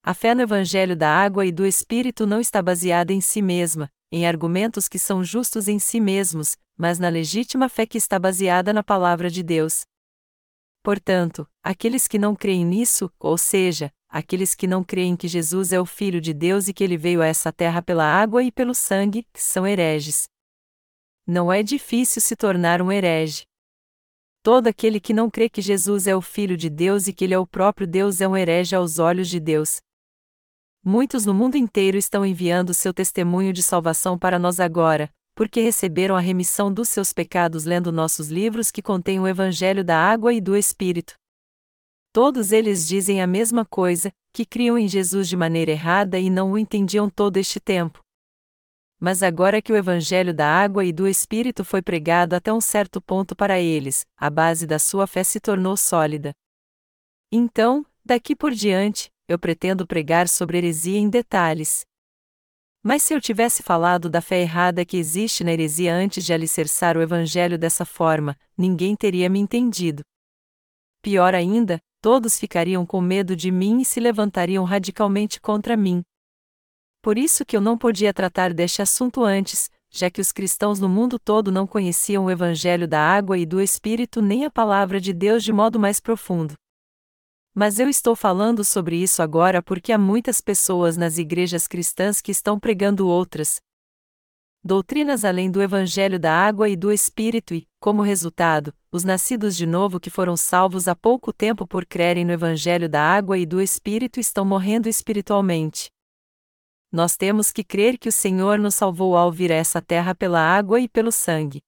A 0.03 0.15
fé 0.15 0.35
no 0.35 0.41
Evangelho 0.41 0.97
da 0.97 1.11
água 1.11 1.45
e 1.45 1.53
do 1.53 1.67
Espírito 1.67 2.27
não 2.27 2.41
está 2.41 2.63
baseada 2.63 3.13
em 3.13 3.21
si 3.21 3.43
mesma, 3.43 3.91
em 4.11 4.27
argumentos 4.27 4.89
que 4.89 4.99
são 4.99 5.23
justos 5.23 5.69
em 5.69 5.79
si 5.79 6.01
mesmos, 6.01 6.57
mas 6.75 6.99
na 6.99 7.11
legítima 7.11 7.69
fé 7.69 7.85
que 7.85 7.99
está 7.99 8.19
baseada 8.19 8.73
na 8.73 8.83
Palavra 8.83 9.29
de 9.29 9.43
Deus. 9.43 9.85
Portanto, 10.83 11.47
aqueles 11.62 12.09
que 12.09 12.19
não 12.19 12.35
creem 12.35 12.64
nisso, 12.64 13.11
ou 13.19 13.37
seja, 13.37 13.93
aqueles 14.09 14.55
que 14.55 14.66
não 14.66 14.83
creem 14.83 15.14
que 15.14 15.29
Jesus 15.29 15.73
é 15.73 15.81
o 15.81 15.85
Filho 15.85 16.21
de 16.21 16.33
Deus 16.33 16.69
e 16.69 16.73
que 16.73 16.83
ele 16.83 16.97
veio 16.97 17.21
a 17.21 17.27
essa 17.27 17.53
terra 17.53 17.83
pela 17.83 18.05
água 18.05 18.43
e 18.43 18.51
pelo 18.51 18.75
sangue, 18.75 19.27
são 19.35 19.66
hereges. 19.66 20.29
Não 21.27 21.53
é 21.53 21.62
difícil 21.62 22.21
se 22.23 22.35
tornar 22.35 22.81
um 22.81 22.90
herege. 22.90 23.45
Todo 24.43 24.69
aquele 24.69 24.99
que 24.99 25.12
não 25.12 25.29
crê 25.29 25.51
que 25.51 25.61
Jesus 25.61 26.07
é 26.07 26.16
o 26.16 26.23
Filho 26.23 26.57
de 26.57 26.71
Deus 26.71 27.07
e 27.07 27.12
que 27.12 27.25
ele 27.25 27.35
é 27.35 27.38
o 27.38 27.47
próprio 27.47 27.87
Deus 27.87 28.23
é 28.23 28.27
um 28.27 28.37
herege 28.37 28.75
aos 28.75 28.99
olhos 28.99 29.29
de 29.29 29.38
Deus. 29.38 29.83
Muitos 30.83 31.27
no 31.27 31.35
mundo 31.35 31.57
inteiro 31.57 31.99
estão 31.99 32.25
enviando 32.25 32.73
seu 32.73 32.95
testemunho 32.95 33.53
de 33.53 33.62
salvação 33.62 34.19
para 34.19 34.38
nós 34.38 34.59
agora, 34.59 35.12
porque 35.40 35.62
receberam 35.62 36.16
a 36.16 36.20
remissão 36.20 36.70
dos 36.70 36.90
seus 36.90 37.14
pecados 37.14 37.64
lendo 37.64 37.90
nossos 37.90 38.29
livros 38.29 38.70
que 38.70 38.83
contêm 38.83 39.18
o 39.18 39.26
Evangelho 39.26 39.83
da 39.83 39.96
água 39.96 40.35
e 40.35 40.38
do 40.38 40.55
Espírito. 40.55 41.14
Todos 42.12 42.53
eles 42.53 42.87
dizem 42.87 43.22
a 43.22 43.26
mesma 43.26 43.64
coisa, 43.64 44.12
que 44.35 44.44
criam 44.44 44.76
em 44.76 44.87
Jesus 44.87 45.31
de 45.31 45.38
maneira 45.38 45.70
errada 45.70 46.18
e 46.18 46.29
não 46.29 46.53
o 46.53 46.59
entendiam 46.59 47.09
todo 47.09 47.38
este 47.38 47.59
tempo. 47.59 48.00
Mas 49.00 49.22
agora 49.22 49.62
que 49.62 49.72
o 49.72 49.76
Evangelho 49.76 50.35
da 50.35 50.46
água 50.46 50.85
e 50.85 50.92
do 50.92 51.09
Espírito 51.09 51.64
foi 51.64 51.81
pregado 51.81 52.37
até 52.37 52.52
um 52.52 52.60
certo 52.60 53.00
ponto 53.00 53.35
para 53.35 53.58
eles, 53.58 54.04
a 54.19 54.29
base 54.29 54.67
da 54.67 54.79
sua 54.79 55.06
fé 55.06 55.25
se 55.25 55.40
tornou 55.40 55.75
sólida. 55.75 56.35
Então, 57.33 57.83
daqui 58.04 58.37
por 58.37 58.50
diante, 58.50 59.08
eu 59.27 59.38
pretendo 59.38 59.87
pregar 59.87 60.29
sobre 60.29 60.58
heresia 60.58 60.98
em 60.98 61.08
detalhes. 61.08 61.87
Mas 62.83 63.02
se 63.02 63.12
eu 63.12 63.20
tivesse 63.20 63.62
falado 63.62 64.08
da 64.08 64.22
fé 64.22 64.40
errada 64.40 64.85
que 64.87 64.96
existe 64.96 65.44
na 65.44 65.52
heresia 65.52 65.94
antes 65.94 66.24
de 66.24 66.33
alicerçar 66.33 66.96
o 66.96 67.02
Evangelho 67.02 67.58
dessa 67.58 67.85
forma, 67.85 68.35
ninguém 68.56 68.96
teria 68.96 69.28
me 69.28 69.38
entendido. 69.38 70.02
Pior 71.02 71.35
ainda, 71.35 71.78
todos 72.00 72.38
ficariam 72.38 72.87
com 72.87 73.00
medo 73.00 73.37
de 73.37 73.50
mim 73.50 73.81
e 73.81 73.85
se 73.85 74.00
levantariam 74.00 74.64
radicalmente 74.64 75.38
contra 75.40 75.76
mim. 75.76 76.02
Por 77.02 77.18
isso 77.18 77.44
que 77.44 77.56
eu 77.56 77.60
não 77.60 77.76
podia 77.76 78.14
tratar 78.14 78.54
deste 78.54 78.81
assunto 78.81 79.22
antes, 79.22 79.70
já 79.90 80.10
que 80.10 80.20
os 80.20 80.33
cristãos 80.33 80.81
no 80.81 80.88
mundo 80.88 81.18
todo 81.18 81.52
não 81.52 81.66
conheciam 81.66 82.24
o 82.26 82.31
Evangelho 82.31 82.88
da 82.88 83.00
água 83.00 83.37
e 83.37 83.44
do 83.44 83.60
Espírito 83.60 84.22
nem 84.22 84.46
a 84.46 84.50
palavra 84.50 85.00
de 85.00 85.12
Deus 85.12 85.44
de 85.44 85.52
modo 85.52 85.78
mais 85.78 86.00
profundo. 86.00 86.54
Mas 87.61 87.79
eu 87.79 87.90
estou 87.90 88.17
falando 88.17 88.65
sobre 88.65 88.96
isso 88.96 89.21
agora 89.21 89.63
porque 89.63 89.92
há 89.92 89.98
muitas 89.98 90.40
pessoas 90.40 90.96
nas 90.96 91.19
igrejas 91.19 91.67
cristãs 91.67 92.19
que 92.23 92.33
estão 92.33 92.58
pregando 92.58 93.06
outras 93.06 93.61
doutrinas 94.65 95.27
além 95.27 95.50
do 95.50 95.61
Evangelho 95.61 96.19
da 96.19 96.33
água 96.33 96.71
e 96.71 96.75
do 96.75 96.90
Espírito 96.90 97.52
e, 97.52 97.69
como 97.79 98.00
resultado, 98.00 98.73
os 98.90 99.04
nascidos 99.04 99.54
de 99.54 99.67
novo 99.67 100.00
que 100.00 100.08
foram 100.08 100.38
salvos 100.38 100.88
há 100.88 100.96
pouco 100.96 101.35
tempo 101.35 101.67
por 101.67 101.85
crerem 101.85 102.25
no 102.25 102.33
Evangelho 102.33 102.88
da 102.88 103.02
água 103.02 103.37
e 103.37 103.44
do 103.44 103.61
Espírito 103.61 104.19
estão 104.19 104.42
morrendo 104.42 104.88
espiritualmente. 104.88 105.90
Nós 106.90 107.15
temos 107.15 107.52
que 107.52 107.63
crer 107.63 107.98
que 107.98 108.08
o 108.08 108.13
Senhor 108.13 108.58
nos 108.58 108.75
salvou 108.75 109.15
ao 109.15 109.31
vir 109.31 109.52
a 109.52 109.56
essa 109.56 109.83
terra 109.83 110.15
pela 110.15 110.40
água 110.40 110.81
e 110.81 110.88
pelo 110.88 111.13
sangue. 111.13 111.61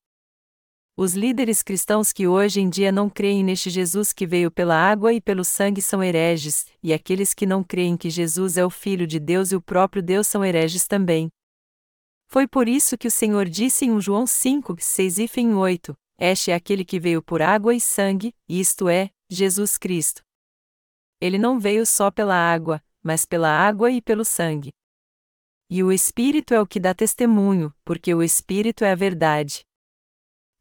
Os 0.95 1.14
líderes 1.14 1.62
cristãos 1.62 2.12
que 2.12 2.28
hoje 2.28 2.61
em 2.61 2.68
dia 2.68 2.93
não 2.93 3.09
creem 3.09 3.43
neste 3.43 3.70
Jesus 3.70 4.12
que 4.12 4.26
veio 4.26 4.51
pela 4.51 4.76
água 4.76 5.11
e 5.11 5.22
pelo 5.22 5.43
sangue 5.43 5.80
são 5.80 6.05
hereges, 6.05 6.66
e 6.82 6.93
aqueles 6.93 7.32
que 7.32 7.47
não 7.47 7.64
creem 7.64 7.97
que 7.97 8.11
Jesus 8.11 8.59
é 8.59 8.64
o 8.64 8.68
Filho 8.68 9.07
de 9.07 9.18
Deus 9.18 9.53
e 9.53 9.57
o 9.57 9.62
próprio 9.62 10.03
Deus 10.03 10.26
são 10.26 10.45
hereges 10.45 10.86
também. 10.86 11.30
Foi 12.28 12.47
por 12.47 12.68
isso 12.68 12.99
que 12.99 13.09
o 13.09 13.11
Senhor 13.11 13.49
disse 13.49 13.86
em 13.86 13.90
1 13.90 14.01
João 14.03 14.26
5, 14.26 14.76
6 14.78 15.18
e 15.18 15.28
8: 15.57 15.95
Este 16.18 16.51
é 16.51 16.55
aquele 16.55 16.84
que 16.84 17.01
veio 17.01 17.22
por 17.22 17.40
água 17.40 17.74
e 17.74 17.80
sangue, 17.80 18.34
isto 18.47 18.86
é, 18.86 19.11
Jesus 19.30 19.78
Cristo. 19.78 20.22
Ele 21.22 21.38
não 21.38 21.59
veio 21.59 21.86
só 21.86 22.11
pela 22.11 22.34
água, 22.34 22.82
mas 23.03 23.24
pela 23.24 23.49
água 23.49 23.90
e 23.90 24.03
pelo 24.03 24.26
sangue. 24.26 24.72
E 25.70 25.82
o 25.82 25.90
Espírito 25.90 26.53
é 26.53 26.61
o 26.61 26.66
que 26.66 26.78
dá 26.78 26.93
testemunho, 26.93 27.74
porque 27.82 28.14
o 28.14 28.22
Espírito 28.22 28.84
é 28.84 28.93
a 28.93 28.95
verdade. 28.95 29.64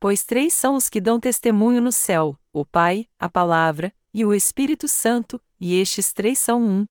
Pois 0.02 0.24
três 0.24 0.56
são 0.56 0.74
os 0.74 0.90
que 0.90 1.00
dão 1.00 1.20
testemunho 1.20 1.80
no 1.80 1.92
céu: 1.92 2.36
o 2.52 2.66
Pai, 2.66 3.08
a 3.20 3.30
Palavra, 3.30 3.94
e 4.12 4.26
o 4.26 4.34
Espírito 4.34 4.88
Santo, 4.88 5.40
e 5.60 5.80
estes 5.80 6.12
três 6.12 6.40
são 6.40 6.60
um. 6.60 6.86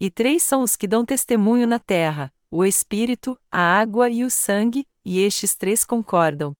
E 0.00 0.08
três 0.08 0.44
são 0.44 0.62
os 0.62 0.76
que 0.76 0.86
dão 0.86 1.04
testemunho 1.04 1.66
na 1.66 1.80
terra: 1.80 2.32
o 2.48 2.64
Espírito, 2.64 3.36
a 3.50 3.58
água 3.58 4.08
e 4.08 4.22
o 4.22 4.30
sangue, 4.30 4.86
e 5.04 5.18
estes 5.18 5.56
três 5.56 5.84
concordam. 5.84 6.52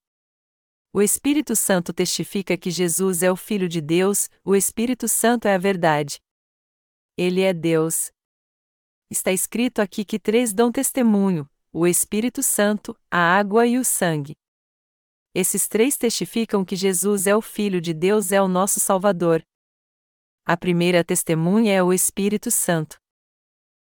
O 0.92 1.00
Espírito 1.00 1.54
Santo 1.54 1.92
testifica 1.92 2.56
que 2.56 2.68
Jesus 2.68 3.22
é 3.22 3.30
o 3.30 3.36
Filho 3.36 3.68
de 3.68 3.80
Deus, 3.80 4.28
o 4.44 4.56
Espírito 4.56 5.06
Santo 5.06 5.46
é 5.46 5.54
a 5.54 5.58
verdade. 5.58 6.18
Ele 7.16 7.42
é 7.42 7.52
Deus. 7.52 8.10
Está 9.08 9.30
escrito 9.30 9.80
aqui 9.80 10.04
que 10.04 10.18
três 10.18 10.52
dão 10.52 10.72
testemunho: 10.72 11.48
o 11.72 11.86
Espírito 11.86 12.42
Santo, 12.42 12.98
a 13.08 13.18
água 13.38 13.68
e 13.68 13.78
o 13.78 13.84
sangue. 13.84 14.34
Esses 15.34 15.66
três 15.66 15.96
testificam 15.96 16.64
que 16.64 16.76
Jesus 16.76 17.26
é 17.26 17.34
o 17.34 17.42
Filho 17.42 17.80
de 17.80 17.92
Deus, 17.92 18.30
é 18.30 18.40
o 18.40 18.46
nosso 18.46 18.78
Salvador. 18.78 19.42
A 20.46 20.56
primeira 20.56 21.02
testemunha 21.02 21.72
é 21.72 21.82
o 21.82 21.92
Espírito 21.92 22.52
Santo. 22.52 22.96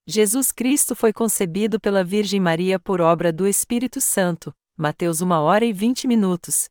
Jesus 0.08 0.52
Cristo 0.52 0.96
foi 0.96 1.14
concebido 1.14 1.80
pela 1.80 2.04
Virgem 2.04 2.39
Maria 2.39 2.80
por 2.80 3.00
obra 3.00 3.32
do 3.32 3.48
Espírito 3.48 4.02
Santo, 4.02 4.52
Mateus 4.76 5.22
1 5.22 5.30
hora 5.32 5.64
e 5.64 5.72
20 5.72 6.08
minutos. 6.08 6.66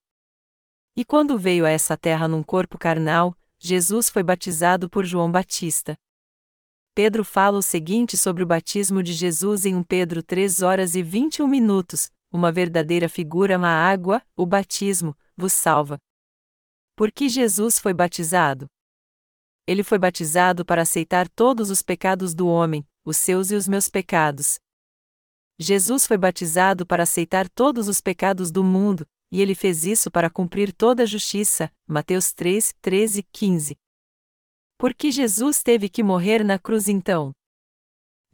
E 0.96 1.04
quando 1.04 1.38
veio 1.38 1.64
a 1.64 1.70
essa 1.70 1.96
terra 1.96 2.26
num 2.26 2.42
corpo 2.42 2.76
carnal, 2.76 3.36
Jesus 3.60 4.08
foi 4.08 4.24
batizado 4.24 4.90
por 4.90 5.04
João 5.04 5.30
Batista. 5.30 5.96
Pedro 6.96 7.24
fala 7.24 7.58
o 7.58 7.62
seguinte 7.62 8.16
sobre 8.16 8.42
o 8.42 8.46
batismo 8.46 9.04
de 9.04 9.12
Jesus 9.12 9.64
em 9.66 9.76
1 9.76 9.84
Pedro 9.84 10.20
3 10.20 10.62
horas 10.62 10.96
e 10.96 11.02
21 11.02 11.46
minutos, 11.46 12.10
uma 12.34 12.50
verdadeira 12.50 13.08
figura 13.08 13.56
na 13.56 13.70
água, 13.88 14.20
o 14.36 14.44
batismo, 14.44 15.16
vos 15.36 15.52
salva. 15.52 15.98
Por 16.96 17.12
que 17.12 17.28
Jesus 17.28 17.78
foi 17.78 17.94
batizado? 17.94 18.66
Ele 19.64 19.84
foi 19.84 19.98
batizado 20.00 20.64
para 20.64 20.82
aceitar 20.82 21.28
todos 21.28 21.70
os 21.70 21.80
pecados 21.80 22.34
do 22.34 22.48
homem, 22.48 22.84
os 23.04 23.18
seus 23.18 23.52
e 23.52 23.54
os 23.54 23.68
meus 23.68 23.88
pecados. 23.88 24.58
Jesus 25.60 26.08
foi 26.08 26.18
batizado 26.18 26.84
para 26.84 27.04
aceitar 27.04 27.48
todos 27.48 27.86
os 27.86 28.00
pecados 28.00 28.50
do 28.50 28.64
mundo, 28.64 29.06
e 29.30 29.40
ele 29.40 29.54
fez 29.54 29.84
isso 29.84 30.10
para 30.10 30.28
cumprir 30.28 30.72
toda 30.72 31.04
a 31.04 31.06
justiça. 31.06 31.70
Mateus 31.86 32.32
3, 32.32 32.74
13 32.82 33.20
e 33.20 33.22
15. 33.22 33.76
Por 34.76 34.92
que 34.92 35.12
Jesus 35.12 35.62
teve 35.62 35.88
que 35.88 36.02
morrer 36.02 36.44
na 36.44 36.58
cruz 36.58 36.88
então? 36.88 37.32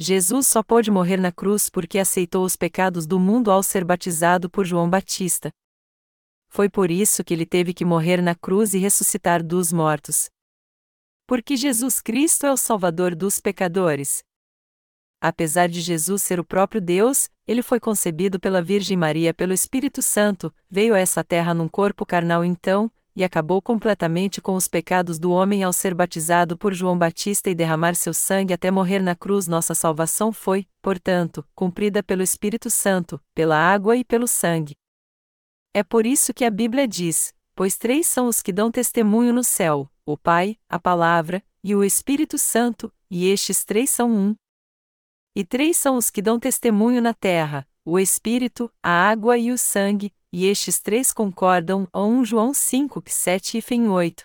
Jesus 0.03 0.47
só 0.47 0.63
pôde 0.63 0.91
morrer 0.91 1.19
na 1.19 1.31
cruz 1.31 1.69
porque 1.69 1.99
aceitou 1.99 2.43
os 2.43 2.57
pecados 2.57 3.07
do 3.07 3.21
mundo 3.21 3.51
ao 3.51 3.63
ser 3.63 3.85
batizado 3.85 4.49
por 4.49 4.65
João 4.65 4.89
Batista. 4.89 5.51
Foi 6.49 6.71
por 6.71 6.91
isso 6.91 7.23
que 7.23 7.35
ele 7.35 7.45
teve 7.45 7.75
que 7.75 7.85
morrer 7.85 8.23
na 8.23 8.35
cruz 8.35 8.73
e 8.73 8.79
ressuscitar 8.79 9.45
dos 9.45 9.71
mortos. 9.71 10.31
Porque 11.27 11.55
Jesus 11.55 12.01
Cristo 12.01 12.47
é 12.47 12.51
o 12.51 12.57
Salvador 12.57 13.15
dos 13.15 13.41
pecadores. 13.41 14.25
Apesar 15.21 15.69
de 15.69 15.83
Jesus 15.83 16.23
ser 16.23 16.41
o 16.41 16.45
próprio 16.47 16.81
Deus, 16.81 17.29
ele 17.47 17.61
foi 17.61 17.79
concebido 17.79 18.41
pela 18.41 18.63
Virgem 18.63 18.97
Maria 18.97 19.35
pelo 19.35 19.53
Espírito 19.53 20.01
Santo, 20.01 20.51
veio 20.71 20.95
a 20.95 20.99
essa 20.99 21.23
terra 21.23 21.53
num 21.53 21.69
corpo 21.69 22.07
carnal 22.07 22.43
então, 22.43 22.91
e 23.15 23.25
acabou 23.25 23.61
completamente 23.61 24.41
com 24.41 24.55
os 24.55 24.69
pecados 24.69 25.19
do 25.19 25.31
homem 25.31 25.63
ao 25.63 25.73
ser 25.73 25.95
batizado 25.95 26.57
por 26.57 26.73
João 26.73 26.97
Batista 26.97 27.51
e 27.51 27.55
derramar 27.55 27.95
seu 27.95 28.15
sangue 28.15 28.55
até 28.55 28.71
morrer 28.71 29.01
na 29.01 29.15
cruz. 29.15 29.47
Nossa 29.47 29.75
salvação 29.75 30.33
foi, 30.33 30.67
portanto, 30.81 31.45
cumprida 31.55 32.03
pelo 32.03 32.23
Espírito 32.23 32.71
Santo, 32.71 33.21
pela 33.35 33.57
água 33.57 33.97
e 33.97 34.05
pelo 34.05 34.27
sangue. 34.27 34.75
É 35.75 35.83
por 35.83 36.07
isso 36.07 36.35
que 36.35 36.45
a 36.45 36.51
Bíblia 36.51 36.87
diz: 36.87 37.33
Pois 37.55 37.77
três 37.77 38.07
são 38.07 38.27
os 38.27 38.43
que 38.43 38.53
dão 38.53 38.71
testemunho 38.71 39.33
no 39.33 39.45
céu: 39.45 39.91
o 40.05 40.17
Pai, 40.17 40.57
a 40.69 40.79
Palavra 40.79 41.43
e 41.63 41.75
o 41.75 41.85
Espírito 41.85 42.39
Santo, 42.39 42.93
e 43.11 43.29
estes 43.29 43.65
três 43.65 43.91
são 43.91 44.11
um. 44.11 44.35
E 45.37 45.45
três 45.45 45.77
são 45.77 45.97
os 45.97 46.11
que 46.11 46.23
dão 46.23 46.41
testemunho 46.41 47.01
na 47.01 47.15
terra: 47.15 47.69
o 47.85 47.99
Espírito, 47.99 48.73
a 48.83 48.91
água 48.91 49.39
e 49.39 49.53
o 49.53 49.59
sangue, 49.59 50.13
e 50.33 50.47
estes 50.47 50.81
três 50.81 51.13
concordam, 51.13 51.89
1 51.95 52.25
João 52.25 52.55
5, 52.55 53.03
7 53.07 53.59
e 53.59 53.61
fim 53.63 53.89
8. 53.89 54.25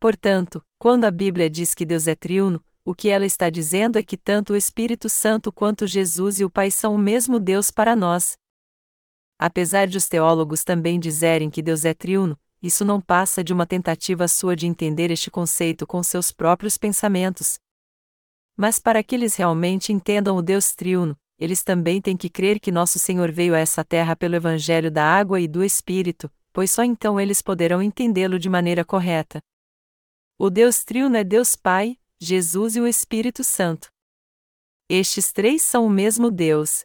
Portanto, 0.00 0.64
quando 0.78 1.04
a 1.04 1.10
Bíblia 1.10 1.48
diz 1.48 1.74
que 1.74 1.86
Deus 1.86 2.06
é 2.06 2.14
triuno, 2.14 2.62
o 2.84 2.94
que 2.94 3.08
ela 3.08 3.26
está 3.26 3.50
dizendo 3.50 3.98
é 3.98 4.02
que 4.02 4.16
tanto 4.16 4.52
o 4.52 4.56
Espírito 4.56 5.08
Santo 5.08 5.50
quanto 5.52 5.86
Jesus 5.86 6.38
e 6.38 6.44
o 6.44 6.50
Pai 6.50 6.70
são 6.70 6.94
o 6.94 6.98
mesmo 6.98 7.40
Deus 7.40 7.70
para 7.70 7.96
nós. 7.96 8.36
Apesar 9.38 9.86
de 9.86 9.98
os 9.98 10.08
teólogos 10.08 10.64
também 10.64 10.98
dizerem 10.98 11.50
que 11.50 11.62
Deus 11.62 11.84
é 11.84 11.92
triuno, 11.92 12.38
isso 12.62 12.84
não 12.84 13.00
passa 13.00 13.44
de 13.44 13.52
uma 13.52 13.66
tentativa 13.66 14.26
sua 14.28 14.56
de 14.56 14.66
entender 14.66 15.10
este 15.10 15.30
conceito 15.30 15.86
com 15.86 16.02
seus 16.02 16.32
próprios 16.32 16.78
pensamentos. 16.78 17.58
Mas 18.56 18.78
para 18.78 19.02
que 19.02 19.14
eles 19.14 19.36
realmente 19.36 19.92
entendam 19.92 20.36
o 20.36 20.42
Deus 20.42 20.74
triuno, 20.74 21.16
eles 21.38 21.62
também 21.62 22.00
têm 22.00 22.16
que 22.16 22.30
crer 22.30 22.58
que 22.58 22.72
nosso 22.72 22.98
Senhor 22.98 23.30
veio 23.30 23.54
a 23.54 23.58
essa 23.58 23.84
terra 23.84 24.16
pelo 24.16 24.36
Evangelho 24.36 24.90
da 24.90 25.04
água 25.04 25.40
e 25.40 25.46
do 25.46 25.62
Espírito, 25.62 26.30
pois 26.52 26.70
só 26.70 26.82
então 26.82 27.20
eles 27.20 27.42
poderão 27.42 27.82
entendê-lo 27.82 28.38
de 28.38 28.48
maneira 28.48 28.84
correta. 28.84 29.40
O 30.38 30.48
Deus 30.48 30.84
triuno 30.84 31.16
é 31.16 31.24
Deus 31.24 31.54
Pai, 31.54 31.98
Jesus 32.18 32.76
e 32.76 32.80
o 32.80 32.86
Espírito 32.86 33.44
Santo. 33.44 33.88
Estes 34.88 35.32
três 35.32 35.62
são 35.62 35.86
o 35.86 35.90
mesmo 35.90 36.30
Deus. 36.30 36.84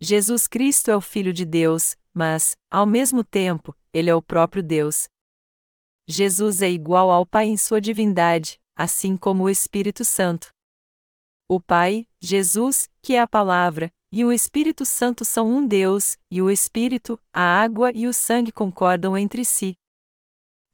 Jesus 0.00 0.46
Cristo 0.46 0.90
é 0.90 0.96
o 0.96 1.00
Filho 1.00 1.32
de 1.32 1.44
Deus, 1.44 1.96
mas, 2.12 2.56
ao 2.70 2.86
mesmo 2.86 3.24
tempo, 3.24 3.76
ele 3.92 4.08
é 4.10 4.14
o 4.14 4.22
próprio 4.22 4.62
Deus. 4.62 5.08
Jesus 6.06 6.62
é 6.62 6.70
igual 6.70 7.10
ao 7.10 7.24
Pai 7.24 7.46
em 7.46 7.56
sua 7.56 7.80
divindade, 7.80 8.60
assim 8.74 9.16
como 9.16 9.44
o 9.44 9.50
Espírito 9.50 10.04
Santo. 10.04 10.51
O 11.48 11.60
Pai, 11.60 12.06
Jesus, 12.20 12.88
que 13.02 13.14
é 13.14 13.20
a 13.20 13.26
Palavra, 13.26 13.92
e 14.10 14.24
o 14.24 14.32
Espírito 14.32 14.84
Santo 14.84 15.24
são 15.24 15.50
um 15.50 15.66
Deus, 15.66 16.18
e 16.30 16.42
o 16.42 16.50
Espírito, 16.50 17.18
a 17.32 17.42
água 17.42 17.90
e 17.94 18.06
o 18.06 18.12
sangue 18.12 18.52
concordam 18.52 19.16
entre 19.16 19.44
si. 19.44 19.74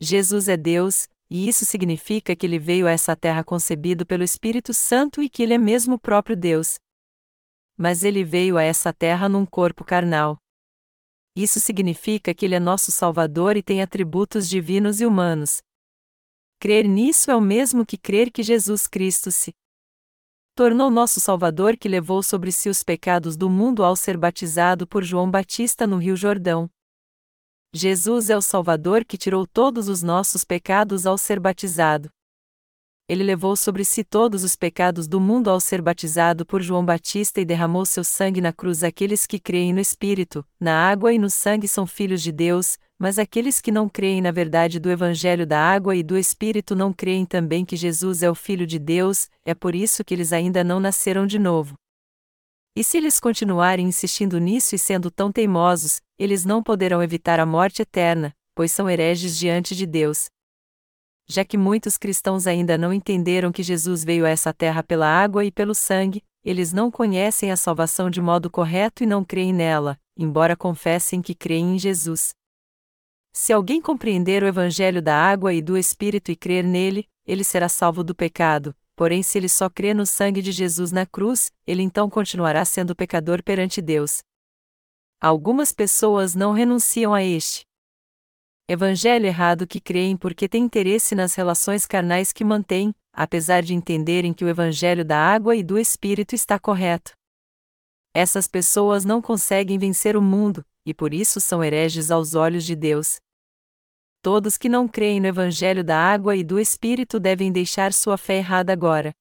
Jesus 0.00 0.48
é 0.48 0.56
Deus, 0.56 1.08
e 1.30 1.48
isso 1.48 1.64
significa 1.64 2.34
que 2.34 2.46
ele 2.46 2.58
veio 2.58 2.86
a 2.86 2.90
essa 2.90 3.14
terra 3.14 3.44
concebido 3.44 4.06
pelo 4.06 4.24
Espírito 4.24 4.72
Santo 4.72 5.22
e 5.22 5.28
que 5.28 5.42
ele 5.42 5.54
é 5.54 5.58
mesmo 5.58 5.94
o 5.94 5.98
próprio 5.98 6.36
Deus. 6.36 6.78
Mas 7.76 8.02
ele 8.02 8.24
veio 8.24 8.56
a 8.56 8.62
essa 8.62 8.92
terra 8.92 9.28
num 9.28 9.44
corpo 9.44 9.84
carnal. 9.84 10.38
Isso 11.36 11.60
significa 11.60 12.34
que 12.34 12.44
ele 12.44 12.54
é 12.54 12.60
nosso 12.60 12.90
Salvador 12.90 13.56
e 13.56 13.62
tem 13.62 13.82
atributos 13.82 14.48
divinos 14.48 15.00
e 15.00 15.06
humanos. 15.06 15.62
Crer 16.58 16.88
nisso 16.88 17.30
é 17.30 17.36
o 17.36 17.40
mesmo 17.40 17.86
que 17.86 17.96
crer 17.96 18.32
que 18.32 18.42
Jesus 18.42 18.88
Cristo 18.88 19.30
se 19.30 19.52
tornou 20.58 20.90
nosso 20.90 21.20
Salvador 21.20 21.76
que 21.76 21.88
levou 21.88 22.20
sobre 22.20 22.50
si 22.50 22.68
os 22.68 22.82
pecados 22.82 23.36
do 23.36 23.48
mundo 23.48 23.84
ao 23.84 23.94
ser 23.94 24.16
batizado 24.16 24.88
por 24.88 25.04
João 25.04 25.30
Batista 25.30 25.86
no 25.86 25.98
Rio 25.98 26.16
Jordão. 26.16 26.68
Jesus 27.72 28.28
é 28.28 28.36
o 28.36 28.42
Salvador 28.42 29.04
que 29.04 29.16
tirou 29.16 29.46
todos 29.46 29.88
os 29.88 30.02
nossos 30.02 30.42
pecados 30.42 31.06
ao 31.06 31.16
ser 31.16 31.38
batizado. 31.38 32.10
ele 33.08 33.22
levou 33.22 33.54
sobre 33.54 33.84
si 33.84 34.02
todos 34.02 34.42
os 34.42 34.56
pecados 34.56 35.06
do 35.06 35.20
mundo 35.20 35.48
ao 35.48 35.60
ser 35.60 35.80
batizado 35.80 36.44
por 36.44 36.60
João 36.60 36.84
Batista 36.84 37.40
e 37.40 37.44
derramou 37.44 37.86
seu 37.86 38.02
sangue 38.02 38.40
na 38.40 38.52
cruz. 38.52 38.82
Aqueles 38.82 39.28
que 39.28 39.38
creem 39.38 39.72
no 39.72 39.78
Espírito, 39.78 40.44
na 40.58 40.90
água 40.90 41.12
e 41.12 41.20
no 41.20 41.30
sangue 41.30 41.68
são 41.68 41.86
filhos 41.86 42.20
de 42.20 42.32
Deus, 42.32 42.76
mas 42.98 43.18
aqueles 43.18 43.60
que 43.60 43.70
não 43.70 43.88
creem 43.88 44.20
na 44.20 44.30
verdade 44.30 44.80
do 44.80 44.90
Evangelho 44.90 45.46
da 45.46 45.60
água 45.60 45.94
e 45.94 46.02
do 46.02 46.18
Espírito 46.18 46.74
não 46.74 46.92
creem 46.92 47.24
também 47.24 47.64
que 47.64 47.76
Jesus 47.76 48.22
é 48.22 48.30
o 48.30 48.34
Filho 48.34 48.66
de 48.66 48.78
Deus, 48.78 49.30
é 49.44 49.54
por 49.54 49.74
isso 49.74 50.04
que 50.04 50.12
eles 50.12 50.32
ainda 50.32 50.64
não 50.64 50.80
nasceram 50.80 51.26
de 51.26 51.38
novo. 51.38 51.74
E 52.74 52.82
se 52.82 52.96
eles 52.96 53.20
continuarem 53.20 53.86
insistindo 53.86 54.38
nisso 54.38 54.74
e 54.74 54.78
sendo 54.78 55.10
tão 55.10 55.30
teimosos, 55.30 56.00
eles 56.18 56.44
não 56.44 56.62
poderão 56.62 57.02
evitar 57.02 57.40
a 57.40 57.46
morte 57.46 57.82
eterna, 57.82 58.32
pois 58.54 58.72
são 58.72 58.88
hereges 58.88 59.36
diante 59.38 59.74
de 59.74 59.86
Deus 59.86 60.28
já 61.28 61.44
que 61.44 61.58
muitos 61.58 61.98
cristãos 61.98 62.46
ainda 62.46 62.78
não 62.78 62.92
entenderam 62.92 63.52
que 63.52 63.62
Jesus 63.62 64.02
veio 64.02 64.24
a 64.24 64.30
essa 64.30 64.52
terra 64.52 64.82
pela 64.82 65.06
água 65.06 65.44
e 65.44 65.52
pelo 65.52 65.74
sangue, 65.74 66.24
eles 66.42 66.72
não 66.72 66.90
conhecem 66.90 67.52
a 67.52 67.56
salvação 67.56 68.08
de 68.08 68.20
modo 68.20 68.50
correto 68.50 69.02
e 69.02 69.06
não 69.06 69.22
creem 69.22 69.52
nela, 69.52 69.98
embora 70.16 70.56
confessem 70.56 71.20
que 71.20 71.34
creem 71.34 71.74
em 71.74 71.78
Jesus. 71.78 72.30
Se 73.40 73.52
alguém 73.52 73.80
compreender 73.80 74.42
o 74.42 74.48
Evangelho 74.48 75.00
da 75.00 75.14
água 75.14 75.54
e 75.54 75.62
do 75.62 75.78
Espírito 75.78 76.32
e 76.32 76.34
crer 76.34 76.64
nele, 76.64 77.06
ele 77.24 77.44
será 77.44 77.68
salvo 77.68 78.02
do 78.02 78.12
pecado, 78.12 78.74
porém, 78.96 79.22
se 79.22 79.38
ele 79.38 79.48
só 79.48 79.70
crê 79.70 79.94
no 79.94 80.04
sangue 80.04 80.42
de 80.42 80.50
Jesus 80.50 80.90
na 80.90 81.06
cruz, 81.06 81.48
ele 81.64 81.84
então 81.84 82.10
continuará 82.10 82.64
sendo 82.64 82.96
pecador 82.96 83.40
perante 83.44 83.80
Deus. 83.80 84.24
Algumas 85.20 85.70
pessoas 85.70 86.34
não 86.34 86.50
renunciam 86.50 87.14
a 87.14 87.22
este 87.22 87.62
evangelho 88.68 89.26
errado 89.26 89.68
que 89.68 89.80
creem 89.80 90.16
porque 90.16 90.48
têm 90.48 90.64
interesse 90.64 91.14
nas 91.14 91.36
relações 91.36 91.86
carnais 91.86 92.32
que 92.32 92.42
mantêm, 92.42 92.92
apesar 93.12 93.62
de 93.62 93.72
entenderem 93.72 94.34
que 94.34 94.44
o 94.44 94.48
evangelho 94.48 95.04
da 95.04 95.16
água 95.16 95.54
e 95.54 95.62
do 95.62 95.78
espírito 95.78 96.34
está 96.34 96.58
correto. 96.58 97.12
Essas 98.12 98.48
pessoas 98.48 99.04
não 99.04 99.22
conseguem 99.22 99.78
vencer 99.78 100.16
o 100.16 100.20
mundo, 100.20 100.64
e 100.84 100.92
por 100.92 101.14
isso 101.14 101.40
são 101.40 101.62
hereges 101.62 102.10
aos 102.10 102.34
olhos 102.34 102.64
de 102.64 102.74
Deus. 102.74 103.20
Todos 104.30 104.58
que 104.58 104.68
não 104.68 104.86
creem 104.86 105.20
no 105.20 105.26
evangelho 105.26 105.82
da 105.82 105.96
água 105.96 106.36
e 106.36 106.44
do 106.44 106.60
espírito 106.60 107.18
devem 107.18 107.50
deixar 107.50 107.94
sua 107.94 108.18
fé 108.18 108.36
errada 108.36 108.70
agora. 108.70 109.14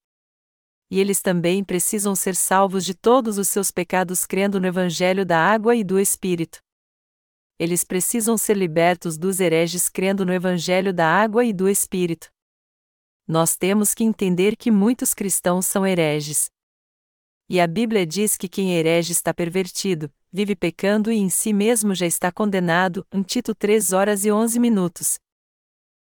E 0.92 1.00
eles 1.00 1.22
também 1.22 1.64
precisam 1.64 2.14
ser 2.14 2.36
salvos 2.36 2.84
de 2.84 2.94
todos 2.94 3.38
os 3.38 3.48
seus 3.48 3.72
pecados 3.72 4.26
crendo 4.26 4.60
no 4.60 4.68
evangelho 4.68 5.26
da 5.26 5.40
água 5.40 5.78
e 5.78 5.82
do 5.82 5.98
espírito 5.98 6.60
eles 7.60 7.84
precisam 7.84 8.38
ser 8.38 8.56
libertos 8.56 9.18
dos 9.18 9.40
hereges 9.40 9.90
crendo 9.90 10.26
no 10.26 10.32
Evangelho 10.34 10.94
da 10.94 11.08
água 11.08 11.44
e 11.44 11.52
do 11.52 11.68
Espírito. 11.68 12.30
Nós 13.28 13.56
temos 13.56 13.96
que 13.96 14.04
entender 14.04 14.56
que 14.56 14.70
muitos 14.70 15.14
cristãos 15.14 15.66
são 15.66 15.86
hereges. 15.86 16.52
E 17.50 17.62
a 17.62 17.68
Bíblia 17.68 18.06
diz 18.06 18.36
que 18.36 18.50
quem 18.50 18.76
herege 18.76 19.14
está 19.14 19.34
pervertido, 19.34 20.12
vive 20.32 20.54
pecando 20.54 21.10
e 21.10 21.18
em 21.18 21.30
si 21.30 21.54
mesmo 21.54 21.96
já 21.96 22.06
está 22.06 22.30
condenado. 22.30 23.08
Em 23.10 23.24
Tito 23.24 23.56
3 23.56 23.94
horas 23.94 24.26
e 24.26 24.32
11 24.32 24.60
minutos. 24.60 25.18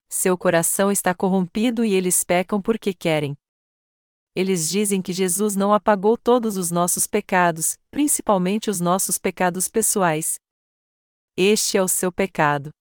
Seu 0.09 0.35
coração 0.35 0.91
está 0.91 1.13
corrompido 1.13 1.85
e 1.85 1.93
eles 1.93 2.23
pecam 2.23 2.59
porque 2.59 2.91
querem. 2.91 3.37
Eles 4.35 4.69
dizem 4.69 5.01
que 5.01 5.13
Jesus 5.13 5.55
não 5.55 5.73
apagou 5.73 6.17
todos 6.17 6.57
os 6.57 6.71
nossos 6.71 7.05
pecados, 7.05 7.77
principalmente 7.91 8.69
os 8.69 8.79
nossos 8.79 9.17
pecados 9.19 9.67
pessoais. 9.67 10.39
Este 11.35 11.77
é 11.77 11.83
o 11.83 11.87
seu 11.87 12.11
pecado. 12.11 12.71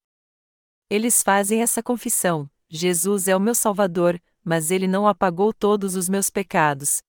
Eles 0.88 1.22
fazem 1.22 1.60
essa 1.60 1.82
confissão: 1.82 2.48
Jesus 2.70 3.28
é 3.28 3.36
o 3.36 3.40
meu 3.40 3.54
Salvador, 3.54 4.18
mas 4.42 4.70
ele 4.70 4.86
não 4.86 5.06
apagou 5.06 5.52
todos 5.52 5.94
os 5.94 6.08
meus 6.08 6.30
pecados. 6.30 7.02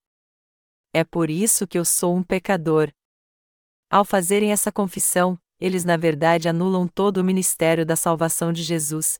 É 0.98 1.04
por 1.04 1.30
isso 1.30 1.68
que 1.68 1.78
eu 1.78 1.86
sou 1.86 2.16
um 2.16 2.24
pecador. 2.24 2.92
Ao 3.90 4.04
fazerem 4.04 4.52
essa 4.52 4.72
confissão, 4.72 5.40
eles 5.60 5.86
na 5.86 5.96
verdade 5.96 6.50
anulam 6.50 6.88
todo 6.88 7.18
o 7.18 7.24
ministério 7.24 7.86
da 7.86 7.96
salvação 7.96 8.52
de 8.52 8.64
Jesus. 8.64 9.20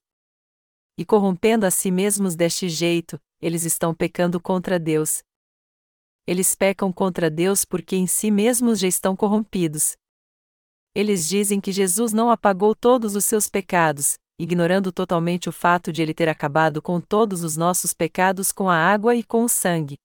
E 0.98 1.06
corrompendo 1.06 1.66
a 1.66 1.72
si 1.72 1.92
mesmos 1.92 2.36
deste 2.36 2.68
jeito, 2.68 3.20
eles 3.40 3.64
estão 3.64 3.94
pecando 3.94 4.42
contra 4.42 4.80
Deus. 4.80 5.22
Eles 6.26 6.56
pecam 6.56 6.92
contra 6.92 7.30
Deus 7.30 7.64
porque 7.64 7.96
em 7.96 8.08
si 8.08 8.32
mesmos 8.32 8.80
já 8.80 8.88
estão 8.88 9.16
corrompidos 9.16 9.96
eles 10.98 11.28
dizem 11.30 11.62
que 11.62 11.72
Jesus 11.72 12.12
não 12.12 12.32
apagou 12.32 12.74
todos 12.74 13.16
os 13.16 13.24
seus 13.24 13.48
pecados, 13.48 14.18
ignorando 14.40 14.92
totalmente 14.92 15.48
o 15.48 15.52
fato 15.52 15.94
de 15.94 16.02
ele 16.02 16.12
ter 16.12 16.28
acabado 16.28 16.82
com 16.82 17.00
todos 17.00 17.44
os 17.44 17.56
nossos 17.56 17.94
pecados 17.94 18.52
com 18.52 18.68
a 18.68 18.76
água 18.76 19.16
e 19.16 19.22
com 19.22 19.44
o 19.44 19.48
sangue. 19.48 20.00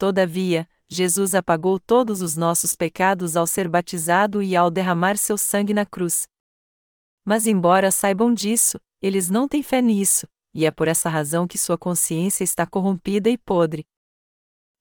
Todavia, 0.00 0.66
Jesus 0.88 1.34
apagou 1.34 1.78
todos 1.78 2.22
os 2.22 2.34
nossos 2.34 2.74
pecados 2.74 3.36
ao 3.36 3.46
ser 3.46 3.68
batizado 3.68 4.42
e 4.42 4.56
ao 4.56 4.70
derramar 4.70 5.18
seu 5.18 5.36
sangue 5.36 5.74
na 5.74 5.84
cruz. 5.84 6.26
Mas, 7.22 7.46
embora 7.46 7.90
saibam 7.90 8.32
disso, 8.32 8.80
eles 9.02 9.28
não 9.28 9.46
têm 9.46 9.62
fé 9.62 9.82
nisso, 9.82 10.26
e 10.54 10.64
é 10.64 10.70
por 10.70 10.88
essa 10.88 11.10
razão 11.10 11.46
que 11.46 11.58
sua 11.58 11.76
consciência 11.76 12.42
está 12.42 12.66
corrompida 12.66 13.28
e 13.28 13.36
podre. 13.36 13.84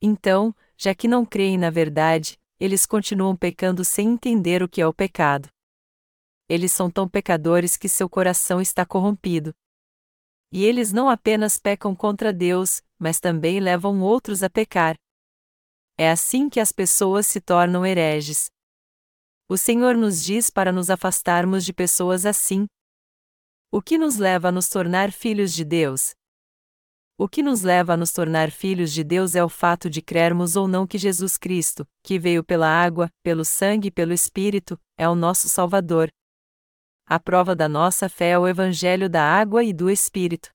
Então, 0.02 0.56
já 0.78 0.96
que 0.96 1.06
não 1.06 1.26
creem 1.26 1.58
na 1.58 1.70
verdade, 1.70 2.40
eles 2.58 2.86
continuam 2.86 3.36
pecando 3.36 3.84
sem 3.84 4.08
entender 4.08 4.64
o 4.64 4.70
que 4.70 4.80
é 4.80 4.88
o 4.88 4.94
pecado. 4.94 5.50
Eles 6.48 6.72
são 6.72 6.90
tão 6.90 7.10
pecadores 7.10 7.76
que 7.76 7.90
seu 7.90 8.08
coração 8.10 8.62
está 8.62 8.86
corrompido. 8.86 9.54
E 10.50 10.64
eles 10.64 10.94
não 10.94 11.10
apenas 11.10 11.58
pecam 11.58 11.94
contra 11.94 12.32
Deus, 12.32 12.82
mas 12.98 13.20
também 13.20 13.60
levam 13.60 14.00
outros 14.00 14.44
a 14.44 14.50
pecar. 14.50 14.96
É 16.02 16.10
assim 16.10 16.48
que 16.50 16.62
as 16.62 16.72
pessoas 16.72 17.28
se 17.28 17.42
tornam 17.42 17.86
hereges. 17.86 18.50
O 19.50 19.58
Senhor 19.58 19.98
nos 19.98 20.24
diz 20.24 20.50
para 20.50 20.72
nos 20.72 20.90
afastarmos 20.90 21.66
de 21.66 21.74
pessoas 21.74 22.26
assim. 22.26 22.68
O 23.70 23.82
que 23.82 23.98
nos 23.98 24.16
leva 24.16 24.48
a 24.48 24.52
nos 24.52 24.70
tornar 24.70 25.12
filhos 25.12 25.54
de 25.54 25.66
Deus? 25.66 26.14
O 27.18 27.28
que 27.28 27.44
nos 27.44 27.64
leva 27.64 27.96
a 27.96 27.98
nos 27.98 28.14
tornar 28.14 28.50
filhos 28.50 28.94
de 28.94 29.04
Deus 29.04 29.36
é 29.36 29.44
o 29.44 29.50
fato 29.50 29.90
de 29.90 30.02
crermos 30.02 30.56
ou 30.56 30.70
não 30.70 30.88
que 30.88 30.98
Jesus 30.98 31.36
Cristo, 31.36 31.86
que 32.02 32.18
veio 32.18 32.46
pela 32.46 32.70
água, 32.70 33.12
pelo 33.22 33.44
sangue 33.44 33.90
e 33.90 33.92
pelo 33.92 34.14
Espírito, 34.14 34.80
é 34.98 35.10
o 35.10 35.16
nosso 35.16 35.50
Salvador. 35.50 36.10
A 37.06 37.20
prova 37.20 37.54
da 37.54 37.68
nossa 37.68 38.08
fé 38.08 38.30
é 38.30 38.40
o 38.40 38.48
Evangelho 38.48 39.10
da 39.10 39.22
água 39.22 39.66
e 39.66 39.74
do 39.74 39.90
Espírito. 39.90 40.50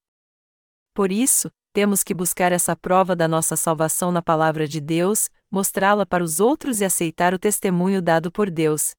Por 0.94 1.12
isso, 1.12 1.50
temos 1.74 2.04
que 2.04 2.14
buscar 2.14 2.52
essa 2.52 2.76
prova 2.76 3.16
da 3.16 3.26
nossa 3.26 3.56
salvação 3.56 4.12
na 4.12 4.22
Palavra 4.22 4.68
de 4.68 4.80
Deus, 4.80 5.28
mostrá-la 5.50 6.06
para 6.06 6.22
os 6.22 6.38
outros 6.38 6.80
e 6.80 6.84
aceitar 6.84 7.34
o 7.34 7.38
testemunho 7.38 8.00
dado 8.00 8.30
por 8.30 8.48
Deus. 8.48 8.94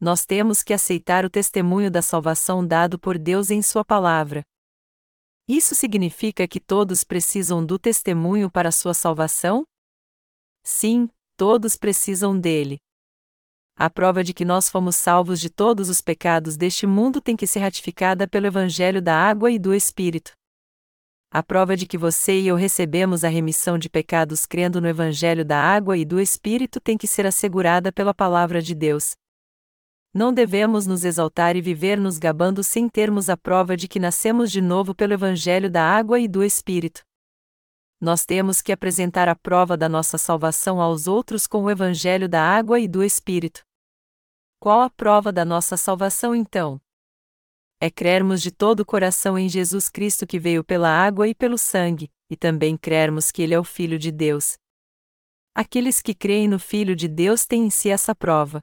Nós 0.00 0.24
temos 0.24 0.62
que 0.62 0.72
aceitar 0.72 1.24
o 1.24 1.30
testemunho 1.30 1.90
da 1.90 2.00
salvação 2.00 2.64
dado 2.64 3.00
por 3.00 3.18
Deus 3.18 3.50
em 3.50 3.60
Sua 3.60 3.84
palavra. 3.84 4.44
Isso 5.48 5.74
significa 5.74 6.46
que 6.46 6.60
todos 6.60 7.02
precisam 7.02 7.66
do 7.66 7.76
testemunho 7.80 8.48
para 8.48 8.70
sua 8.70 8.94
salvação? 8.94 9.64
Sim, 10.62 11.08
todos 11.36 11.76
precisam 11.76 12.38
dele. 12.38 12.78
A 13.76 13.90
prova 13.90 14.22
de 14.22 14.32
que 14.32 14.44
nós 14.44 14.70
fomos 14.70 14.94
salvos 14.94 15.40
de 15.40 15.50
todos 15.50 15.88
os 15.88 16.00
pecados 16.00 16.56
deste 16.56 16.86
mundo 16.86 17.20
tem 17.20 17.34
que 17.34 17.46
ser 17.46 17.58
ratificada 17.58 18.28
pelo 18.28 18.46
Evangelho 18.46 19.02
da 19.02 19.16
Água 19.16 19.50
e 19.50 19.58
do 19.58 19.74
Espírito. 19.74 20.32
A 21.34 21.42
prova 21.42 21.74
de 21.74 21.86
que 21.86 21.96
você 21.96 22.40
e 22.40 22.48
eu 22.48 22.56
recebemos 22.56 23.24
a 23.24 23.28
remissão 23.28 23.78
de 23.78 23.88
pecados 23.88 24.44
crendo 24.44 24.82
no 24.82 24.86
Evangelho 24.86 25.46
da 25.46 25.58
Água 25.58 25.96
e 25.96 26.04
do 26.04 26.20
Espírito 26.20 26.78
tem 26.78 26.98
que 26.98 27.06
ser 27.06 27.24
assegurada 27.24 27.90
pela 27.90 28.12
Palavra 28.12 28.60
de 28.60 28.74
Deus. 28.74 29.16
Não 30.12 30.30
devemos 30.30 30.86
nos 30.86 31.06
exaltar 31.06 31.56
e 31.56 31.62
viver 31.62 31.98
nos 31.98 32.18
gabando 32.18 32.62
sem 32.62 32.86
termos 32.86 33.30
a 33.30 33.36
prova 33.36 33.78
de 33.78 33.88
que 33.88 33.98
nascemos 33.98 34.52
de 34.52 34.60
novo 34.60 34.94
pelo 34.94 35.14
Evangelho 35.14 35.70
da 35.70 35.82
água 35.82 36.20
e 36.20 36.28
do 36.28 36.44
Espírito. 36.44 37.00
Nós 37.98 38.26
temos 38.26 38.60
que 38.60 38.70
apresentar 38.70 39.26
a 39.26 39.34
prova 39.34 39.74
da 39.74 39.88
nossa 39.88 40.18
salvação 40.18 40.82
aos 40.82 41.06
outros 41.06 41.46
com 41.46 41.64
o 41.64 41.70
Evangelho 41.70 42.28
da 42.28 42.42
água 42.42 42.78
e 42.78 42.86
do 42.86 43.02
Espírito. 43.02 43.62
Qual 44.60 44.82
a 44.82 44.90
prova 44.90 45.32
da 45.32 45.46
nossa 45.46 45.78
salvação 45.78 46.34
então? 46.34 46.78
É 47.84 47.90
crermos 47.90 48.40
de 48.40 48.52
todo 48.52 48.78
o 48.78 48.86
coração 48.86 49.36
em 49.36 49.48
Jesus 49.48 49.88
Cristo 49.88 50.24
que 50.24 50.38
veio 50.38 50.62
pela 50.62 50.88
água 50.88 51.26
e 51.26 51.34
pelo 51.34 51.58
sangue, 51.58 52.08
e 52.30 52.36
também 52.36 52.76
crermos 52.76 53.32
que 53.32 53.42
Ele 53.42 53.54
é 53.54 53.58
o 53.58 53.64
Filho 53.64 53.98
de 53.98 54.12
Deus. 54.12 54.56
Aqueles 55.52 56.00
que 56.00 56.14
creem 56.14 56.46
no 56.46 56.60
Filho 56.60 56.94
de 56.94 57.08
Deus 57.08 57.44
têm 57.44 57.64
em 57.64 57.70
si 57.70 57.90
essa 57.90 58.14
prova. 58.14 58.60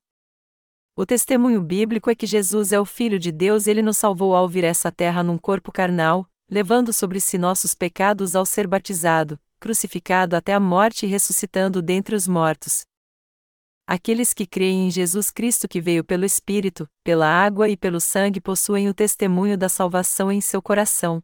O 0.96 1.06
testemunho 1.06 1.62
bíblico 1.62 2.10
é 2.10 2.16
que 2.16 2.26
Jesus 2.26 2.72
é 2.72 2.80
o 2.80 2.86
Filho 2.86 3.20
de 3.20 3.30
Deus 3.30 3.68
e 3.68 3.72
ele 3.72 3.82
nos 3.82 3.98
salvou 3.98 4.34
ao 4.34 4.48
vir 4.48 4.64
essa 4.64 4.90
terra 4.90 5.22
num 5.22 5.38
corpo 5.38 5.70
carnal, 5.70 6.26
levando 6.50 6.94
sobre 6.94 7.20
si 7.20 7.38
nossos 7.38 7.76
pecados 7.76 8.38
ao 8.38 8.46
ser 8.46 8.68
batizado, 8.68 9.38
crucificado 9.60 10.34
até 10.34 10.54
a 10.54 10.62
morte 10.62 11.06
e 11.06 11.10
ressuscitando 11.10 11.82
dentre 11.82 12.16
os 12.16 12.26
mortos. 12.26 12.86
Aqueles 13.92 14.36
que 14.36 14.46
creem 14.46 14.86
em 14.86 14.92
Jesus 14.92 15.32
Cristo 15.32 15.68
que 15.68 15.82
veio 15.82 16.04
pelo 16.04 16.24
Espírito, 16.24 16.88
pela 17.04 17.26
água 17.26 17.68
e 17.68 17.76
pelo 17.76 18.00
sangue 18.00 18.40
possuem 18.40 18.88
o 18.88 18.94
testemunho 18.94 19.58
da 19.58 19.68
salvação 19.68 20.32
em 20.32 20.40
seu 20.40 20.62
coração. 20.62 21.24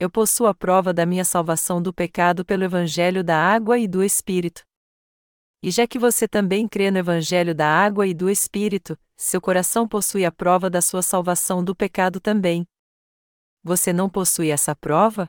Eu 0.00 0.08
possuo 0.08 0.46
a 0.46 0.54
prova 0.54 0.94
da 0.94 1.04
minha 1.04 1.26
salvação 1.26 1.82
do 1.82 1.92
pecado 1.92 2.42
pelo 2.42 2.64
Evangelho 2.64 3.22
da 3.22 3.36
água 3.36 3.78
e 3.78 3.86
do 3.86 4.02
Espírito. 4.02 4.62
E 5.62 5.70
já 5.70 5.86
que 5.86 5.98
você 5.98 6.26
também 6.26 6.66
crê 6.66 6.90
no 6.90 6.96
Evangelho 6.96 7.54
da 7.54 7.68
água 7.68 8.06
e 8.06 8.14
do 8.14 8.30
Espírito, 8.30 8.98
seu 9.14 9.38
coração 9.38 9.86
possui 9.86 10.24
a 10.24 10.32
prova 10.32 10.70
da 10.70 10.80
sua 10.80 11.02
salvação 11.02 11.62
do 11.62 11.76
pecado 11.76 12.18
também. 12.18 12.66
Você 13.62 13.92
não 13.92 14.08
possui 14.08 14.48
essa 14.48 14.74
prova? 14.74 15.28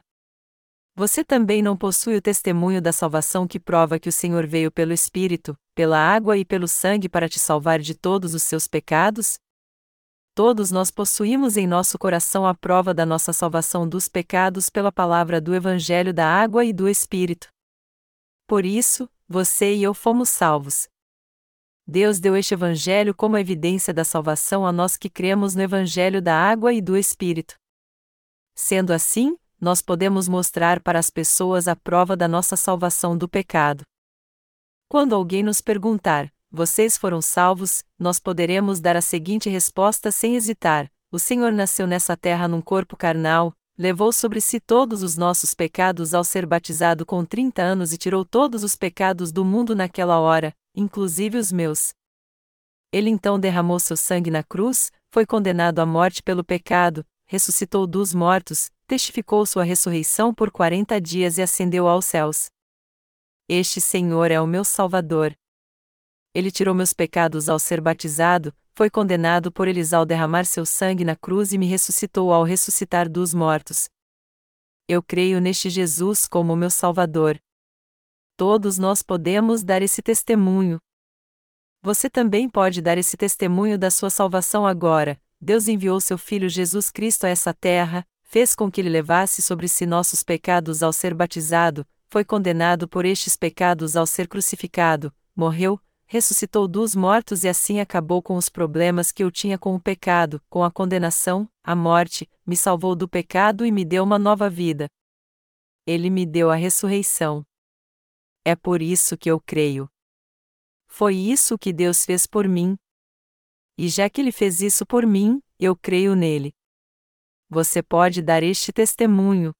Você 1.00 1.24
também 1.24 1.62
não 1.62 1.78
possui 1.78 2.18
o 2.18 2.22
testemunho 2.22 2.82
da 2.82 2.92
salvação 2.92 3.48
que 3.48 3.58
prova 3.58 3.98
que 3.98 4.10
o 4.10 4.12
Senhor 4.12 4.46
veio 4.46 4.70
pelo 4.70 4.92
Espírito, 4.92 5.58
pela 5.74 5.98
água 5.98 6.38
e 6.38 6.44
pelo 6.44 6.68
sangue 6.68 7.08
para 7.08 7.30
te 7.30 7.40
salvar 7.40 7.80
de 7.80 7.96
todos 7.96 8.34
os 8.34 8.44
seus 8.44 8.68
pecados? 8.68 9.40
Todos 10.36 10.72
nós 10.72 10.92
possuímos 10.92 11.56
em 11.56 11.66
nosso 11.66 11.98
coração 11.98 12.46
a 12.46 12.54
prova 12.54 12.94
da 12.94 13.06
nossa 13.06 13.32
salvação 13.32 13.88
dos 13.88 14.10
pecados 14.10 14.70
pela 14.70 14.92
palavra 14.92 15.40
do 15.40 15.56
Evangelho 15.56 16.14
da 16.14 16.28
água 16.28 16.66
e 16.66 16.74
do 16.74 16.86
Espírito. 16.90 17.48
Por 18.46 18.66
isso, 18.66 19.10
você 19.26 19.74
e 19.74 19.82
eu 19.82 19.94
fomos 19.94 20.28
salvos. 20.28 20.90
Deus 21.88 22.20
deu 22.20 22.36
este 22.36 22.56
Evangelho 22.56 23.16
como 23.16 23.38
evidência 23.38 23.94
da 23.94 24.04
salvação 24.04 24.66
a 24.66 24.72
nós 24.74 24.98
que 24.98 25.10
cremos 25.10 25.56
no 25.56 25.62
Evangelho 25.62 26.22
da 26.22 26.36
água 26.36 26.74
e 26.74 26.82
do 26.82 26.98
Espírito. 26.98 27.56
Sendo 28.54 28.92
assim, 28.92 29.38
nós 29.60 29.82
podemos 29.82 30.28
mostrar 30.28 30.80
para 30.80 31.00
as 31.00 31.10
pessoas 31.10 31.68
a 31.68 31.76
prova 31.76 32.16
da 32.16 32.28
nossa 32.28 32.56
salvação 32.56 33.18
do 33.18 33.28
pecado. 33.28 33.84
Quando 34.88 35.14
alguém 35.14 35.44
nos 35.44 35.62
perguntar, 35.62 36.32
vocês 36.52 36.98
foram 36.98 37.22
salvos, 37.22 37.84
nós 37.98 38.20
poderemos 38.20 38.80
dar 38.80 38.96
a 38.96 39.02
seguinte 39.02 39.50
resposta 39.50 40.12
sem 40.12 40.36
hesitar: 40.36 40.90
O 41.12 41.20
Senhor 41.20 41.52
nasceu 41.52 41.86
nessa 41.86 42.18
terra 42.18 42.48
num 42.48 42.62
corpo 42.62 42.98
carnal, 42.98 43.54
levou 43.78 44.12
sobre 44.12 44.42
si 44.42 44.60
todos 44.60 45.04
os 45.04 45.16
nossos 45.16 45.54
pecados 45.54 46.14
ao 46.14 46.24
ser 46.24 46.46
batizado 46.46 47.06
com 47.06 47.24
30 47.24 47.62
anos 47.62 47.94
e 47.94 47.98
tirou 47.98 48.26
todos 48.26 48.64
os 48.64 48.76
pecados 48.76 49.32
do 49.32 49.46
mundo 49.46 49.76
naquela 49.76 50.20
hora, 50.20 50.54
inclusive 50.76 51.38
os 51.38 51.52
meus. 51.52 51.94
Ele 52.92 53.10
então 53.10 53.40
derramou 53.40 53.80
seu 53.80 53.96
sangue 53.96 54.32
na 54.32 54.44
cruz, 54.44 54.92
foi 55.12 55.26
condenado 55.26 55.80
à 55.80 55.86
morte 55.86 56.24
pelo 56.24 56.44
pecado, 56.44 57.06
ressuscitou 57.28 57.86
dos 57.86 58.14
mortos, 58.14 58.72
testificou 58.90 59.46
sua 59.46 59.64
ressurreição 59.64 60.34
por 60.34 60.50
quarenta 60.50 61.00
dias 61.00 61.38
e 61.38 61.44
ascendeu 61.44 61.88
aos 61.88 62.06
céus. 62.06 62.50
Este 63.48 63.80
Senhor 63.80 64.32
é 64.32 64.42
o 64.42 64.48
meu 64.48 64.66
Salvador. 64.66 65.38
Ele 66.34 66.50
tirou 66.50 66.74
meus 66.74 66.92
pecados 66.92 67.48
ao 67.50 67.60
ser 67.60 67.80
batizado, 67.82 68.52
foi 68.74 68.90
condenado 68.90 69.52
por 69.52 69.68
eles 69.68 69.94
ao 69.94 70.08
derramar 70.08 70.44
seu 70.44 70.66
sangue 70.66 71.06
na 71.06 71.16
cruz 71.16 71.54
e 71.54 71.58
me 71.60 71.68
ressuscitou 71.68 72.34
ao 72.34 72.44
ressuscitar 72.44 73.08
dos 73.08 73.32
mortos. 73.32 73.88
Eu 74.88 75.04
creio 75.04 75.40
neste 75.40 75.70
Jesus 75.70 76.28
como 76.28 76.56
meu 76.56 76.72
Salvador. 76.72 77.40
Todos 78.36 78.80
nós 78.80 79.04
podemos 79.04 79.64
dar 79.64 79.84
esse 79.84 80.02
testemunho. 80.02 80.80
Você 81.84 82.10
também 82.10 82.50
pode 82.50 82.82
dar 82.82 82.98
esse 82.98 83.16
testemunho 83.16 83.78
da 83.78 83.92
sua 83.92 84.10
salvação 84.10 84.66
agora. 84.66 85.22
Deus 85.40 85.68
enviou 85.68 86.02
seu 86.02 86.18
Filho 86.18 86.50
Jesus 86.50 86.90
Cristo 86.90 87.26
a 87.26 87.30
essa 87.30 87.54
terra, 87.54 88.04
fez 88.30 88.54
com 88.54 88.70
que 88.70 88.80
ele 88.80 88.90
levasse 88.90 89.42
sobre 89.42 89.68
si 89.68 89.88
nossos 89.88 90.22
pecados 90.22 90.84
ao 90.84 90.94
ser 90.94 91.16
batizado, 91.16 91.86
foi 92.08 92.24
condenado 92.24 92.88
por 92.88 93.04
estes 93.04 93.36
pecados 93.36 93.96
ao 93.96 94.06
ser 94.06 94.28
crucificado, 94.28 95.12
morreu, 95.36 95.82
ressuscitou 96.06 96.68
dos 96.68 96.96
mortos 96.96 97.44
e 97.44 97.48
assim 97.48 97.80
acabou 97.80 98.22
com 98.22 98.36
os 98.36 98.48
problemas 98.48 99.12
que 99.12 99.24
eu 99.24 99.32
tinha 99.32 99.58
com 99.58 99.74
o 99.74 99.80
pecado, 99.80 100.40
com 100.48 100.64
a 100.64 100.70
condenação, 100.70 101.50
a 101.64 101.76
morte, 101.76 102.30
me 102.46 102.56
salvou 102.56 102.96
do 102.96 103.10
pecado 103.10 103.66
e 103.66 103.72
me 103.72 103.84
deu 103.84 104.04
uma 104.04 104.20
nova 104.20 104.48
vida. 104.48 104.88
Ele 105.84 106.12
me 106.12 106.24
deu 106.24 106.52
a 106.52 106.56
ressurreição. 106.56 107.44
É 108.46 108.56
por 108.56 108.80
isso 108.80 109.18
que 109.18 109.30
eu 109.30 109.42
creio. 109.42 109.90
Foi 110.86 111.16
isso 111.16 111.58
que 111.58 111.74
Deus 111.74 112.06
fez 112.06 112.28
por 112.28 112.48
mim. 112.48 112.78
E 113.76 113.90
já 113.90 114.08
que 114.08 114.22
Ele 114.22 114.32
fez 114.32 114.62
isso 114.62 114.86
por 114.86 115.04
mim, 115.04 115.42
eu 115.60 115.76
creio 115.76 116.16
nele. 116.16 116.54
Você 117.50 117.82
pode 117.82 118.22
dar 118.22 118.44
este 118.44 118.72
testemunho. 118.72 119.52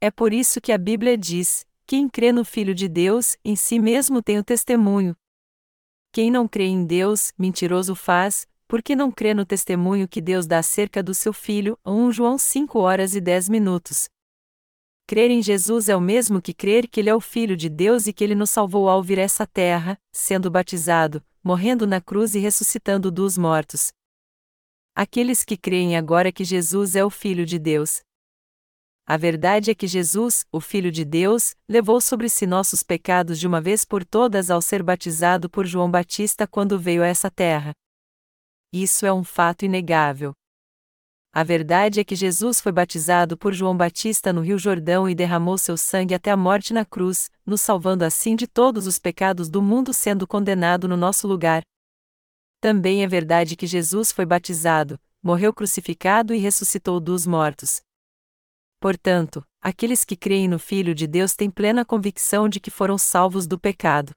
É 0.00 0.10
por 0.10 0.32
isso 0.32 0.60
que 0.60 0.72
a 0.72 0.78
Bíblia 0.78 1.16
diz: 1.16 1.66
quem 1.86 2.08
crê 2.08 2.32
no 2.32 2.44
Filho 2.44 2.74
de 2.74 2.88
Deus, 2.88 3.36
em 3.44 3.56
si 3.56 3.78
mesmo 3.78 4.22
tem 4.22 4.38
o 4.38 4.44
testemunho. 4.44 5.16
Quem 6.12 6.30
não 6.30 6.46
crê 6.46 6.64
em 6.64 6.84
Deus, 6.84 7.32
mentiroso 7.38 7.94
faz, 7.94 8.46
porque 8.68 8.94
não 8.94 9.10
crê 9.10 9.32
no 9.32 9.46
testemunho 9.46 10.06
que 10.08 10.20
Deus 10.20 10.46
dá 10.46 10.58
acerca 10.58 11.02
do 11.02 11.14
seu 11.14 11.32
Filho. 11.32 11.78
1 11.84 12.12
João 12.12 12.36
5 12.36 12.78
horas 12.78 13.14
e 13.14 13.20
10 13.20 13.48
minutos. 13.48 14.08
Crer 15.06 15.30
em 15.30 15.42
Jesus 15.42 15.88
é 15.88 15.96
o 15.96 16.00
mesmo 16.00 16.40
que 16.40 16.54
crer 16.54 16.88
que 16.88 17.00
Ele 17.00 17.10
é 17.10 17.14
o 17.14 17.20
Filho 17.20 17.56
de 17.56 17.68
Deus 17.68 18.06
e 18.06 18.12
que 18.12 18.22
Ele 18.22 18.34
nos 18.34 18.50
salvou 18.50 18.88
ao 18.88 19.02
vir 19.02 19.18
essa 19.18 19.46
terra, 19.46 19.98
sendo 20.12 20.50
batizado, 20.50 21.22
morrendo 21.42 21.86
na 21.86 22.00
cruz 22.00 22.34
e 22.34 22.38
ressuscitando 22.38 23.10
dos 23.10 23.36
mortos. 23.36 23.92
Aqueles 24.94 25.42
que 25.42 25.56
creem 25.56 25.96
agora 25.96 26.30
que 26.30 26.44
Jesus 26.44 26.94
é 26.94 27.04
o 27.04 27.10
Filho 27.10 27.46
de 27.46 27.58
Deus, 27.58 28.02
a 29.04 29.16
verdade 29.16 29.70
é 29.70 29.74
que 29.74 29.86
Jesus, 29.86 30.46
o 30.52 30.60
Filho 30.60 30.92
de 30.92 31.04
Deus, 31.04 31.56
levou 31.68 32.00
sobre 32.00 32.28
si 32.28 32.46
nossos 32.46 32.82
pecados 32.82 33.38
de 33.38 33.46
uma 33.48 33.60
vez 33.60 33.84
por 33.84 34.04
todas 34.04 34.48
ao 34.48 34.62
ser 34.62 34.82
batizado 34.82 35.50
por 35.50 35.66
João 35.66 35.90
Batista 35.90 36.46
quando 36.46 36.78
veio 36.78 37.02
a 37.02 37.06
essa 37.06 37.30
terra. 37.30 37.72
Isso 38.72 39.04
é 39.04 39.12
um 39.12 39.24
fato 39.24 39.64
inegável. 39.64 40.32
A 41.34 41.42
verdade 41.42 41.98
é 41.98 42.04
que 42.04 42.14
Jesus 42.14 42.60
foi 42.60 42.70
batizado 42.70 43.36
por 43.36 43.52
João 43.52 43.76
Batista 43.76 44.32
no 44.32 44.40
Rio 44.40 44.58
Jordão 44.58 45.08
e 45.08 45.14
derramou 45.14 45.58
seu 45.58 45.76
sangue 45.76 46.14
até 46.14 46.30
a 46.30 46.36
morte 46.36 46.72
na 46.72 46.84
cruz, 46.84 47.30
nos 47.44 47.60
salvando 47.60 48.04
assim 48.04 48.36
de 48.36 48.46
todos 48.46 48.86
os 48.86 48.98
pecados 48.98 49.48
do 49.48 49.60
mundo, 49.60 49.92
sendo 49.92 50.26
condenado 50.26 50.86
no 50.86 50.96
nosso 50.96 51.26
lugar. 51.26 51.62
Também 52.62 53.02
é 53.02 53.08
verdade 53.08 53.56
que 53.56 53.66
Jesus 53.66 54.12
foi 54.12 54.24
batizado, 54.24 54.96
morreu 55.20 55.52
crucificado 55.52 56.32
e 56.32 56.38
ressuscitou 56.38 57.00
dos 57.00 57.26
mortos. 57.26 57.82
Portanto, 58.78 59.44
aqueles 59.60 60.04
que 60.04 60.14
creem 60.14 60.46
no 60.46 60.60
Filho 60.60 60.94
de 60.94 61.08
Deus 61.08 61.34
têm 61.34 61.50
plena 61.50 61.84
convicção 61.84 62.48
de 62.48 62.60
que 62.60 62.70
foram 62.70 62.96
salvos 62.96 63.48
do 63.48 63.58
pecado. 63.58 64.12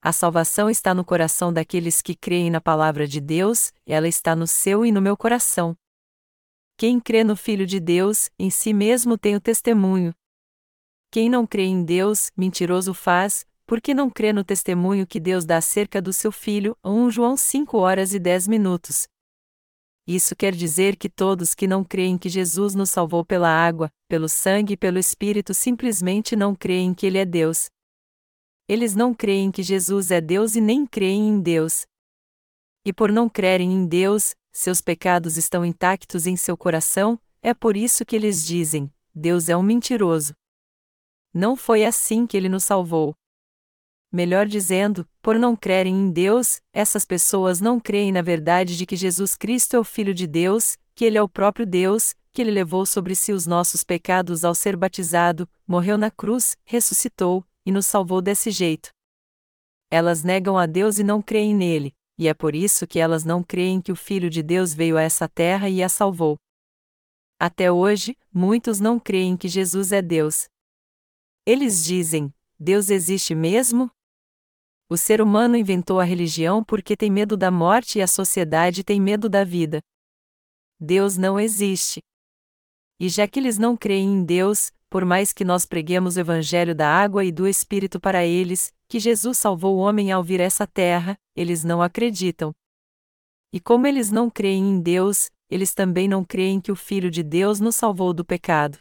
A 0.00 0.14
salvação 0.14 0.70
está 0.70 0.94
no 0.94 1.04
coração 1.04 1.52
daqueles 1.52 2.00
que 2.00 2.16
creem 2.16 2.50
na 2.50 2.58
palavra 2.58 3.06
de 3.06 3.20
Deus, 3.20 3.70
ela 3.84 4.08
está 4.08 4.34
no 4.34 4.46
seu 4.46 4.86
e 4.86 4.90
no 4.90 5.02
meu 5.02 5.14
coração. 5.14 5.76
Quem 6.78 6.98
crê 6.98 7.22
no 7.22 7.36
Filho 7.36 7.66
de 7.66 7.78
Deus, 7.78 8.30
em 8.38 8.48
si 8.48 8.72
mesmo 8.72 9.18
tem 9.18 9.36
o 9.36 9.40
testemunho. 9.40 10.14
Quem 11.10 11.28
não 11.28 11.46
crê 11.46 11.64
em 11.64 11.84
Deus, 11.84 12.30
mentiroso 12.34 12.94
faz, 12.94 13.44
porque 13.72 13.94
não 13.94 14.10
crê 14.10 14.34
no 14.34 14.44
testemunho 14.44 15.06
que 15.06 15.18
Deus 15.18 15.46
dá 15.46 15.56
acerca 15.56 16.02
do 16.02 16.12
seu 16.12 16.30
Filho. 16.30 16.76
1 16.84 17.10
João 17.10 17.38
5 17.38 17.78
horas 17.78 18.12
e 18.12 18.18
10 18.18 18.46
minutos. 18.46 19.08
Isso 20.06 20.36
quer 20.36 20.54
dizer 20.54 20.94
que 20.94 21.08
todos 21.08 21.54
que 21.54 21.66
não 21.66 21.82
creem 21.82 22.18
que 22.18 22.28
Jesus 22.28 22.74
nos 22.74 22.90
salvou 22.90 23.24
pela 23.24 23.48
água, 23.48 23.88
pelo 24.08 24.28
sangue 24.28 24.74
e 24.74 24.76
pelo 24.76 24.98
Espírito 24.98 25.54
simplesmente 25.54 26.36
não 26.36 26.54
creem 26.54 26.92
que 26.92 27.06
Ele 27.06 27.16
é 27.16 27.24
Deus. 27.24 27.70
Eles 28.68 28.94
não 28.94 29.14
creem 29.14 29.50
que 29.50 29.62
Jesus 29.62 30.10
é 30.10 30.20
Deus 30.20 30.54
e 30.54 30.60
nem 30.60 30.84
creem 30.84 31.30
em 31.30 31.40
Deus. 31.40 31.86
E 32.84 32.92
por 32.92 33.10
não 33.10 33.26
crerem 33.26 33.72
em 33.72 33.86
Deus, 33.86 34.34
seus 34.52 34.82
pecados 34.82 35.38
estão 35.38 35.64
intactos 35.64 36.26
em 36.26 36.36
seu 36.36 36.58
coração, 36.58 37.18
é 37.40 37.54
por 37.54 37.74
isso 37.74 38.04
que 38.04 38.16
eles 38.16 38.44
dizem: 38.44 38.92
Deus 39.14 39.48
é 39.48 39.56
um 39.56 39.62
mentiroso. 39.62 40.34
Não 41.32 41.56
foi 41.56 41.86
assim 41.86 42.26
que 42.26 42.36
ele 42.36 42.50
nos 42.50 42.64
salvou. 42.64 43.16
Melhor 44.12 44.46
dizendo, 44.46 45.08
por 45.22 45.38
não 45.38 45.56
crerem 45.56 45.94
em 45.94 46.10
Deus, 46.10 46.60
essas 46.70 47.02
pessoas 47.02 47.62
não 47.62 47.80
creem 47.80 48.12
na 48.12 48.20
verdade 48.20 48.76
de 48.76 48.84
que 48.84 48.94
Jesus 48.94 49.34
Cristo 49.34 49.74
é 49.74 49.78
o 49.78 49.84
Filho 49.84 50.12
de 50.12 50.26
Deus, 50.26 50.76
que 50.94 51.06
Ele 51.06 51.16
é 51.16 51.22
o 51.22 51.28
próprio 51.28 51.64
Deus, 51.64 52.14
que 52.30 52.42
Ele 52.42 52.50
levou 52.50 52.84
sobre 52.84 53.14
si 53.14 53.32
os 53.32 53.46
nossos 53.46 53.82
pecados 53.82 54.44
ao 54.44 54.54
ser 54.54 54.76
batizado, 54.76 55.48
morreu 55.66 55.96
na 55.96 56.10
cruz, 56.10 56.58
ressuscitou, 56.62 57.42
e 57.64 57.72
nos 57.72 57.86
salvou 57.86 58.20
desse 58.20 58.50
jeito. 58.50 58.90
Elas 59.90 60.22
negam 60.22 60.58
a 60.58 60.66
Deus 60.66 60.98
e 60.98 61.04
não 61.04 61.22
creem 61.22 61.54
nele, 61.54 61.94
e 62.18 62.28
é 62.28 62.34
por 62.34 62.54
isso 62.54 62.86
que 62.86 62.98
elas 62.98 63.24
não 63.24 63.42
creem 63.42 63.80
que 63.80 63.92
o 63.92 63.96
Filho 63.96 64.28
de 64.28 64.42
Deus 64.42 64.74
veio 64.74 64.98
a 64.98 65.02
essa 65.02 65.26
terra 65.26 65.70
e 65.70 65.82
a 65.82 65.88
salvou. 65.88 66.36
Até 67.38 67.72
hoje, 67.72 68.16
muitos 68.32 68.78
não 68.78 69.00
creem 69.00 69.38
que 69.38 69.48
Jesus 69.48 69.90
é 69.90 70.02
Deus. 70.02 70.48
Eles 71.46 71.82
dizem: 71.82 72.32
Deus 72.58 72.90
existe 72.90 73.34
mesmo? 73.34 73.90
O 74.92 74.96
ser 74.98 75.22
humano 75.22 75.56
inventou 75.56 76.00
a 76.00 76.04
religião 76.04 76.62
porque 76.62 76.94
tem 76.94 77.10
medo 77.10 77.34
da 77.34 77.50
morte 77.50 77.98
e 77.98 78.02
a 78.02 78.06
sociedade 78.06 78.84
tem 78.84 79.00
medo 79.00 79.26
da 79.26 79.42
vida. 79.42 79.80
Deus 80.78 81.16
não 81.16 81.40
existe. 81.40 82.02
E 83.00 83.08
já 83.08 83.26
que 83.26 83.40
eles 83.40 83.56
não 83.56 83.74
creem 83.74 84.16
em 84.16 84.22
Deus, 84.22 84.70
por 84.90 85.06
mais 85.06 85.32
que 85.32 85.46
nós 85.46 85.64
preguemos 85.64 86.16
o 86.16 86.20
evangelho 86.20 86.74
da 86.74 86.86
água 86.86 87.24
e 87.24 87.32
do 87.32 87.48
Espírito 87.48 87.98
para 87.98 88.26
eles, 88.26 88.70
que 88.86 89.00
Jesus 89.00 89.38
salvou 89.38 89.76
o 89.76 89.78
homem 89.78 90.12
ao 90.12 90.22
vir 90.22 90.40
essa 90.40 90.66
terra, 90.66 91.16
eles 91.34 91.64
não 91.64 91.80
acreditam. 91.80 92.52
E 93.50 93.58
como 93.58 93.86
eles 93.86 94.10
não 94.10 94.28
creem 94.28 94.62
em 94.62 94.78
Deus, 94.78 95.30
eles 95.48 95.72
também 95.72 96.06
não 96.06 96.22
creem 96.22 96.60
que 96.60 96.70
o 96.70 96.76
Filho 96.76 97.10
de 97.10 97.22
Deus 97.22 97.60
nos 97.60 97.76
salvou 97.76 98.12
do 98.12 98.26
pecado. 98.26 98.76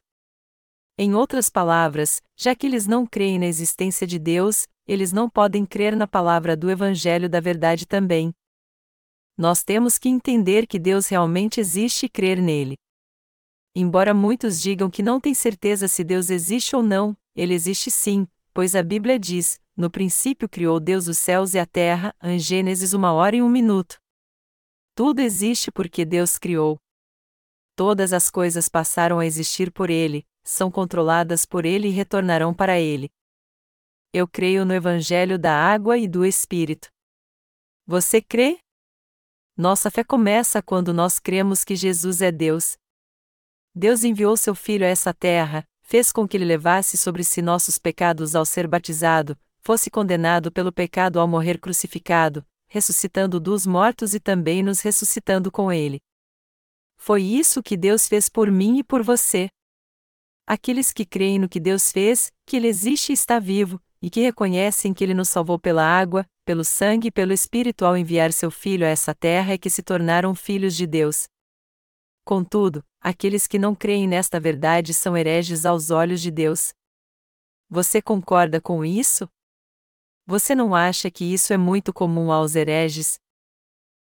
Em 0.98 1.16
outras 1.16 1.50
palavras, 1.50 2.22
já 2.36 2.54
que 2.54 2.68
eles 2.68 2.86
não 2.86 3.08
creem 3.08 3.40
na 3.40 3.46
existência 3.46 4.06
de 4.06 4.20
Deus, 4.20 4.68
eles 4.92 5.14
não 5.14 5.30
podem 5.30 5.66
crer 5.66 5.96
na 5.96 6.06
palavra 6.06 6.54
do 6.54 6.70
Evangelho 6.70 7.30
da 7.30 7.40
Verdade 7.40 7.86
também. 7.86 8.34
Nós 9.38 9.64
temos 9.64 9.98
que 9.98 10.10
entender 10.10 10.68
que 10.68 10.78
Deus 10.78 11.08
realmente 11.08 11.62
existe 11.62 12.08
e 12.08 12.10
crer 12.10 12.42
nele. 12.42 12.76
Embora 13.74 14.14
muitos 14.14 14.60
digam 14.62 14.90
que 14.90 15.02
não 15.02 15.18
têm 15.18 15.34
certeza 15.34 15.88
se 15.88 16.04
Deus 16.04 16.30
existe 16.30 16.76
ou 16.76 16.84
não, 16.84 17.16
ele 17.34 17.54
existe 17.54 17.90
sim, 17.90 18.28
pois 18.54 18.76
a 18.76 18.84
Bíblia 18.84 19.18
diz: 19.18 19.62
No 19.78 19.90
princípio 19.90 20.50
criou 20.50 20.78
Deus 20.78 21.08
os 21.08 21.18
céus 21.18 21.54
e 21.54 21.60
a 21.60 21.66
terra, 21.66 22.14
em 22.22 22.38
Gênesis 22.38 22.92
uma 22.92 23.14
hora 23.14 23.38
e 23.38 23.42
um 23.42 23.48
minuto. 23.48 23.98
Tudo 24.94 25.22
existe 25.22 25.72
porque 25.72 26.04
Deus 26.04 26.38
criou. 26.38 26.78
Todas 27.78 28.12
as 28.12 28.30
coisas 28.30 28.68
passaram 28.68 29.20
a 29.20 29.26
existir 29.26 29.72
por 29.72 29.90
ele, 29.90 30.28
são 30.44 30.70
controladas 30.70 31.46
por 31.46 31.66
ele 31.66 31.88
e 31.88 31.92
retornarão 31.92 32.54
para 32.54 32.78
ele. 32.78 33.10
Eu 34.14 34.28
creio 34.28 34.66
no 34.66 34.74
Evangelho 34.74 35.40
da 35.40 35.56
água 35.56 35.98
e 35.98 36.06
do 36.06 36.26
Espírito. 36.26 36.90
Você 37.88 38.22
crê? 38.22 38.60
Nossa 39.56 39.90
fé 39.90 40.04
começa 40.04 40.62
quando 40.62 40.94
nós 40.94 41.18
cremos 41.18 41.64
que 41.64 41.78
Jesus 41.78 42.22
é 42.22 42.30
Deus. 42.30 42.76
Deus 43.74 44.04
enviou 44.04 44.36
seu 44.36 44.54
Filho 44.54 44.86
a 44.86 44.90
essa 44.90 45.14
terra, 45.14 45.66
fez 45.82 46.12
com 46.12 46.28
que 46.28 46.36
ele 46.36 46.44
levasse 46.44 46.98
sobre 46.98 47.24
si 47.24 47.42
nossos 47.42 47.78
pecados 47.78 48.36
ao 48.36 48.46
ser 48.46 48.68
batizado, 48.68 49.40
fosse 49.62 49.90
condenado 49.90 50.52
pelo 50.52 50.74
pecado 50.74 51.18
ao 51.18 51.26
morrer 51.26 51.58
crucificado, 51.58 52.46
ressuscitando 52.68 53.40
dos 53.40 53.66
mortos 53.66 54.14
e 54.14 54.20
também 54.20 54.62
nos 54.62 54.82
ressuscitando 54.82 55.50
com 55.50 55.72
ele. 55.72 56.02
Foi 56.98 57.24
isso 57.24 57.64
que 57.64 57.78
Deus 57.78 58.10
fez 58.10 58.28
por 58.28 58.52
mim 58.52 58.80
e 58.80 58.84
por 58.84 59.04
você. 59.04 59.48
Aqueles 60.46 60.92
que 60.92 61.06
creem 61.06 61.40
no 61.40 61.48
que 61.48 61.62
Deus 61.62 61.94
fez, 61.94 62.30
que 62.46 62.58
Ele 62.58 62.68
existe 62.68 63.12
e 63.12 63.14
está 63.14 63.40
vivo, 63.40 63.82
e 64.02 64.10
que 64.10 64.22
reconhecem 64.22 64.94
que 64.94 65.04
Ele 65.04 65.14
nos 65.14 65.30
salvou 65.30 65.60
pela 65.60 65.84
água, 65.84 66.26
pelo 66.44 66.64
sangue 66.64 67.10
e 67.10 67.12
pelo 67.12 67.32
Espírito 67.32 67.86
ao 67.86 67.96
enviar 67.96 68.34
seu 68.34 68.50
Filho 68.50 68.86
a 68.86 68.90
essa 68.90 69.14
terra 69.14 69.54
é 69.54 69.58
que 69.58 69.70
se 69.70 69.84
tornaram 69.84 70.34
filhos 70.34 70.76
de 70.76 70.88
Deus. 70.88 71.28
Contudo, 72.26 72.84
aqueles 73.00 73.46
que 73.46 73.60
não 73.60 73.76
creem 73.76 74.08
nesta 74.08 74.40
verdade 74.40 74.94
são 74.94 75.16
hereges 75.16 75.66
aos 75.66 75.92
olhos 75.92 76.22
de 76.22 76.32
Deus. 76.32 76.74
Você 77.70 78.02
concorda 78.02 78.60
com 78.60 78.84
isso? 78.84 79.30
Você 80.26 80.56
não 80.56 80.74
acha 80.74 81.10
que 81.12 81.26
isso 81.26 81.54
é 81.54 81.58
muito 81.58 81.94
comum 81.94 82.32
aos 82.32 82.56
hereges? 82.56 83.20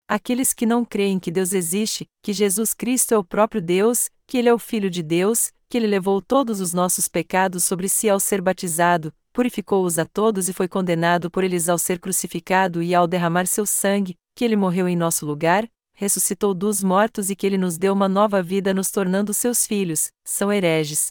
Aqueles 0.07 0.53
que 0.53 0.65
não 0.65 0.83
creem 0.83 1.19
que 1.19 1.31
Deus 1.31 1.53
existe, 1.53 2.07
que 2.23 2.33
Jesus 2.33 2.73
Cristo 2.73 3.13
é 3.13 3.17
o 3.17 3.23
próprio 3.23 3.61
Deus, 3.61 4.09
que 4.25 4.37
Ele 4.37 4.49
é 4.49 4.53
o 4.53 4.57
Filho 4.59 4.89
de 4.89 5.03
Deus, 5.03 5.51
que 5.69 5.77
Ele 5.77 5.85
levou 5.85 6.19
todos 6.19 6.59
os 6.59 6.73
nossos 6.73 7.07
pecados 7.07 7.63
sobre 7.63 7.87
si 7.87 8.09
ao 8.09 8.19
ser 8.19 8.41
batizado, 8.41 9.13
purificou-os 9.39 9.97
a 9.97 10.03
todos 10.03 10.49
e 10.49 10.53
foi 10.53 10.67
condenado 10.67 11.31
por 11.31 11.45
eles 11.45 11.69
ao 11.69 11.79
ser 11.79 11.97
crucificado 11.97 12.83
e 12.83 12.93
ao 12.93 13.07
derramar 13.07 13.47
seu 13.47 13.65
sangue, 13.65 14.17
que 14.35 14.43
Ele 14.43 14.57
morreu 14.57 14.85
em 14.85 14.97
nosso 14.97 15.25
lugar, 15.25 15.65
ressuscitou 15.93 16.53
dos 16.53 16.83
mortos 16.83 17.29
e 17.29 17.37
que 17.37 17.47
Ele 17.47 17.57
nos 17.57 17.77
deu 17.77 17.93
uma 17.93 18.09
nova 18.09 18.43
vida 18.43 18.73
nos 18.73 18.91
tornando 18.91 19.33
seus 19.33 19.65
filhos, 19.65 20.11
são 20.25 20.51
hereges. 20.51 21.07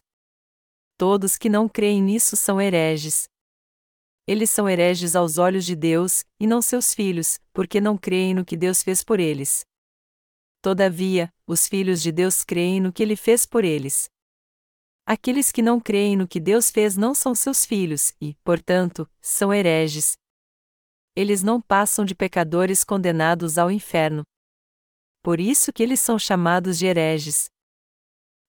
Todos 0.98 1.38
que 1.38 1.48
não 1.48 1.66
creem 1.70 2.02
nisso 2.02 2.36
são 2.36 2.60
hereges 2.60 3.26
eles 4.26 4.50
são 4.50 4.68
hereges 4.68 5.16
aos 5.16 5.38
olhos 5.38 5.64
de 5.64 5.74
Deus, 5.74 6.22
e 6.38 6.46
não 6.46 6.60
seus 6.60 6.92
filhos, 6.92 7.40
porque 7.50 7.80
não 7.80 7.96
creem 7.96 8.34
no 8.34 8.44
que 8.44 8.58
Deus 8.58 8.82
fez 8.82 9.02
por 9.02 9.18
eles. 9.18 9.64
Todavia, 10.60 11.32
os 11.46 11.66
filhos 11.66 12.02
de 12.02 12.12
Deus 12.12 12.44
creem 12.44 12.78
no 12.78 12.92
que 12.92 13.02
ele 13.02 13.16
fez 13.16 13.46
por 13.46 13.64
eles. 13.64 14.10
Aqueles 15.11 15.50
que 15.50 15.62
não 15.62 15.80
creem 15.80 16.18
no 16.18 16.28
que 16.28 16.38
Deus 16.38 16.70
fez 16.70 16.94
não 16.94 17.14
são 17.14 17.34
seus 17.34 17.64
filhos, 17.64 18.14
e, 18.20 18.34
portanto, 18.44 19.09
são 19.22 19.54
hereges. 19.54 20.18
Eles 21.16 21.42
não 21.42 21.62
passam 21.62 22.04
de 22.04 22.14
pecadores 22.14 22.84
condenados 22.84 23.56
ao 23.56 23.70
inferno. 23.70 24.22
Por 25.22 25.40
isso 25.40 25.72
que 25.72 25.82
eles 25.82 25.98
são 25.98 26.18
chamados 26.18 26.76
de 26.76 26.84
hereges. 26.84 27.46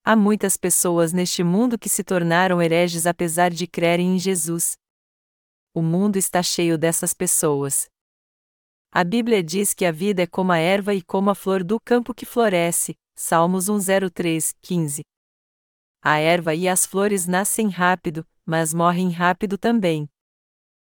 Há 0.04 0.14
muitas 0.14 0.58
pessoas 0.58 1.14
neste 1.14 1.42
mundo 1.42 1.78
que 1.78 1.88
se 1.88 2.04
tornaram 2.04 2.60
hereges 2.60 3.06
apesar 3.06 3.50
de 3.50 3.66
crerem 3.66 4.16
em 4.16 4.18
Jesus. 4.18 4.72
O 5.72 5.80
mundo 5.80 6.18
está 6.18 6.42
cheio 6.42 6.76
dessas 6.76 7.14
pessoas. 7.14 7.86
A 8.92 9.02
Bíblia 9.02 9.42
diz 9.42 9.72
que 9.72 9.86
a 9.86 9.90
vida 9.90 10.24
é 10.24 10.26
como 10.26 10.52
a 10.52 10.58
erva 10.58 10.92
e 10.92 11.00
como 11.00 11.30
a 11.30 11.34
flor 11.34 11.64
do 11.64 11.80
campo 11.80 12.12
que 12.12 12.26
floresce. 12.26 12.96
Salmos 13.16 13.64
103, 13.64 14.52
15. 14.60 15.00
A 16.02 16.18
erva 16.18 16.54
e 16.54 16.66
as 16.66 16.86
flores 16.86 17.26
nascem 17.26 17.68
rápido, 17.68 18.26
mas 18.46 18.72
morrem 18.72 19.10
rápido 19.10 19.58
também. 19.58 20.08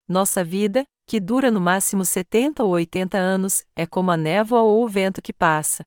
Nossa 0.07 0.44
vida, 0.44 0.84
que 1.07 1.18
dura 1.18 1.50
no 1.50 1.61
máximo 1.61 2.05
70 2.05 2.62
ou 2.62 2.70
80 2.70 3.18
anos, 3.18 3.66
é 3.74 3.84
como 3.84 4.12
a 4.12 4.16
névoa 4.16 4.62
ou 4.62 4.84
o 4.84 4.88
vento 4.88 5.20
que 5.20 5.32
passa. 5.32 5.84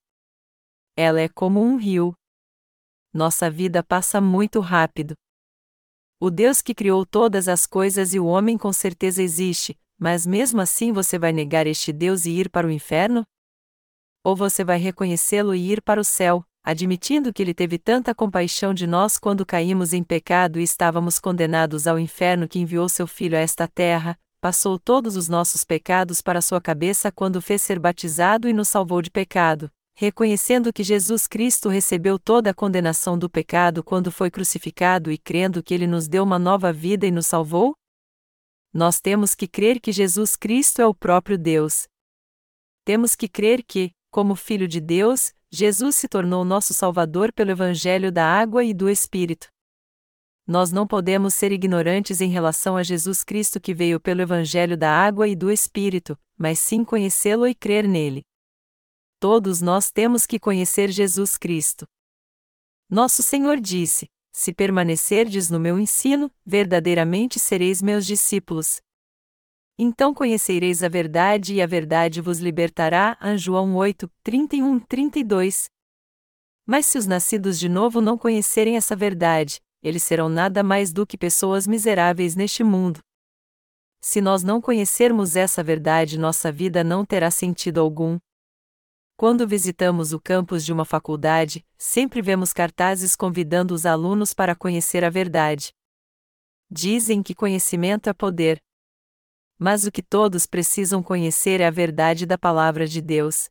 Ela 0.97 1.22
é 1.22 1.30
como 1.30 1.61
um 1.61 1.78
rio. 1.78 2.13
Nossa 3.13 3.49
vida 3.49 3.82
passa 3.82 4.20
muito 4.20 4.59
rápido. 4.59 5.16
O 6.20 6.30
Deus 6.30 6.61
que 6.61 6.76
criou 6.76 7.05
todas 7.05 7.47
as 7.47 7.66
coisas 7.66 8.13
e 8.13 8.20
o 8.20 8.26
homem 8.26 8.57
com 8.57 8.74
certeza 8.74 9.24
existe, 9.24 9.80
mas 9.97 10.26
mesmo 10.26 10.59
assim 10.59 10.91
você 10.91 11.18
vai 11.18 11.32
negar 11.32 11.68
este 11.68 11.93
Deus 11.93 12.26
e 12.26 12.32
ir 12.32 12.49
para 12.49 12.68
o 12.68 12.72
inferno? 12.72 13.24
Ou 14.24 14.36
você 14.36 14.63
vai 14.63 14.78
reconhecê-lo 14.78 15.55
e 15.55 15.72
ir 15.72 15.82
para 15.82 16.01
o 16.01 16.03
céu, 16.03 16.45
admitindo 16.66 17.32
que 17.32 17.43
ele 17.43 17.53
teve 17.53 17.78
tanta 17.78 18.16
compaixão 18.16 18.74
de 18.74 18.88
nós 18.88 19.20
quando 19.20 19.45
caímos 19.45 19.93
em 19.93 20.03
pecado 20.03 20.59
e 20.59 20.63
estávamos 20.63 21.20
condenados 21.20 21.86
ao 21.86 21.99
inferno 21.99 22.47
que 22.47 22.57
enviou 22.57 22.89
seu 22.89 23.05
filho 23.05 23.38
a 23.38 23.39
esta 23.39 23.68
terra, 23.68 24.18
passou 24.41 24.80
todos 24.80 25.16
os 25.16 25.30
nossos 25.30 25.63
pecados 25.63 26.22
para 26.22 26.41
sua 26.41 26.59
cabeça 26.59 27.11
quando 27.11 27.39
fez 27.39 27.61
ser 27.61 27.78
batizado 27.78 28.49
e 28.49 28.53
nos 28.53 28.68
salvou 28.68 28.99
de 28.99 29.11
pecado, 29.11 29.72
reconhecendo 29.93 30.74
que 30.74 30.84
Jesus 30.84 31.28
Cristo 31.28 31.70
recebeu 31.70 32.18
toda 32.18 32.49
a 32.49 32.53
condenação 32.53 33.16
do 33.16 33.30
pecado 33.30 33.84
quando 33.84 34.11
foi 34.11 34.32
crucificado 34.32 35.11
e 35.11 35.20
crendo 35.20 35.61
que 35.61 35.72
ele 35.72 35.86
nos 35.86 36.07
deu 36.07 36.24
uma 36.24 36.39
nova 36.39 36.74
vida 36.74 37.05
e 37.05 37.11
nos 37.11 37.28
salvou? 37.28 37.76
Nós 38.74 38.99
temos 38.99 39.36
que 39.36 39.47
crer 39.47 39.80
que 39.80 39.91
Jesus 39.91 40.36
Cristo 40.36 40.82
é 40.82 40.88
o 40.88 40.95
próprio 40.95 41.38
Deus. 41.38 41.88
Temos 42.84 43.16
que 43.16 43.28
crer 43.28 43.61
que, 43.61 43.91
como 44.09 44.36
Filho 44.36 44.68
de 44.68 44.82
Deus, 44.82 45.32
Jesus 45.56 45.95
se 45.95 46.08
tornou 46.08 46.43
nosso 46.43 46.74
Salvador 46.74 47.32
pelo 47.32 47.51
Evangelho 47.51 48.12
da 48.12 48.26
Água 48.26 48.64
e 48.64 48.74
do 48.74 48.89
Espírito. 48.89 49.47
Nós 50.45 50.72
não 50.72 50.86
podemos 50.86 51.34
ser 51.34 51.51
ignorantes 51.51 52.22
em 52.22 52.30
relação 52.30 52.78
a 52.78 52.84
Jesus 52.84 53.24
Cristo 53.24 53.60
que 53.60 53.74
veio 53.74 53.99
pelo 53.99 54.22
Evangelho 54.22 54.78
da 54.78 54.91
Água 54.91 55.28
e 55.28 55.36
do 55.36 55.51
Espírito, 55.51 56.18
mas 56.38 56.60
sim 56.60 56.84
conhecê-lo 56.84 57.47
e 57.47 57.56
crer 57.56 57.88
nele 57.88 58.24
todos 59.26 59.60
nós 59.60 59.89
temos 59.89 60.28
que 60.28 60.38
conhecer 60.38 60.91
Jesus 60.91 61.36
Cristo. 61.36 61.88
Nosso 62.88 63.24
Senhor 63.24 63.60
disse: 63.60 64.08
Se 64.32 64.53
permanecerdes 64.53 65.49
no 65.49 65.60
meu 65.60 65.80
ensino, 65.80 66.32
verdadeiramente 66.45 67.39
sereis 67.39 67.82
meus 67.82 68.06
discípulos. 68.06 68.82
Então 69.78 70.13
conhecereis 70.13 70.84
a 70.84 70.88
verdade 70.88 71.55
e 71.55 71.61
a 71.61 71.67
verdade 71.67 72.21
vos 72.21 72.39
libertará. 72.39 73.17
João 73.38 73.76
8, 73.76 74.09
31, 74.23 74.80
32. 74.80 75.69
Mas 76.65 76.86
se 76.86 76.97
os 76.97 77.05
nascidos 77.05 77.59
de 77.59 77.69
novo 77.69 78.01
não 78.01 78.17
conhecerem 78.17 78.78
essa 78.78 78.95
verdade, 78.95 79.59
eles 79.84 80.03
serão 80.03 80.30
nada 80.30 80.63
mais 80.63 80.91
do 80.91 81.05
que 81.05 81.17
pessoas 81.17 81.67
miseráveis 81.67 82.36
neste 82.36 82.63
mundo. 82.63 82.99
Se 84.01 84.21
nós 84.21 84.43
não 84.43 84.61
conhecermos 84.61 85.36
essa 85.36 85.63
verdade, 85.63 86.17
nossa 86.17 86.51
vida 86.51 86.84
não 86.84 87.05
terá 87.05 87.30
sentido 87.30 87.80
algum, 87.80 88.19
quando 89.17 89.47
visitamos 89.47 90.11
o 90.11 90.19
campus 90.19 90.65
de 90.65 90.73
uma 90.73 90.84
faculdade, 90.84 91.65
sempre 91.78 92.21
vemos 92.21 92.51
cartazes 92.51 93.15
convidando 93.15 93.73
os 93.73 93.86
alunos 93.86 94.34
para 94.34 94.53
conhecer 94.53 95.05
a 95.05 95.09
verdade. 95.09 95.73
Dizem 96.69 97.23
que 97.23 97.34
conhecimento 97.34 98.09
é 98.09 98.13
poder. 98.13 98.61
Mas 99.58 99.86
o 99.86 99.91
que 99.91 100.03
todos 100.03 100.45
precisam 100.45 101.01
conhecer 101.01 101.62
é 101.62 101.68
a 101.68 101.72
verdade 101.72 102.26
da 102.26 102.38
palavra 102.38 102.86
de 102.86 103.01
Deus. 103.01 103.49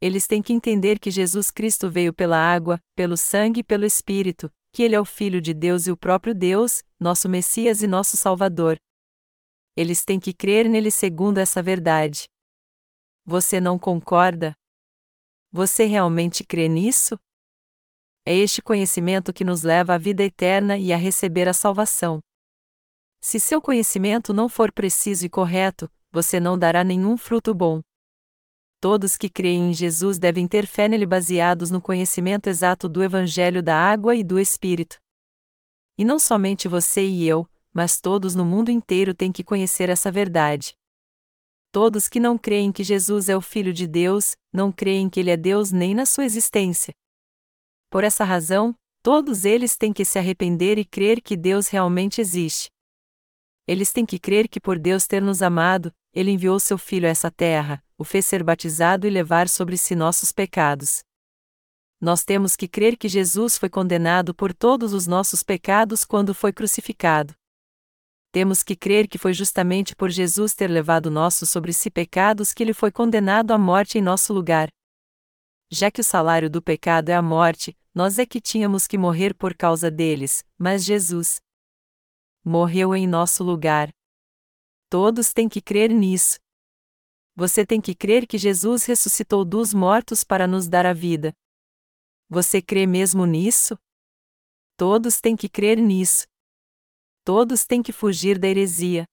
Eles 0.00 0.26
têm 0.26 0.42
que 0.42 0.52
entender 0.52 0.98
que 0.98 1.10
Jesus 1.10 1.50
Cristo 1.50 1.90
veio 1.90 2.12
pela 2.12 2.36
água, 2.36 2.80
pelo 2.94 3.16
sangue 3.16 3.60
e 3.60 3.64
pelo 3.64 3.84
Espírito, 3.84 4.50
que 4.72 4.82
Ele 4.82 4.94
é 4.94 5.00
o 5.00 5.04
Filho 5.04 5.40
de 5.40 5.52
Deus 5.52 5.86
e 5.86 5.90
o 5.90 5.96
próprio 5.96 6.34
Deus, 6.34 6.84
nosso 7.00 7.28
Messias 7.28 7.82
e 7.82 7.86
nosso 7.86 8.16
Salvador. 8.16 8.78
Eles 9.76 10.04
têm 10.04 10.20
que 10.20 10.32
crer 10.32 10.68
nele 10.68 10.90
segundo 10.90 11.38
essa 11.38 11.62
verdade. 11.62 12.28
Você 13.24 13.60
não 13.60 13.78
concorda? 13.78 14.54
Você 15.50 15.84
realmente 15.84 16.44
crê 16.44 16.68
nisso? 16.68 17.18
É 18.24 18.34
este 18.34 18.60
conhecimento 18.60 19.32
que 19.32 19.44
nos 19.44 19.62
leva 19.62 19.94
à 19.94 19.98
vida 19.98 20.22
eterna 20.22 20.76
e 20.76 20.92
a 20.92 20.96
receber 20.96 21.48
a 21.48 21.54
salvação. 21.54 22.20
Se 23.20 23.40
seu 23.40 23.60
conhecimento 23.60 24.32
não 24.32 24.48
for 24.48 24.72
preciso 24.72 25.26
e 25.26 25.28
correto, 25.28 25.90
você 26.10 26.38
não 26.38 26.58
dará 26.58 26.84
nenhum 26.84 27.16
fruto 27.16 27.52
bom. 27.52 27.80
Todos 28.80 29.16
que 29.16 29.28
creem 29.28 29.70
em 29.70 29.74
Jesus 29.74 30.18
devem 30.18 30.46
ter 30.46 30.66
fé 30.66 30.86
nele 30.86 31.04
baseados 31.04 31.70
no 31.70 31.80
conhecimento 31.80 32.46
exato 32.46 32.88
do 32.88 33.02
Evangelho 33.02 33.62
da 33.62 33.76
água 33.76 34.14
e 34.14 34.22
do 34.22 34.38
Espírito. 34.38 34.98
E 35.96 36.04
não 36.04 36.18
somente 36.18 36.68
você 36.68 37.04
e 37.04 37.26
eu, 37.26 37.48
mas 37.72 38.00
todos 38.00 38.36
no 38.36 38.44
mundo 38.44 38.70
inteiro 38.70 39.12
têm 39.12 39.32
que 39.32 39.42
conhecer 39.42 39.88
essa 39.88 40.12
verdade. 40.12 40.74
Todos 41.72 42.08
que 42.08 42.20
não 42.20 42.38
creem 42.38 42.70
que 42.70 42.84
Jesus 42.84 43.28
é 43.28 43.36
o 43.36 43.40
Filho 43.40 43.72
de 43.72 43.86
Deus, 43.86 44.36
não 44.52 44.70
creem 44.70 45.10
que 45.10 45.18
Ele 45.18 45.30
é 45.30 45.36
Deus 45.36 45.72
nem 45.72 45.92
na 45.92 46.06
sua 46.06 46.24
existência. 46.24 46.94
Por 47.90 48.04
essa 48.04 48.24
razão, 48.24 48.74
todos 49.02 49.44
eles 49.44 49.76
têm 49.76 49.92
que 49.92 50.04
se 50.04 50.18
arrepender 50.18 50.78
e 50.78 50.84
crer 50.84 51.20
que 51.20 51.36
Deus 51.36 51.68
realmente 51.68 52.20
existe. 52.20 52.70
Eles 53.68 53.92
têm 53.92 54.04
que 54.04 54.18
crer 54.18 54.48
que 54.48 54.58
por 54.58 54.78
Deus 54.78 55.06
ter 55.06 55.22
nos 55.22 55.42
amado, 55.42 55.94
Ele 56.12 56.32
enviou 56.32 56.58
seu 56.58 56.76
Filho 56.76 57.06
a 57.06 57.10
essa 57.10 57.30
terra, 57.30 57.84
o 57.96 58.02
fez 58.02 58.26
ser 58.26 58.42
batizado 58.42 59.06
e 59.06 59.10
levar 59.10 59.48
sobre 59.48 59.76
si 59.76 59.94
nossos 59.94 60.32
pecados. 60.32 61.04
Nós 62.00 62.24
temos 62.24 62.56
que 62.56 62.66
crer 62.66 62.96
que 62.96 63.08
Jesus 63.08 63.58
foi 63.58 63.68
condenado 63.68 64.34
por 64.34 64.52
todos 64.52 64.92
os 64.92 65.06
nossos 65.06 65.44
pecados 65.44 66.04
quando 66.04 66.34
foi 66.34 66.52
crucificado 66.52 67.38
temos 68.30 68.62
que 68.62 68.76
crer 68.76 69.08
que 69.08 69.18
foi 69.18 69.32
justamente 69.32 69.96
por 69.96 70.10
Jesus 70.10 70.54
ter 70.54 70.68
levado 70.68 71.10
nossos 71.10 71.50
sobre 71.50 71.72
si 71.72 71.90
pecados 71.90 72.52
que 72.52 72.62
ele 72.62 72.74
foi 72.74 72.90
condenado 72.90 73.52
à 73.52 73.58
morte 73.58 73.98
em 73.98 74.02
nosso 74.02 74.32
lugar. 74.32 74.68
Já 75.70 75.90
que 75.90 76.00
o 76.00 76.04
salário 76.04 76.48
do 76.48 76.62
pecado 76.62 77.08
é 77.08 77.14
a 77.14 77.22
morte, 77.22 77.76
nós 77.94 78.18
é 78.18 78.24
que 78.24 78.40
tínhamos 78.40 78.86
que 78.86 78.96
morrer 78.96 79.34
por 79.34 79.54
causa 79.54 79.90
deles, 79.90 80.44
mas 80.58 80.84
Jesus 80.84 81.40
morreu 82.44 82.94
em 82.94 83.06
nosso 83.06 83.44
lugar. 83.44 83.90
Todos 84.88 85.32
têm 85.32 85.48
que 85.48 85.60
crer 85.60 85.90
nisso. 85.90 86.38
Você 87.36 87.64
tem 87.64 87.80
que 87.80 87.94
crer 87.94 88.26
que 88.26 88.38
Jesus 88.38 88.84
ressuscitou 88.84 89.44
dos 89.44 89.72
mortos 89.72 90.24
para 90.24 90.46
nos 90.46 90.66
dar 90.66 90.86
a 90.86 90.92
vida. 90.92 91.32
Você 92.28 92.60
crê 92.60 92.86
mesmo 92.86 93.26
nisso? 93.26 93.78
Todos 94.76 95.20
têm 95.20 95.36
que 95.36 95.48
crer 95.48 95.78
nisso 95.78 96.26
todos 97.28 97.66
têm 97.66 97.82
que 97.82 97.92
fugir 97.92 98.38
da 98.38 98.48
heresia. 98.48 99.04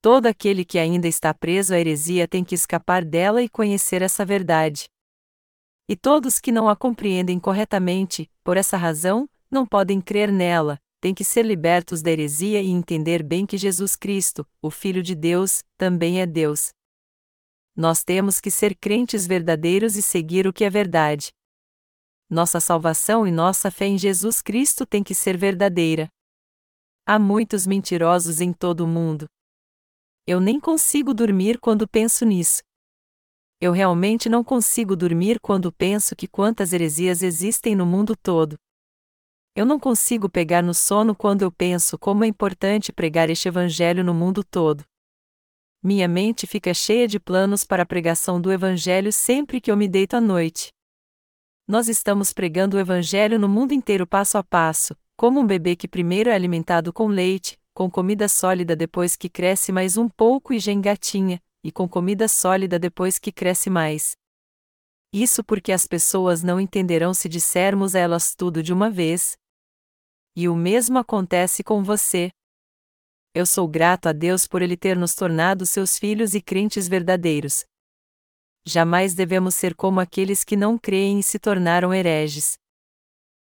Todo 0.00 0.26
aquele 0.26 0.64
que 0.64 0.78
ainda 0.78 1.08
está 1.08 1.34
preso 1.34 1.74
à 1.74 1.76
heresia 1.80 2.28
tem 2.28 2.44
que 2.44 2.54
escapar 2.54 3.04
dela 3.04 3.42
e 3.42 3.48
conhecer 3.48 4.00
essa 4.00 4.24
verdade. 4.24 4.88
E 5.88 5.96
todos 5.96 6.38
que 6.38 6.52
não 6.52 6.68
a 6.68 6.76
compreendem 6.76 7.40
corretamente, 7.40 8.30
por 8.44 8.56
essa 8.56 8.76
razão, 8.76 9.28
não 9.50 9.66
podem 9.66 10.00
crer 10.00 10.30
nela, 10.30 10.78
têm 11.06 11.14
que 11.14 11.22
ser 11.22 11.46
libertos 11.46 12.02
da 12.02 12.10
heresia 12.10 12.60
e 12.60 12.66
entender 12.66 13.22
bem 13.22 13.46
que 13.46 13.56
Jesus 13.56 13.94
Cristo, 13.94 14.44
o 14.60 14.72
Filho 14.72 15.04
de 15.04 15.14
Deus, 15.14 15.62
também 15.78 16.20
é 16.20 16.26
Deus. 16.26 16.70
Nós 17.76 18.02
temos 18.02 18.40
que 18.40 18.50
ser 18.50 18.74
crentes 18.74 19.24
verdadeiros 19.24 19.94
e 19.94 20.02
seguir 20.02 20.48
o 20.48 20.52
que 20.52 20.64
é 20.64 20.68
verdade. 20.68 21.30
Nossa 22.28 22.58
salvação 22.58 23.24
e 23.24 23.30
nossa 23.30 23.70
fé 23.70 23.86
em 23.86 23.96
Jesus 23.96 24.42
Cristo 24.42 24.84
tem 24.84 25.04
que 25.04 25.14
ser 25.14 25.36
verdadeira. 25.36 26.08
Há 27.06 27.20
muitos 27.20 27.68
mentirosos 27.68 28.40
em 28.40 28.52
todo 28.52 28.80
o 28.80 28.88
mundo. 28.88 29.26
Eu 30.26 30.40
nem 30.40 30.58
consigo 30.58 31.14
dormir 31.14 31.60
quando 31.60 31.86
penso 31.86 32.24
nisso. 32.24 32.64
Eu 33.60 33.70
realmente 33.70 34.28
não 34.28 34.42
consigo 34.42 34.96
dormir 34.96 35.38
quando 35.38 35.70
penso 35.70 36.16
que 36.16 36.26
quantas 36.26 36.72
heresias 36.72 37.22
existem 37.22 37.76
no 37.76 37.86
mundo 37.86 38.16
todo. 38.16 38.56
Eu 39.56 39.64
não 39.64 39.80
consigo 39.80 40.28
pegar 40.28 40.62
no 40.62 40.74
sono 40.74 41.14
quando 41.14 41.40
eu 41.40 41.50
penso 41.50 41.98
como 41.98 42.22
é 42.22 42.26
importante 42.26 42.92
pregar 42.92 43.30
este 43.30 43.48
evangelho 43.48 44.04
no 44.04 44.12
mundo 44.12 44.44
todo. 44.44 44.84
Minha 45.82 46.06
mente 46.06 46.46
fica 46.46 46.74
cheia 46.74 47.08
de 47.08 47.18
planos 47.18 47.64
para 47.64 47.82
a 47.82 47.86
pregação 47.86 48.38
do 48.38 48.52
evangelho 48.52 49.10
sempre 49.10 49.58
que 49.58 49.70
eu 49.70 49.76
me 49.76 49.88
deito 49.88 50.14
à 50.14 50.20
noite. 50.20 50.68
Nós 51.66 51.88
estamos 51.88 52.34
pregando 52.34 52.76
o 52.76 52.80
evangelho 52.80 53.38
no 53.38 53.48
mundo 53.48 53.72
inteiro 53.72 54.06
passo 54.06 54.36
a 54.36 54.44
passo, 54.44 54.94
como 55.16 55.40
um 55.40 55.46
bebê 55.46 55.74
que 55.74 55.88
primeiro 55.88 56.28
é 56.28 56.34
alimentado 56.34 56.92
com 56.92 57.06
leite, 57.06 57.58
com 57.72 57.90
comida 57.90 58.28
sólida 58.28 58.76
depois 58.76 59.16
que 59.16 59.30
cresce 59.30 59.72
mais 59.72 59.96
um 59.96 60.06
pouco 60.06 60.52
e 60.52 60.58
já 60.58 60.70
engatinha, 60.70 61.40
e 61.64 61.72
com 61.72 61.88
comida 61.88 62.28
sólida 62.28 62.78
depois 62.78 63.18
que 63.18 63.32
cresce 63.32 63.70
mais. 63.70 64.18
Isso 65.10 65.42
porque 65.42 65.72
as 65.72 65.86
pessoas 65.86 66.42
não 66.42 66.60
entenderão 66.60 67.14
se 67.14 67.26
dissermos 67.26 67.94
a 67.94 68.00
elas 68.00 68.34
tudo 68.34 68.62
de 68.62 68.70
uma 68.70 68.90
vez. 68.90 69.34
E 70.36 70.50
o 70.50 70.54
mesmo 70.54 70.98
acontece 70.98 71.64
com 71.64 71.82
você. 71.82 72.30
Eu 73.34 73.46
sou 73.46 73.66
grato 73.66 74.06
a 74.06 74.12
Deus 74.12 74.46
por 74.46 74.60
Ele 74.60 74.76
ter 74.76 74.94
nos 74.94 75.14
tornado 75.14 75.64
seus 75.64 75.98
filhos 75.98 76.34
e 76.34 76.42
crentes 76.42 76.86
verdadeiros. 76.86 77.64
Jamais 78.66 79.14
devemos 79.14 79.54
ser 79.54 79.74
como 79.74 79.98
aqueles 79.98 80.44
que 80.44 80.54
não 80.54 80.76
creem 80.76 81.20
e 81.20 81.22
se 81.22 81.38
tornaram 81.38 81.94
hereges. 81.94 82.58